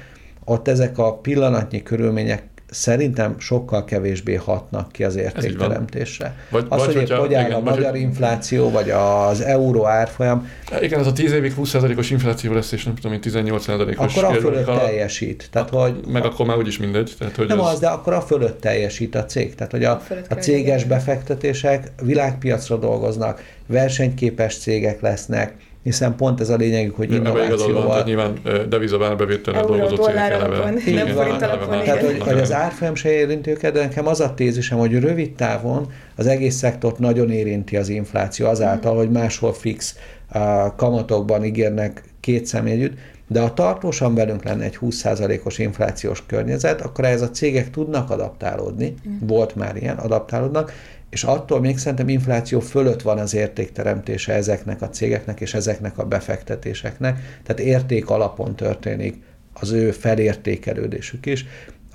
ott 0.45 0.67
ezek 0.67 0.97
a 0.97 1.17
pillanatnyi 1.17 1.83
körülmények 1.83 2.43
szerintem 2.73 3.35
sokkal 3.39 3.85
kevésbé 3.85 4.35
hatnak 4.35 4.91
ki 4.91 5.03
az 5.03 5.15
értékteremtésre. 5.15 6.35
Vagy, 6.49 6.65
az, 6.69 6.79
vagy, 6.79 6.85
hogy 6.85 6.95
hogyha, 6.95 7.19
hogy 7.19 7.33
áll 7.33 7.45
igen, 7.45 7.55
a 7.55 7.59
magyar 7.59 7.91
vagy, 7.91 7.99
infláció, 7.99 8.69
vagy 8.69 8.89
az 8.89 9.41
euró 9.41 9.85
árfolyam. 9.85 10.49
Igen, 10.81 10.99
ez 10.99 11.07
a 11.07 11.13
10 11.13 11.31
évig 11.31 11.53
20%-os 11.57 12.09
infláció 12.09 12.53
lesz, 12.53 12.71
és 12.71 12.83
nem 12.83 12.95
tudom, 12.95 13.19
18%-os. 13.21 14.15
Akkor 14.15 14.35
a 14.35 14.39
fölött 14.39 14.67
a, 14.67 14.77
teljesít. 14.77 15.47
Tehát, 15.51 15.69
hogy, 15.69 15.99
meg 16.07 16.25
akkor 16.25 16.45
már 16.45 16.57
úgyis 16.57 16.77
mindegy. 16.77 17.13
Tehát, 17.19 17.35
hogy 17.35 17.47
nem 17.47 17.59
az, 17.59 17.73
az, 17.73 17.79
de 17.79 17.87
akkor 17.87 18.13
a 18.13 18.21
fölött 18.21 18.61
teljesít 18.61 19.15
a 19.15 19.25
cég. 19.25 19.55
Tehát, 19.55 19.71
hogy 19.71 19.83
a, 19.83 20.01
a 20.29 20.33
céges 20.33 20.83
befektetések 20.83 21.91
világpiacra 22.01 22.77
dolgoznak, 22.77 23.41
versenyképes 23.67 24.57
cégek 24.57 25.01
lesznek, 25.01 25.53
hiszen 25.83 26.15
pont 26.15 26.39
ez 26.39 26.49
a 26.49 26.55
lényegük, 26.55 26.95
hogy 26.95 27.11
innovációval... 27.13 27.87
Van, 27.87 28.03
nyilván 28.03 28.39
devizavárbevételre 28.69 29.61
dolgozó 29.61 29.95
cégek 29.95 30.31
eleve. 30.31 30.73
Nem 30.85 31.07
forint 31.07 31.41
alapon. 31.41 31.83
Tehát, 31.83 32.01
hogy, 32.01 32.19
hogy 32.19 32.39
az 32.39 32.53
árfolyam 32.53 32.95
se 32.95 33.09
érinti 33.09 33.49
őket, 33.49 33.73
de 33.73 33.79
nekem 33.79 34.07
az 34.07 34.19
a 34.19 34.33
tézisem, 34.33 34.77
hogy 34.77 34.99
rövid 34.99 35.35
távon 35.35 35.91
az 36.15 36.27
egész 36.27 36.55
szektort 36.55 36.99
nagyon 36.99 37.31
érinti 37.31 37.77
az 37.77 37.89
infláció 37.89 38.47
azáltal, 38.47 38.95
hogy 38.95 39.11
máshol 39.11 39.53
fix 39.53 39.95
uh, 40.33 40.41
kamatokban 40.75 41.43
ígérnek 41.43 42.03
két 42.19 42.45
személyegyütt, 42.45 42.93
de 43.27 43.41
ha 43.41 43.53
tartósan 43.53 44.15
velünk 44.15 44.43
lenne 44.43 44.63
egy 44.63 44.77
20%-os 44.81 45.57
inflációs 45.57 46.25
környezet, 46.25 46.81
akkor 46.81 47.05
ez 47.05 47.21
a 47.21 47.29
cégek 47.29 47.69
tudnak 47.69 48.09
adaptálódni, 48.09 48.93
mm. 49.07 49.27
volt 49.27 49.55
már 49.55 49.75
ilyen, 49.75 49.97
adaptálódnak, 49.97 50.73
és 51.13 51.23
attól 51.23 51.59
még 51.59 51.77
szerintem 51.77 52.09
infláció 52.09 52.59
fölött 52.59 53.01
van 53.01 53.17
az 53.17 53.33
értékteremtése 53.33 54.33
ezeknek 54.33 54.81
a 54.81 54.89
cégeknek 54.89 55.41
és 55.41 55.53
ezeknek 55.53 55.97
a 55.97 56.05
befektetéseknek, 56.05 57.39
tehát 57.43 57.61
érték 57.61 58.09
alapon 58.09 58.55
történik 58.55 59.23
az 59.53 59.71
ő 59.71 59.91
felértékelődésük 59.91 61.25
is. 61.25 61.45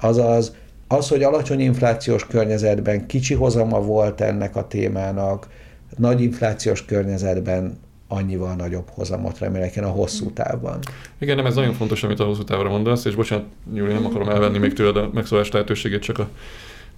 Azaz 0.00 0.54
az, 0.88 1.08
hogy 1.08 1.22
alacsony 1.22 1.60
inflációs 1.60 2.26
környezetben 2.26 3.06
kicsi 3.06 3.34
hozama 3.34 3.80
volt 3.80 4.20
ennek 4.20 4.56
a 4.56 4.66
témának, 4.66 5.48
nagy 5.96 6.22
inflációs 6.22 6.84
környezetben 6.84 7.78
annyival 8.08 8.54
nagyobb 8.54 8.88
hozamot 8.94 9.38
remélek 9.38 9.76
én 9.76 9.84
a 9.84 9.88
hosszú 9.88 10.32
távban. 10.32 10.78
Igen, 11.18 11.36
nem 11.36 11.46
ez 11.46 11.54
nagyon 11.54 11.74
fontos, 11.74 12.02
amit 12.02 12.20
a 12.20 12.24
hosszú 12.24 12.44
távra 12.44 12.68
mondasz, 12.68 13.04
és 13.04 13.14
bocsánat, 13.14 13.46
Júli, 13.74 13.92
nem 13.92 14.06
akarom 14.06 14.28
elvenni 14.28 14.58
még 14.58 14.72
tőled 14.72 14.96
a 14.96 15.10
megszólás 15.12 15.50
lehetőségét, 15.50 16.02
csak 16.02 16.18
a 16.18 16.28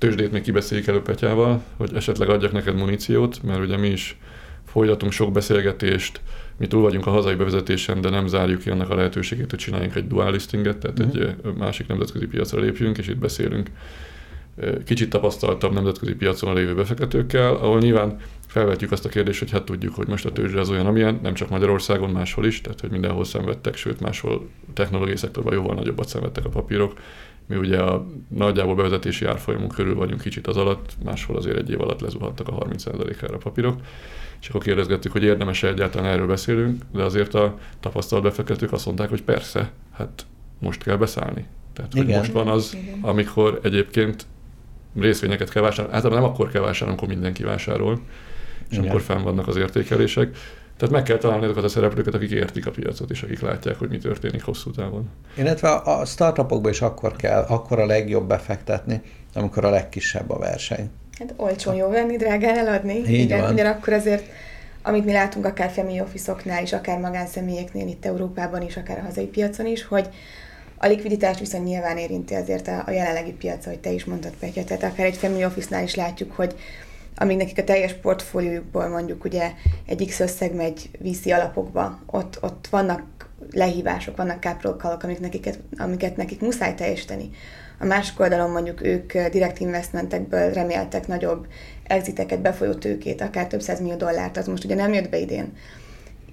tőzsdét 0.01 0.33
még 0.33 0.43
kibeszéljük 0.43 0.87
elő 0.87 1.03
Petyával, 1.03 1.63
hogy 1.77 1.91
esetleg 1.95 2.29
adjak 2.29 2.53
neked 2.53 2.75
muníciót, 2.75 3.43
mert 3.43 3.61
ugye 3.61 3.77
mi 3.77 3.89
is 3.89 4.17
folytatunk 4.67 5.13
sok 5.13 5.33
beszélgetést, 5.33 6.21
mi 6.57 6.67
túl 6.67 6.83
vagyunk 6.83 7.07
a 7.07 7.11
hazai 7.11 7.35
bevezetésen, 7.35 8.01
de 8.01 8.11
nem 8.11 8.27
zárjuk 8.27 8.61
ki 8.61 8.71
annak 8.71 8.91
a 8.91 8.95
lehetőségét, 8.95 9.51
hogy 9.51 9.59
csináljunk 9.59 9.95
egy 9.95 10.07
dual 10.07 10.33
listinget, 10.33 10.79
tehát 10.79 10.99
uh-huh. 10.99 11.23
egy 11.45 11.55
másik 11.59 11.87
nemzetközi 11.87 12.27
piacra 12.27 12.61
lépjünk, 12.61 12.99
és 12.99 13.09
itt 13.09 13.19
beszélünk 13.19 13.71
kicsit 14.85 15.11
tapasztaltabb 15.11 15.73
nemzetközi 15.73 16.15
piacon 16.15 16.55
lévő 16.55 16.75
befektetőkkel, 16.75 17.55
ahol 17.55 17.79
nyilván 17.79 18.17
felvetjük 18.47 18.93
azt 18.93 19.05
a 19.05 19.09
kérdést, 19.09 19.39
hogy 19.39 19.51
hát 19.51 19.65
tudjuk, 19.65 19.95
hogy 19.95 20.09
most 20.09 20.27
a 20.27 20.33
tőzsde 20.33 20.61
az 20.61 20.71
olyan, 20.71 20.87
amilyen, 20.87 21.19
nem 21.23 21.35
csak 21.35 21.49
Magyarországon, 21.49 22.11
máshol 22.11 22.47
is, 22.47 22.61
tehát 22.61 22.81
hogy 22.81 22.91
mindenhol 22.91 23.25
szenvedtek, 23.25 23.77
sőt 23.77 24.01
máshol 24.01 24.49
technológiai 24.75 25.17
szektorban 25.17 25.55
jóval 25.55 25.75
nagyobbat 25.75 26.09
szenvedtek 26.09 26.45
a 26.45 26.49
papírok, 26.49 26.93
Mi 27.51 27.57
ugye 27.57 27.79
a 27.79 28.07
nagyjából 28.29 28.75
bevezetési 28.75 29.25
árfolyamunk 29.25 29.75
körül 29.75 29.95
vagyunk 29.95 30.21
kicsit 30.21 30.47
az 30.47 30.57
alatt, 30.57 30.97
máshol 31.05 31.37
azért 31.37 31.57
egy 31.57 31.71
év 31.71 31.81
alatt 31.81 32.01
lezuhantak 32.01 32.49
a 32.49 32.53
30%-ára 32.53 33.35
a 33.35 33.39
papírok. 33.39 33.81
És 34.41 34.49
akkor 34.49 34.63
kérdezgettük, 34.63 35.13
hogy 35.13 35.23
érdemes-e 35.23 35.69
egyáltalán 35.69 36.13
erről 36.13 36.27
beszélünk, 36.27 36.83
de 36.93 37.03
azért 37.03 37.35
a 37.35 37.59
tapasztalat 37.81 38.25
befektetők 38.25 38.73
azt 38.73 38.87
mondták, 38.87 39.09
hogy 39.09 39.23
persze, 39.23 39.71
hát 39.93 40.27
most 40.59 40.83
kell 40.83 40.97
beszállni. 40.97 41.45
Tehát, 41.73 41.93
hogy 41.93 42.03
Igen. 42.03 42.19
most 42.19 42.33
van 42.33 42.49
az, 42.49 42.77
amikor 43.01 43.61
egyébként 43.63 44.27
részvényeket 44.99 45.51
kell 45.51 45.63
vásárolni. 45.63 45.97
Általában 45.97 46.23
nem 46.23 46.33
akkor 46.33 46.49
kell 46.49 46.63
vásárolni, 46.63 46.99
amikor 46.99 47.15
mindenki 47.15 47.43
vásárol, 47.43 48.01
és 48.69 48.77
Igen. 48.77 48.89
akkor 48.89 49.01
fenn 49.01 49.23
vannak 49.23 49.49
az 49.49 49.57
értékelések. 49.57 50.37
Tehát 50.81 50.95
meg 50.95 51.03
kell 51.03 51.17
találni 51.17 51.45
azokat 51.45 51.65
a 51.65 51.69
szereplőket, 51.69 52.15
akik 52.15 52.31
értik 52.31 52.67
a 52.67 52.71
piacot, 52.71 53.11
és 53.11 53.23
akik 53.23 53.41
látják, 53.41 53.79
hogy 53.79 53.89
mi 53.89 53.99
történik 53.99 54.43
hosszú 54.43 54.71
távon. 54.71 55.11
Illetve 55.37 55.69
a 55.71 56.05
startupokba 56.05 56.69
is 56.69 56.81
akkor 56.81 57.17
kell, 57.17 57.43
akkor 57.49 57.79
a 57.79 57.87
legjobb 57.87 58.29
befektetni, 58.29 59.01
amikor 59.35 59.65
a 59.65 59.71
legkisebb 59.71 60.31
a 60.31 60.39
verseny. 60.39 60.91
Hát 61.19 61.35
olcsón 61.37 61.75
jó 61.75 61.89
venni, 61.89 62.17
drágán 62.17 62.59
eladni. 62.59 62.95
Így 62.95 63.11
Igen, 63.11 63.41
van. 63.41 63.53
ugyanakkor 63.53 63.93
azért 63.93 64.25
amit 64.83 65.05
mi 65.05 65.13
látunk 65.13 65.45
akár 65.45 65.71
family 65.71 66.01
office 66.01 66.37
is, 66.63 66.73
akár 66.73 66.99
magánszemélyeknél 66.99 67.89
itt 67.89 68.05
Európában 68.05 68.63
is, 68.63 68.77
akár 68.77 68.99
a 68.99 69.03
hazai 69.03 69.27
piacon 69.27 69.67
is, 69.67 69.85
hogy 69.85 70.09
a 70.77 70.87
likviditást 70.87 71.39
viszont 71.39 71.65
nyilván 71.65 71.97
érinti 71.97 72.35
azért 72.35 72.69
a, 72.69 72.83
a 72.87 72.91
jelenlegi 72.91 73.33
piac, 73.33 73.65
hogy 73.65 73.79
te 73.79 73.91
is 73.91 74.05
mondtad, 74.05 74.33
Petya. 74.39 74.65
Tehát 74.65 74.83
akár 74.83 75.07
egy 75.07 75.17
family 75.17 75.45
office-nál 75.45 75.83
is 75.83 75.95
látjuk, 75.95 76.33
hogy 76.33 76.55
amíg 77.21 77.37
nekik 77.37 77.59
a 77.59 77.65
teljes 77.65 77.93
portfóliójukból 77.93 78.89
mondjuk 78.89 79.25
ugye 79.25 79.53
egy 79.87 80.07
X 80.07 80.21
összeg 80.21 80.55
megy 80.55 80.91
vízi 80.99 81.33
alapokba, 81.33 81.99
ott, 82.07 82.39
ott 82.41 82.67
vannak 82.71 83.03
lehívások, 83.51 84.17
vannak 84.17 84.43
capital 84.43 84.99
amiket, 85.03 85.21
nekik, 85.21 85.49
amiket 85.77 86.17
nekik 86.17 86.41
muszáj 86.41 86.75
teljesíteni. 86.75 87.31
A 87.79 87.85
másik 87.85 88.21
oldalon 88.21 88.51
mondjuk 88.51 88.83
ők 88.83 89.19
direkt 89.29 89.61
investmentekből 89.61 90.53
reméltek 90.53 91.07
nagyobb 91.07 91.47
exiteket, 91.87 92.41
befolyó 92.41 92.73
tőkét, 92.73 93.21
akár 93.21 93.47
több 93.47 93.63
millió 93.81 93.97
dollárt, 93.97 94.37
az 94.37 94.47
most 94.47 94.65
ugye 94.65 94.75
nem 94.75 94.93
jött 94.93 95.09
be 95.09 95.19
idén. 95.19 95.53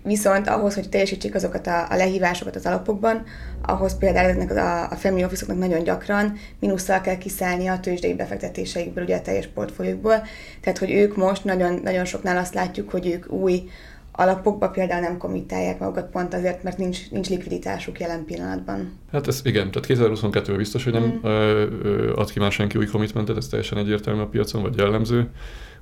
Viszont 0.08 0.48
ahhoz, 0.48 0.76
hogy 0.76 0.90
teljesítsék 0.90 1.36
azokat 1.36 1.68
a, 1.68 1.88
a 1.90 1.96
lehívásokat 1.96 2.56
az 2.56 2.66
alapokban, 2.66 3.24
ahhoz 3.62 3.98
például 3.98 4.30
ezeknek 4.30 4.58
a, 4.58 4.90
a 4.90 4.96
family 4.96 5.24
office 5.24 5.54
nagyon 5.54 5.84
gyakran 5.84 6.38
mínusszal 6.60 7.02
kell 7.02 7.18
kiszállni 7.18 7.68
a 7.68 7.80
tőzsdei 7.80 8.14
befektetéseikből, 8.14 9.04
ugye 9.04 9.16
a 9.16 9.22
teljes 9.22 9.48
portfóliókból. 9.48 10.24
Tehát, 10.62 10.78
hogy 10.78 10.92
ők 10.92 11.16
most 11.16 11.44
nagyon, 11.44 11.80
nagyon 11.84 12.06
soknál 12.06 12.38
azt 12.38 12.54
látjuk, 12.54 12.90
hogy 12.90 13.08
ők 13.08 13.32
új 13.32 13.70
alapokba 14.12 14.70
például 14.70 15.02
nem 15.02 15.18
komitálják 15.18 15.80
magukat 15.80 16.10
pont 16.10 16.34
azért, 16.34 16.64
mert 16.64 16.78
nincs, 16.78 17.12
nincs 17.12 17.30
likviditásuk 17.30 18.00
jelen 18.00 18.26
pillanatban. 18.26 19.00
Hát 19.12 19.28
ez 19.28 19.42
igen, 19.44 19.72
tehát 19.72 19.88
2022-ben 19.88 20.58
biztos, 20.58 20.84
hogy 20.84 20.94
nem 20.94 21.04
mm. 21.04 21.24
ö, 21.24 22.14
ad 22.16 22.32
ki 22.32 22.40
már 22.40 22.52
senki 22.52 22.78
új 22.78 22.86
commitmentet, 22.86 23.38
ez 23.38 23.48
teljesen 23.48 23.78
egyértelmű 23.78 24.22
a 24.22 24.28
piacon, 24.28 24.62
vagy 24.62 24.78
jellemző. 24.78 25.30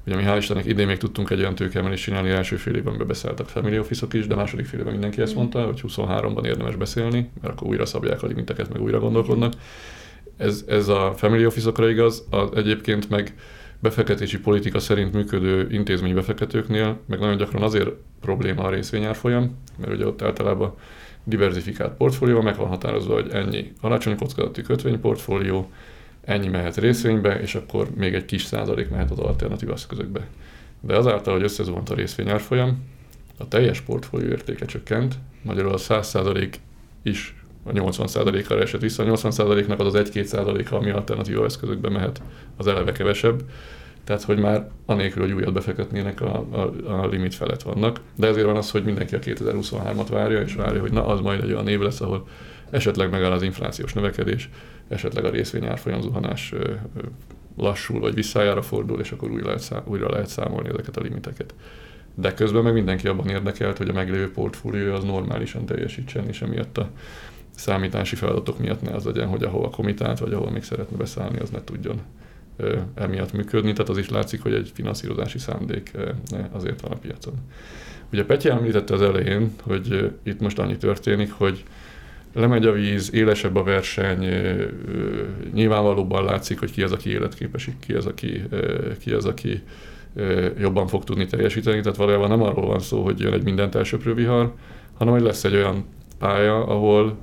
Ugye 0.05 0.15
mi 0.15 0.23
hál' 0.23 0.37
Istennek 0.37 0.65
idén 0.65 0.87
még 0.87 0.97
tudtunk 0.97 1.29
egy 1.29 1.39
olyan 1.39 1.55
tőkeemelést 1.55 2.03
csinálni, 2.03 2.29
első 2.29 2.55
fél 2.55 2.75
évben 2.75 3.07
beszálltak 3.07 3.49
family 3.49 3.79
office 3.79 4.07
is, 4.11 4.27
de 4.27 4.35
második 4.35 4.65
fél 4.65 4.79
évben 4.79 4.91
mindenki 4.91 5.21
ezt 5.21 5.33
mm. 5.33 5.37
mondta, 5.37 5.65
hogy 5.65 5.81
23-ban 5.87 6.45
érdemes 6.45 6.75
beszélni, 6.75 7.29
mert 7.41 7.53
akkor 7.53 7.67
újra 7.67 7.85
szabják 7.85 8.23
a 8.23 8.27
limiteket, 8.27 8.73
meg 8.73 8.81
újra 8.81 8.99
gondolkodnak. 8.99 9.53
Ez, 10.37 10.63
ez 10.67 10.87
a 10.87 11.13
family 11.15 11.45
office 11.45 11.89
igaz, 11.89 12.27
az 12.29 12.49
egyébként 12.55 13.09
meg 13.09 13.33
befektetési 13.79 14.39
politika 14.39 14.79
szerint 14.79 15.13
működő 15.13 15.67
intézménybefektetőknél, 15.71 16.99
meg 17.05 17.19
nagyon 17.19 17.37
gyakran 17.37 17.61
azért 17.61 17.89
probléma 18.21 18.63
a 18.63 18.69
részvényárfolyam, 18.69 19.57
mert 19.77 19.93
ugye 19.93 20.07
ott 20.07 20.21
általában 20.21 20.73
diversifikált 21.23 21.97
portfólió, 21.97 22.41
meg 22.41 22.57
van 22.57 22.67
határozva, 22.67 23.13
hogy 23.13 23.29
ennyi 23.31 23.71
alacsony 23.81 24.17
kockázati 24.17 24.61
kötvényportfólió, 24.61 25.71
ennyi 26.25 26.47
mehet 26.47 26.77
részvénybe, 26.77 27.39
és 27.39 27.55
akkor 27.55 27.89
még 27.95 28.13
egy 28.13 28.25
kis 28.25 28.43
százalék 28.43 28.89
mehet 28.89 29.11
az 29.11 29.19
alternatív 29.19 29.69
eszközökbe. 29.69 30.27
De 30.81 30.95
azáltal, 30.95 31.33
hogy 31.33 31.43
összezuhant 31.43 31.89
a 31.89 31.95
részvényárfolyam, 31.95 32.83
a 33.37 33.47
teljes 33.47 33.81
portfólió 33.81 34.29
értéke 34.29 34.65
csökkent, 34.65 35.15
magyarul 35.41 35.73
a 35.73 35.77
100 35.77 36.07
százalék 36.07 36.59
is 37.03 37.35
a 37.63 37.71
80%-ra 37.71 38.61
esett 38.61 38.81
vissza. 38.81 39.03
A 39.03 39.05
80%-nak 39.05 39.79
az 39.79 39.95
az 39.95 40.09
1-2 40.13 40.23
százaléka, 40.23 40.77
ami 40.77 40.89
alternatív 40.89 41.43
eszközökbe 41.43 41.89
mehet, 41.89 42.21
az 42.57 42.67
eleve 42.67 42.91
kevesebb. 42.91 43.43
Tehát, 44.03 44.23
hogy 44.23 44.39
már 44.39 44.69
anélkül, 44.85 45.21
hogy 45.21 45.31
újat 45.31 45.53
befektetnének, 45.53 46.21
a, 46.21 46.45
a, 46.51 46.91
a 47.01 47.07
limit 47.07 47.35
felett 47.35 47.61
vannak. 47.61 47.99
De 48.15 48.27
ezért 48.27 48.45
van 48.45 48.55
az, 48.55 48.71
hogy 48.71 48.83
mindenki 48.83 49.15
a 49.15 49.19
2023-at 49.19 50.07
várja, 50.09 50.41
és 50.41 50.55
várja, 50.55 50.81
hogy 50.81 50.91
na, 50.91 51.05
az 51.05 51.19
majd 51.19 51.43
egy 51.43 51.51
olyan 51.51 51.67
év 51.67 51.79
lesz, 51.79 52.01
ahol 52.01 52.27
esetleg 52.69 53.09
megáll 53.09 53.31
az 53.31 53.41
inflációs 53.41 53.93
növekedés, 53.93 54.49
esetleg 54.87 55.25
a 55.25 55.29
részvényárfolyam 55.29 56.01
zuhanás 56.01 56.53
lassul, 57.57 57.99
vagy 57.99 58.13
visszájára 58.13 58.61
fordul, 58.61 58.99
és 58.99 59.11
akkor 59.11 59.31
újra 59.31 59.45
lehet, 59.45 59.83
újra 59.85 60.09
lehet 60.09 60.27
számolni 60.27 60.69
ezeket 60.69 60.97
a 60.97 61.01
limiteket. 61.01 61.53
De 62.15 62.33
közben 62.33 62.63
meg 62.63 62.73
mindenki 62.73 63.07
abban 63.07 63.29
érdekelt, 63.29 63.77
hogy 63.77 63.89
a 63.89 63.93
meglévő 63.93 64.31
portfólió 64.31 64.93
az 64.93 65.03
normálisan 65.03 65.65
teljesítsen, 65.65 66.27
és 66.27 66.41
emiatt 66.41 66.77
a 66.77 66.89
számítási 67.55 68.15
feladatok 68.15 68.59
miatt 68.59 68.81
ne 68.81 68.91
az 68.91 69.03
legyen, 69.03 69.27
hogy 69.27 69.43
ahova 69.43 69.69
komitált, 69.69 70.19
vagy 70.19 70.33
ahol 70.33 70.51
még 70.51 70.63
szeretne 70.63 70.97
beszállni, 70.97 71.39
az 71.39 71.49
ne 71.49 71.63
tudjon 71.63 72.01
emiatt 72.93 73.33
működni. 73.33 73.73
Tehát 73.73 73.89
az 73.89 73.97
is 73.97 74.09
látszik, 74.09 74.41
hogy 74.41 74.53
egy 74.53 74.71
finanszírozási 74.73 75.37
szándék 75.37 75.91
azért 76.51 76.81
van 76.81 76.91
a 76.91 76.95
piacon. 76.95 77.33
Ugye 78.11 78.25
Petya 78.25 78.51
említette 78.51 78.93
az 78.93 79.01
elején, 79.01 79.51
hogy 79.61 80.13
itt 80.23 80.39
most 80.39 80.59
annyi 80.59 80.77
történik, 80.77 81.31
hogy 81.31 81.63
lemegy 82.35 82.65
a 82.65 82.71
víz, 82.71 83.13
élesebb 83.13 83.55
a 83.55 83.63
verseny, 83.63 84.25
nyilvánvalóban 85.53 86.23
látszik, 86.23 86.59
hogy 86.59 86.71
ki 86.71 86.81
az, 86.81 86.91
aki 86.91 87.09
életképes, 87.09 87.69
ki 87.79 87.93
az, 87.93 88.05
aki, 88.05 88.43
ki 88.99 89.11
az, 89.11 89.25
aki 89.25 89.63
jobban 90.59 90.87
fog 90.87 91.03
tudni 91.03 91.25
teljesíteni. 91.25 91.81
Tehát 91.81 91.97
valójában 91.97 92.29
nem 92.29 92.41
arról 92.41 92.65
van 92.65 92.79
szó, 92.79 93.03
hogy 93.03 93.19
jön 93.19 93.33
egy 93.33 93.43
mindent 93.43 93.75
elsöprő 93.75 94.13
vihar, 94.13 94.53
hanem 94.97 95.13
hogy 95.13 95.23
lesz 95.23 95.43
egy 95.43 95.55
olyan 95.55 95.85
pálya, 96.19 96.65
ahol 96.65 97.17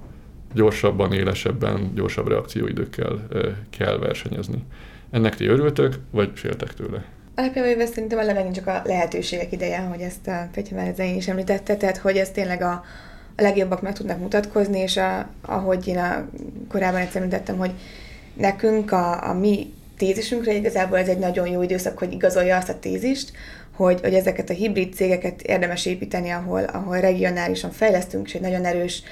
gyorsabban, 0.54 1.12
élesebben, 1.12 1.90
gyorsabb 1.94 2.28
reakcióidőkkel 2.28 3.28
kell 3.70 3.98
versenyezni. 3.98 4.64
Ennek 5.10 5.36
ti 5.36 5.46
örültök, 5.46 5.98
vagy 6.10 6.30
féltek 6.34 6.74
tőle? 6.74 7.04
Alapjában 7.34 7.70
véve 7.70 7.86
szerintem 7.86 8.18
a 8.18 8.32
megint 8.32 8.54
csak 8.54 8.66
a 8.66 8.82
lehetőségek 8.84 9.52
ideje, 9.52 9.80
hogy 9.80 10.00
ezt 10.00 10.28
a 10.28 10.48
Petya 10.52 10.74
már 10.74 10.94
is 11.16 11.28
említette, 11.28 11.76
tehát 11.76 11.96
hogy 11.96 12.16
ez 12.16 12.30
tényleg 12.30 12.62
a, 12.62 12.84
legjobbak 13.42 13.82
meg 13.82 13.92
tudnak 13.92 14.18
mutatkozni, 14.18 14.78
és 14.78 14.96
a, 14.96 15.28
ahogy 15.42 15.86
én 15.86 15.98
a, 15.98 16.28
korábban 16.68 17.00
egyszer 17.00 17.16
említettem, 17.16 17.58
hogy 17.58 17.72
nekünk 18.34 18.92
a, 18.92 19.28
a 19.28 19.32
mi 19.32 19.72
tézisünkre 19.96 20.54
igazából 20.54 20.98
ez 20.98 21.08
egy 21.08 21.18
nagyon 21.18 21.46
jó 21.46 21.62
időszak, 21.62 21.98
hogy 21.98 22.12
igazolja 22.12 22.56
azt 22.56 22.68
a 22.68 22.78
tézist, 22.78 23.32
hogy, 23.76 24.00
hogy 24.00 24.14
ezeket 24.14 24.50
a 24.50 24.52
hibrid 24.52 24.94
cégeket 24.94 25.42
érdemes 25.42 25.86
építeni, 25.86 26.30
ahol, 26.30 26.62
ahol 26.62 27.00
regionálisan 27.00 27.70
fejlesztünk, 27.70 28.26
és 28.26 28.34
egy 28.34 28.40
nagyon 28.40 28.64
erős 28.64 29.02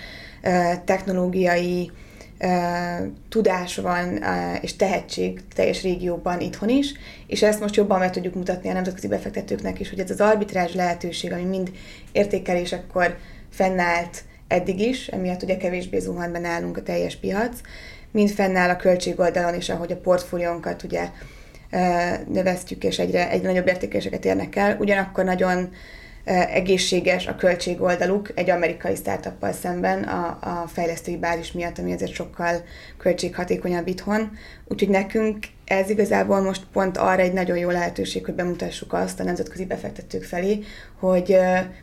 technológiai 0.84 1.90
tudás 3.28 3.76
van 3.76 4.24
és 4.60 4.76
tehetség 4.76 5.40
teljes 5.54 5.82
régióban 5.82 6.40
itthon 6.40 6.68
is, 6.68 6.92
és 7.26 7.42
ezt 7.42 7.60
most 7.60 7.76
jobban 7.76 7.98
meg 7.98 8.10
tudjuk 8.10 8.34
mutatni 8.34 8.68
a 8.68 8.72
nemzetközi 8.72 9.08
befektetőknek 9.08 9.80
is, 9.80 9.88
hogy 9.88 9.98
ez 9.98 10.10
az 10.10 10.20
arbitrázs 10.20 10.74
lehetőség, 10.74 11.32
ami 11.32 11.42
mind 11.44 11.70
értékelésekkor 12.12 13.16
fennállt 13.50 14.22
eddig 14.48 14.80
is, 14.80 15.06
emiatt 15.06 15.42
ugye 15.42 15.56
kevésbé 15.56 15.98
zuhant 15.98 16.32
be 16.32 16.38
nálunk 16.38 16.76
a 16.76 16.82
teljes 16.82 17.16
piac, 17.16 17.60
mind 18.10 18.30
fennáll 18.30 18.68
a 18.68 18.76
költségoldalon 18.76 19.54
is, 19.54 19.68
ahogy 19.68 19.92
a 19.92 20.00
portfóliónkat 20.00 20.82
ugye 20.82 21.08
növesztjük, 22.26 22.84
és 22.84 22.98
egyre, 22.98 23.30
egyre 23.30 23.48
nagyobb 23.48 23.66
értékéseket 23.66 24.24
érnek 24.24 24.56
el. 24.56 24.76
Ugyanakkor 24.78 25.24
nagyon 25.24 25.70
egészséges 26.52 27.26
a 27.26 27.36
költségoldaluk 27.36 28.30
egy 28.34 28.50
amerikai 28.50 28.94
startuppal 28.94 29.52
szemben 29.52 30.02
a, 30.02 30.38
a 30.40 30.66
fejlesztői 30.66 31.16
bázis 31.16 31.52
miatt, 31.52 31.78
ami 31.78 31.92
azért 31.92 32.12
sokkal 32.12 32.64
költséghatékonyabb 32.98 33.86
itthon. 33.86 34.30
Úgyhogy 34.68 34.88
nekünk 34.88 35.46
ez 35.64 35.90
igazából 35.90 36.40
most 36.40 36.62
pont 36.72 36.96
arra 36.96 37.22
egy 37.22 37.32
nagyon 37.32 37.56
jó 37.56 37.70
lehetőség, 37.70 38.24
hogy 38.24 38.34
bemutassuk 38.34 38.92
azt 38.92 39.20
a 39.20 39.24
nemzetközi 39.24 39.64
befektetők 39.64 40.24
felé, 40.24 40.58
hogy 40.98 41.36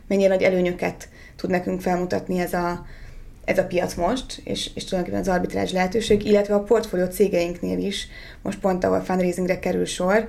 mennyire 0.06 0.28
nagy 0.28 0.42
előnyöket 0.42 1.08
tud 1.40 1.50
nekünk 1.50 1.80
felmutatni 1.80 2.38
ez 2.38 2.52
a, 2.52 2.86
ez 3.44 3.58
a 3.58 3.64
piac 3.64 3.94
most, 3.94 4.40
és, 4.44 4.70
és 4.74 4.84
tulajdonképpen 4.84 5.28
az 5.28 5.36
arbitrázs 5.36 5.72
lehetőség, 5.72 6.26
illetve 6.26 6.54
a 6.54 6.62
portfólió 6.62 7.06
cégeinknél 7.06 7.78
is, 7.78 8.08
most 8.42 8.58
pont 8.58 8.84
ahol 8.84 9.00
fundraisingre 9.00 9.58
kerül 9.58 9.84
sor, 9.84 10.28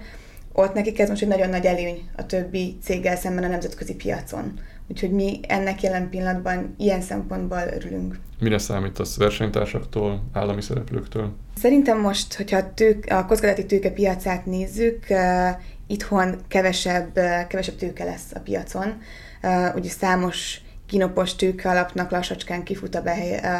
ott 0.53 0.73
nekik 0.73 0.99
ez 0.99 1.09
most 1.09 1.21
egy 1.21 1.27
nagyon 1.27 1.49
nagy 1.49 1.65
előny 1.65 2.09
a 2.17 2.25
többi 2.25 2.77
céggel 2.83 3.15
szemben 3.15 3.43
a 3.43 3.47
nemzetközi 3.47 3.95
piacon. 3.95 4.59
Úgyhogy 4.87 5.11
mi 5.11 5.39
ennek 5.47 5.81
jelen 5.81 6.09
pillanatban 6.09 6.75
ilyen 6.77 7.01
szempontból 7.01 7.61
örülünk. 7.73 8.19
Mire 8.39 8.57
számítasz 8.57 9.17
versenytársaktól, 9.17 10.23
állami 10.33 10.61
szereplőktől? 10.61 11.35
Szerintem 11.55 11.99
most, 11.99 12.33
hogyha 12.33 12.57
a, 12.57 12.73
tők, 12.73 13.05
a 13.09 13.25
kockázati 13.25 13.65
tőke 13.65 13.89
piacát 13.91 14.45
nézzük, 14.45 15.05
uh, 15.09 15.49
itthon 15.87 16.35
kevesebb, 16.47 17.17
uh, 17.17 17.47
kevesebb 17.47 17.75
tőke 17.75 18.03
lesz 18.03 18.31
a 18.33 18.39
piacon. 18.39 18.97
Uh, 19.43 19.75
ugye 19.75 19.89
számos 19.89 20.61
kinopos 20.89 21.35
tőke 21.35 21.69
alapnak 21.69 22.11
lassacskán 22.11 22.63
kifut 22.63 22.95
a, 22.95 23.01
be, 23.01 23.15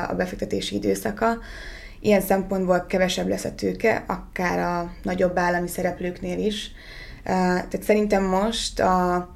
a 0.10 0.16
befektetési 0.16 0.76
időszaka, 0.76 1.38
ilyen 2.00 2.22
szempontból 2.22 2.86
kevesebb 2.86 3.28
lesz 3.28 3.44
a 3.44 3.56
tőke, 3.56 4.04
akár 4.08 4.60
a 4.60 4.92
nagyobb 5.04 5.38
állami 5.38 5.68
szereplőknél 5.68 6.46
is. 6.46 6.72
Tehát 7.24 7.84
szerintem 7.84 8.24
most 8.24 8.80
a 8.80 9.30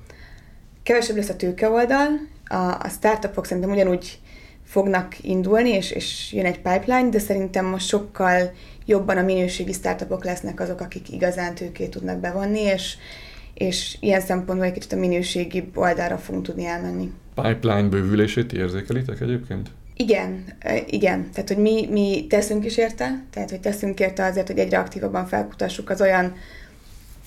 kevesebb 0.83 1.15
lesz 1.15 1.29
a 1.29 1.35
tőke 1.35 1.69
oldal, 1.69 2.07
a, 2.45 2.55
a 2.55 2.87
startupok 2.89 3.45
szerintem 3.45 3.71
ugyanúgy 3.71 4.19
fognak 4.65 5.23
indulni, 5.23 5.69
és, 5.69 5.91
és 5.91 6.33
jön 6.33 6.45
egy 6.45 6.61
pipeline, 6.61 7.09
de 7.09 7.19
szerintem 7.19 7.65
most 7.65 7.87
sokkal 7.87 8.51
jobban 8.85 9.17
a 9.17 9.21
minőségi 9.21 9.73
startupok 9.73 10.23
lesznek 10.23 10.59
azok, 10.59 10.81
akik 10.81 11.11
igazán 11.11 11.55
tőkét 11.55 11.89
tudnak 11.89 12.19
bevonni, 12.19 12.61
és, 12.61 12.97
és 13.53 13.97
ilyen 13.99 14.21
szempontból 14.21 14.67
egy 14.67 14.73
kicsit 14.73 14.93
a 14.93 14.95
minőségi 14.95 15.71
oldalra 15.75 16.17
fogunk 16.17 16.45
tudni 16.45 16.65
elmenni. 16.65 17.11
Pipeline 17.35 17.87
bővülését 17.87 18.53
érzékelitek 18.53 19.21
egyébként? 19.21 19.69
Igen, 19.95 20.45
igen. 20.85 21.29
Tehát, 21.31 21.47
hogy 21.47 21.57
mi, 21.57 21.87
mi 21.91 22.25
teszünk 22.29 22.65
is 22.65 22.77
érte, 22.77 23.23
tehát, 23.31 23.49
hogy 23.49 23.59
teszünk 23.59 23.99
érte 23.99 24.25
azért, 24.25 24.47
hogy 24.47 24.59
egyre 24.59 24.79
aktívabban 24.79 25.25
felkutassuk 25.25 25.89
az 25.89 26.01
olyan 26.01 26.35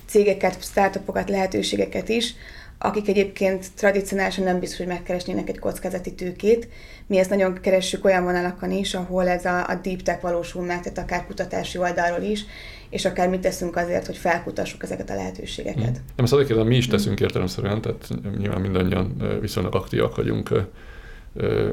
cégeket, 0.06 0.62
startupokat, 0.62 1.28
lehetőségeket 1.28 2.08
is, 2.08 2.34
akik 2.78 3.08
egyébként 3.08 3.66
tradicionálisan 3.76 4.44
nem 4.44 4.58
biztos, 4.58 4.78
hogy 4.78 4.86
megkeresnének 4.86 5.48
egy 5.48 5.58
kockázati 5.58 6.14
tőkét. 6.14 6.68
Mi 7.06 7.18
ezt 7.18 7.30
nagyon 7.30 7.60
keressük 7.60 8.04
olyan 8.04 8.24
vonalakon 8.24 8.70
is, 8.70 8.94
ahol 8.94 9.28
ez 9.28 9.44
a, 9.44 9.68
a 9.68 9.74
deep 9.82 10.02
tech 10.02 10.22
valósul 10.22 10.64
meg, 10.64 10.80
tehát 10.80 10.98
akár 10.98 11.26
kutatási 11.26 11.78
oldalról 11.78 12.22
is, 12.22 12.44
és 12.90 13.04
akár 13.04 13.28
mit 13.28 13.40
teszünk 13.40 13.76
azért, 13.76 14.06
hogy 14.06 14.16
felkutassuk 14.16 14.82
ezeket 14.82 15.10
a 15.10 15.14
lehetőségeket. 15.14 15.84
Hmm. 15.84 16.04
Nem, 16.16 16.24
ezt 16.24 16.32
azért 16.32 16.64
mi 16.64 16.76
is 16.76 16.86
teszünk 16.86 17.20
értelemszerűen, 17.20 17.80
tehát 17.80 18.08
nyilván 18.38 18.60
mindannyian 18.60 19.16
viszonylag 19.40 19.74
aktívak 19.74 20.16
vagyunk 20.16 20.50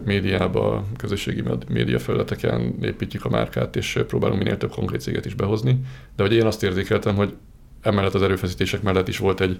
médiába, 0.05 0.85
közösségi 0.97 1.43
média 1.69 1.99
felületeken 1.99 2.75
építjük 2.81 3.25
a 3.25 3.29
márkát, 3.29 3.75
és 3.75 4.03
próbálunk 4.07 4.39
minél 4.39 4.57
több 4.57 4.71
konkrét 4.71 5.01
céget 5.01 5.25
is 5.25 5.33
behozni. 5.33 5.79
De 6.15 6.23
hogy 6.23 6.33
én 6.33 6.45
azt 6.45 6.63
érzékeltem, 6.63 7.15
hogy 7.15 7.35
emellett 7.81 8.13
az 8.13 8.21
erőfeszítések 8.21 8.81
mellett 8.81 9.07
is 9.07 9.17
volt 9.17 9.41
egy 9.41 9.59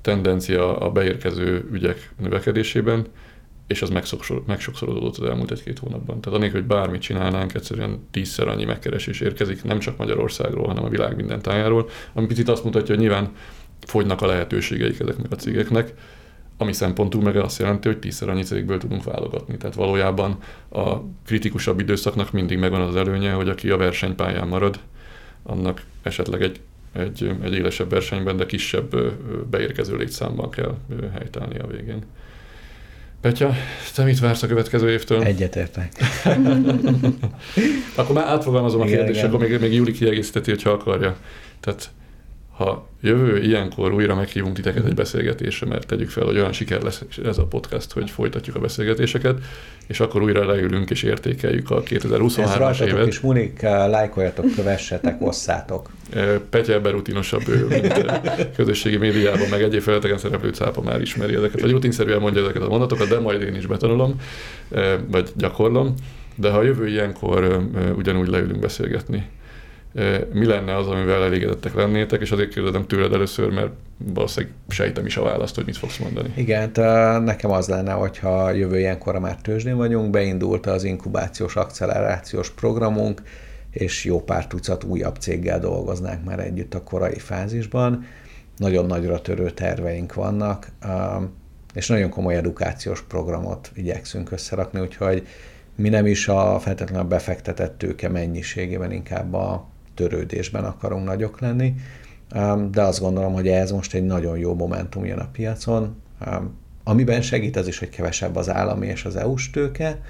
tendencia 0.00 0.78
a 0.78 0.90
beérkező 0.90 1.68
ügyek 1.72 2.10
növekedésében, 2.18 3.06
és 3.66 3.82
az 3.82 3.88
megsokszorodott 4.46 5.16
az 5.16 5.28
elmúlt 5.28 5.50
egy-két 5.50 5.78
hónapban. 5.78 6.20
Tehát 6.20 6.38
anélkül, 6.38 6.60
hogy 6.60 6.68
bármit 6.68 7.00
csinálnánk, 7.00 7.54
egyszerűen 7.54 8.06
tízszer 8.10 8.48
annyi 8.48 8.64
megkeresés 8.64 9.20
érkezik, 9.20 9.64
nem 9.64 9.78
csak 9.78 9.96
Magyarországról, 9.96 10.66
hanem 10.66 10.84
a 10.84 10.88
világ 10.88 11.16
minden 11.16 11.42
tájáról, 11.42 11.88
ami 12.12 12.26
picit 12.26 12.48
azt 12.48 12.64
mutatja, 12.64 12.94
hogy 12.94 13.04
nyilván 13.04 13.30
fogynak 13.86 14.22
a 14.22 14.26
lehetőségeik 14.26 15.00
ezeknek 15.00 15.32
a 15.32 15.36
cégeknek, 15.36 15.94
ami 16.58 16.72
szempontú 16.72 17.20
meg 17.20 17.36
azt 17.36 17.58
jelenti, 17.58 17.88
hogy 17.88 17.98
tízszer 17.98 18.28
annyi 18.28 18.42
cégből 18.42 18.78
tudunk 18.78 19.04
válogatni. 19.04 19.56
Tehát 19.56 19.74
valójában 19.74 20.38
a 20.68 20.96
kritikusabb 21.24 21.80
időszaknak 21.80 22.32
mindig 22.32 22.58
megvan 22.58 22.80
az 22.80 22.96
előnye, 22.96 23.32
hogy 23.32 23.48
aki 23.48 23.70
a 23.70 23.76
versenypályán 23.76 24.48
marad, 24.48 24.80
annak 25.42 25.82
esetleg 26.02 26.42
egy 26.42 26.60
egy, 26.96 27.36
egy 27.42 27.54
élesebb 27.54 27.90
versenyben, 27.90 28.36
de 28.36 28.46
kisebb 28.46 28.96
beérkező 29.50 29.96
létszámban 29.96 30.50
kell 30.50 30.76
helytállni 31.12 31.58
a 31.58 31.66
végén. 31.66 32.04
Petya, 33.26 33.54
te 33.94 34.04
mit 34.04 34.20
vársz 34.20 34.42
a 34.42 34.46
következő 34.46 34.90
évtől? 34.90 35.22
Egyetértek. 35.22 35.92
akkor 37.96 38.14
már 38.14 38.26
átfogalmazom 38.26 38.80
a 38.80 38.84
kérdést, 38.84 39.22
akkor 39.22 39.38
még, 39.38 39.60
még 39.60 39.72
Júli 39.72 39.92
kiegészíteti, 39.92 40.50
hogyha 40.50 40.70
akarja. 40.70 41.16
Tehát 41.60 41.90
ha 42.56 42.86
jövő 43.00 43.38
ilyenkor 43.38 43.92
újra 43.92 44.14
meghívunk 44.14 44.54
titeket 44.54 44.84
egy 44.84 44.94
beszélgetésre, 44.94 45.66
mert 45.66 45.86
tegyük 45.86 46.10
fel, 46.10 46.24
hogy 46.24 46.36
olyan 46.36 46.52
siker 46.52 46.82
lesz 46.82 47.02
ez 47.24 47.38
a 47.38 47.44
podcast, 47.44 47.92
hogy 47.92 48.10
folytatjuk 48.10 48.56
a 48.56 48.58
beszélgetéseket, 48.58 49.38
és 49.86 50.00
akkor 50.00 50.22
újra 50.22 50.46
leülünk 50.46 50.90
és 50.90 51.02
értékeljük 51.02 51.70
a 51.70 51.82
2023-as 51.82 52.80
évet. 52.80 53.06
és 53.06 53.20
Munik, 53.20 53.62
lájkoljatok, 53.62 54.54
kövessetek, 54.54 55.22
osszátok. 55.22 55.90
Petya 56.50 56.72
ebben 56.72 56.92
rutinosabb, 56.92 57.42
mint 57.68 58.04
közösségi 58.56 58.96
médiában, 58.96 59.48
meg 59.50 59.62
egyéb 59.62 59.80
felületeken 59.80 60.18
szereplő 60.18 60.50
cápa 60.50 60.80
már 60.80 61.00
ismeri 61.00 61.34
ezeket, 61.34 61.60
vagy 61.60 61.70
rutinszerűen 61.70 62.20
mondja 62.20 62.42
ezeket 62.42 62.62
a 62.62 62.68
mondatokat, 62.68 63.08
de 63.08 63.18
majd 63.18 63.42
én 63.42 63.54
is 63.54 63.66
betanulom, 63.66 64.20
vagy 65.10 65.32
gyakorlom. 65.34 65.94
De 66.34 66.50
ha 66.50 66.58
a 66.58 66.62
jövő 66.62 66.88
ilyenkor 66.88 67.68
ugyanúgy 67.96 68.28
leülünk 68.28 68.60
beszélgetni, 68.60 69.26
mi 70.32 70.46
lenne 70.46 70.76
az, 70.76 70.86
amivel 70.86 71.22
elégedettek 71.22 71.74
lennétek, 71.74 72.20
és 72.20 72.30
azért 72.30 72.48
kérdezem 72.48 72.86
tőled 72.86 73.12
először, 73.12 73.50
mert 73.50 73.70
valószínűleg 73.96 74.54
sejtem 74.68 75.06
is 75.06 75.16
a 75.16 75.22
választ, 75.22 75.54
hogy 75.54 75.64
mit 75.64 75.76
fogsz 75.76 75.98
mondani. 75.98 76.32
Igen, 76.34 76.70
nekem 77.22 77.50
az 77.50 77.68
lenne, 77.68 77.92
hogyha 77.92 78.50
jövő 78.50 78.78
ilyenkor 78.78 79.18
már 79.18 79.36
tőzsdén 79.36 79.76
vagyunk, 79.76 80.10
beindult 80.10 80.66
az 80.66 80.84
inkubációs 80.84 81.56
accelerációs 81.56 82.50
programunk, 82.50 83.22
és 83.70 84.04
jó 84.04 84.22
pár 84.22 84.46
tucat 84.46 84.84
újabb 84.84 85.16
céggel 85.16 85.60
dolgoznánk 85.60 86.24
már 86.24 86.38
együtt 86.38 86.74
a 86.74 86.82
korai 86.82 87.18
fázisban. 87.18 88.06
Nagyon 88.56 88.86
nagyra 88.86 89.20
törő 89.20 89.50
terveink 89.50 90.14
vannak, 90.14 90.68
és 91.74 91.86
nagyon 91.86 92.10
komoly 92.10 92.36
edukációs 92.36 93.02
programot 93.02 93.70
igyekszünk 93.74 94.32
összerakni, 94.32 94.80
úgyhogy 94.80 95.26
mi 95.74 95.88
nem 95.88 96.06
is 96.06 96.28
a 96.28 96.58
feltétlenül 96.60 97.04
a 97.04 97.08
befektetett 97.08 97.78
tőke 97.78 98.08
mennyiségében, 98.08 98.92
inkább 98.92 99.34
a 99.34 99.66
törődésben 99.96 100.64
akarunk 100.64 101.06
nagyok 101.06 101.40
lenni, 101.40 101.74
de 102.70 102.82
azt 102.82 103.00
gondolom, 103.00 103.32
hogy 103.32 103.48
ez 103.48 103.70
most 103.70 103.94
egy 103.94 104.04
nagyon 104.04 104.38
jó 104.38 104.54
momentum 104.54 105.04
jön 105.04 105.18
a 105.18 105.28
piacon, 105.32 105.96
amiben 106.84 107.22
segít 107.22 107.56
az 107.56 107.66
is, 107.66 107.78
hogy 107.78 107.88
kevesebb 107.88 108.36
az 108.36 108.48
állami 108.48 108.86
és 108.86 109.04
az 109.04 109.16
EU-s 109.16 109.50
tőke, 109.50 110.00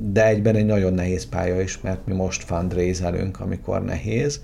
de 0.00 0.26
egyben 0.26 0.56
egy 0.56 0.66
nagyon 0.66 0.92
nehéz 0.92 1.28
pálya 1.28 1.60
is, 1.60 1.80
mert 1.80 2.06
mi 2.06 2.14
most 2.14 2.42
fundraiselünk, 2.42 3.40
amikor 3.40 3.84
nehéz, 3.84 4.42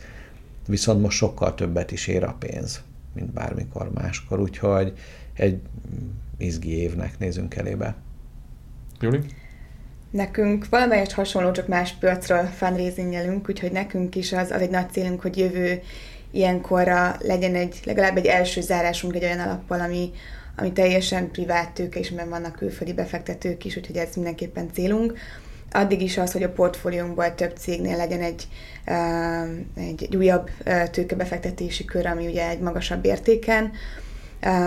viszont 0.68 1.01
most 1.01 1.16
sokkal 1.16 1.55
többet 1.55 1.92
is 1.92 2.07
ér 2.07 2.24
a 2.24 2.36
pénz, 2.38 2.82
mint 3.14 3.32
bármikor 3.32 3.90
máskor, 3.94 4.40
úgyhogy 4.40 4.92
egy 5.34 5.61
izgi 6.36 6.78
évnek 6.78 7.18
nézünk 7.18 7.55
elébe. 7.55 7.97
Júli? 9.01 9.20
Nekünk 10.11 10.69
valamelyest 10.69 11.13
hasonló, 11.13 11.51
csak 11.51 11.67
más 11.67 11.93
piacról 12.01 12.45
fundraisingelünk, 12.45 13.49
úgyhogy 13.49 13.73
nekünk 13.73 14.15
is 14.15 14.33
az, 14.33 14.51
az 14.51 14.61
egy 14.61 14.71
nagy 14.71 14.91
célunk, 14.91 15.21
hogy 15.21 15.39
jövő 15.39 15.83
ilyenkorra 16.31 17.17
legyen 17.21 17.55
egy, 17.55 17.81
legalább 17.85 18.17
egy 18.17 18.27
első 18.27 18.61
zárásunk 18.61 19.15
egy 19.15 19.25
olyan 19.25 19.41
alappal, 19.41 19.81
ami, 19.81 20.11
ami 20.57 20.73
teljesen 20.73 21.31
privát 21.31 21.73
tőke, 21.73 21.99
és 21.99 22.11
mert 22.11 22.29
vannak 22.29 22.57
külföldi 22.57 22.93
befektetők 22.93 23.65
is, 23.65 23.77
úgyhogy 23.77 23.97
ez 23.97 24.15
mindenképpen 24.15 24.71
célunk. 24.73 25.19
Addig 25.71 26.03
is 26.03 26.19
az, 26.19 26.33
hogy 26.33 26.43
a 26.43 26.53
portfóliónkból 26.53 27.35
több 27.35 27.57
cégnél 27.57 27.97
legyen 27.97 28.21
egy, 28.21 28.49
egy, 29.77 30.03
egy 30.03 30.17
újabb 30.17 30.51
tőkebefektetési 30.91 31.85
kör, 31.85 32.07
ami 32.07 32.27
ugye 32.27 32.49
egy 32.49 32.61
magasabb 32.61 33.05
értéken, 33.05 33.73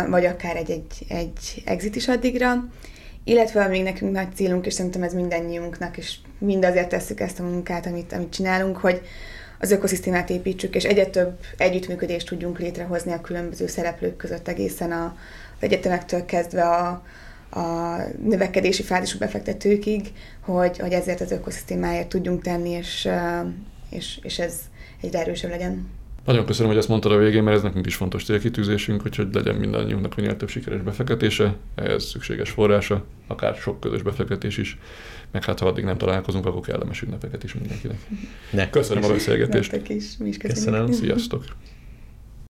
vagy 0.09 0.25
akár 0.25 0.55
egy, 0.55 0.71
egy, 0.71 1.05
egy 1.07 1.61
exit 1.65 1.95
is 1.95 2.07
addigra. 2.07 2.69
Illetve 3.29 3.67
még 3.67 3.83
nekünk 3.83 4.11
nagy 4.11 4.35
célunk, 4.35 4.65
és 4.65 4.73
szerintem 4.73 5.03
ez 5.03 5.13
mindannyiunknak, 5.13 5.97
és 5.97 6.15
mind 6.37 6.65
azért 6.65 6.89
tesszük 6.89 7.19
ezt 7.19 7.39
a 7.39 7.43
munkát, 7.43 7.85
amit, 7.85 8.13
amit 8.13 8.33
csinálunk, 8.33 8.77
hogy 8.77 9.01
az 9.59 9.71
ökoszisztémát 9.71 10.29
építsük, 10.29 10.75
és 10.75 10.83
egyre 10.83 11.05
több 11.05 11.39
együttműködést 11.57 12.27
tudjunk 12.27 12.59
létrehozni 12.59 13.11
a 13.11 13.21
különböző 13.21 13.67
szereplők 13.67 14.17
között 14.17 14.47
egészen 14.47 14.91
a, 14.91 15.05
az 15.57 15.63
egyetemektől 15.63 16.25
kezdve 16.25 16.63
a, 16.63 17.03
a 17.49 17.97
növekedési 18.23 18.83
fázisú 18.83 19.17
befektetőkig, 19.17 20.11
hogy, 20.41 20.77
hogy 20.77 20.93
ezért 20.93 21.21
az 21.21 21.31
ökoszisztémáért 21.31 22.09
tudjunk 22.09 22.41
tenni, 22.41 22.69
és, 22.69 23.09
és, 23.89 24.19
és 24.23 24.39
ez 24.39 24.53
egyre 25.01 25.19
erősebb 25.19 25.51
legyen. 25.51 25.98
Nagyon 26.29 26.45
köszönöm, 26.45 26.69
hogy 26.69 26.79
ezt 26.79 26.87
mondtad 26.87 27.11
a 27.11 27.17
végén, 27.17 27.43
mert 27.43 27.57
ez 27.57 27.63
nekünk 27.63 27.85
is 27.85 27.95
fontos 27.95 28.23
célkitűzésünk, 28.23 29.01
hogy 29.01 29.27
legyen 29.31 29.55
mindannyiunknak 29.55 30.15
minél 30.15 30.37
több 30.37 30.49
sikeres 30.49 30.81
befektetése, 30.81 31.55
ehhez 31.75 32.03
szükséges 32.03 32.49
forrása, 32.49 33.05
akár 33.27 33.55
sok 33.55 33.79
közös 33.79 34.01
befektetés 34.01 34.57
is, 34.57 34.77
meg 35.31 35.43
hát 35.43 35.59
ha 35.59 35.67
addig 35.67 35.83
nem 35.83 35.97
találkozunk, 35.97 36.45
akkor 36.45 36.61
kellemes 36.61 37.01
ünnepeket 37.01 37.43
is 37.43 37.53
mindenkinek. 37.53 37.97
Ne. 38.51 38.69
Köszönöm 38.69 39.03
a 39.03 39.07
beszélgetést. 39.07 39.75
Is. 39.87 40.17
Mi 40.17 40.27
is 40.27 40.37
köszönöm. 40.37 40.91
Sziasztok. 40.91 41.45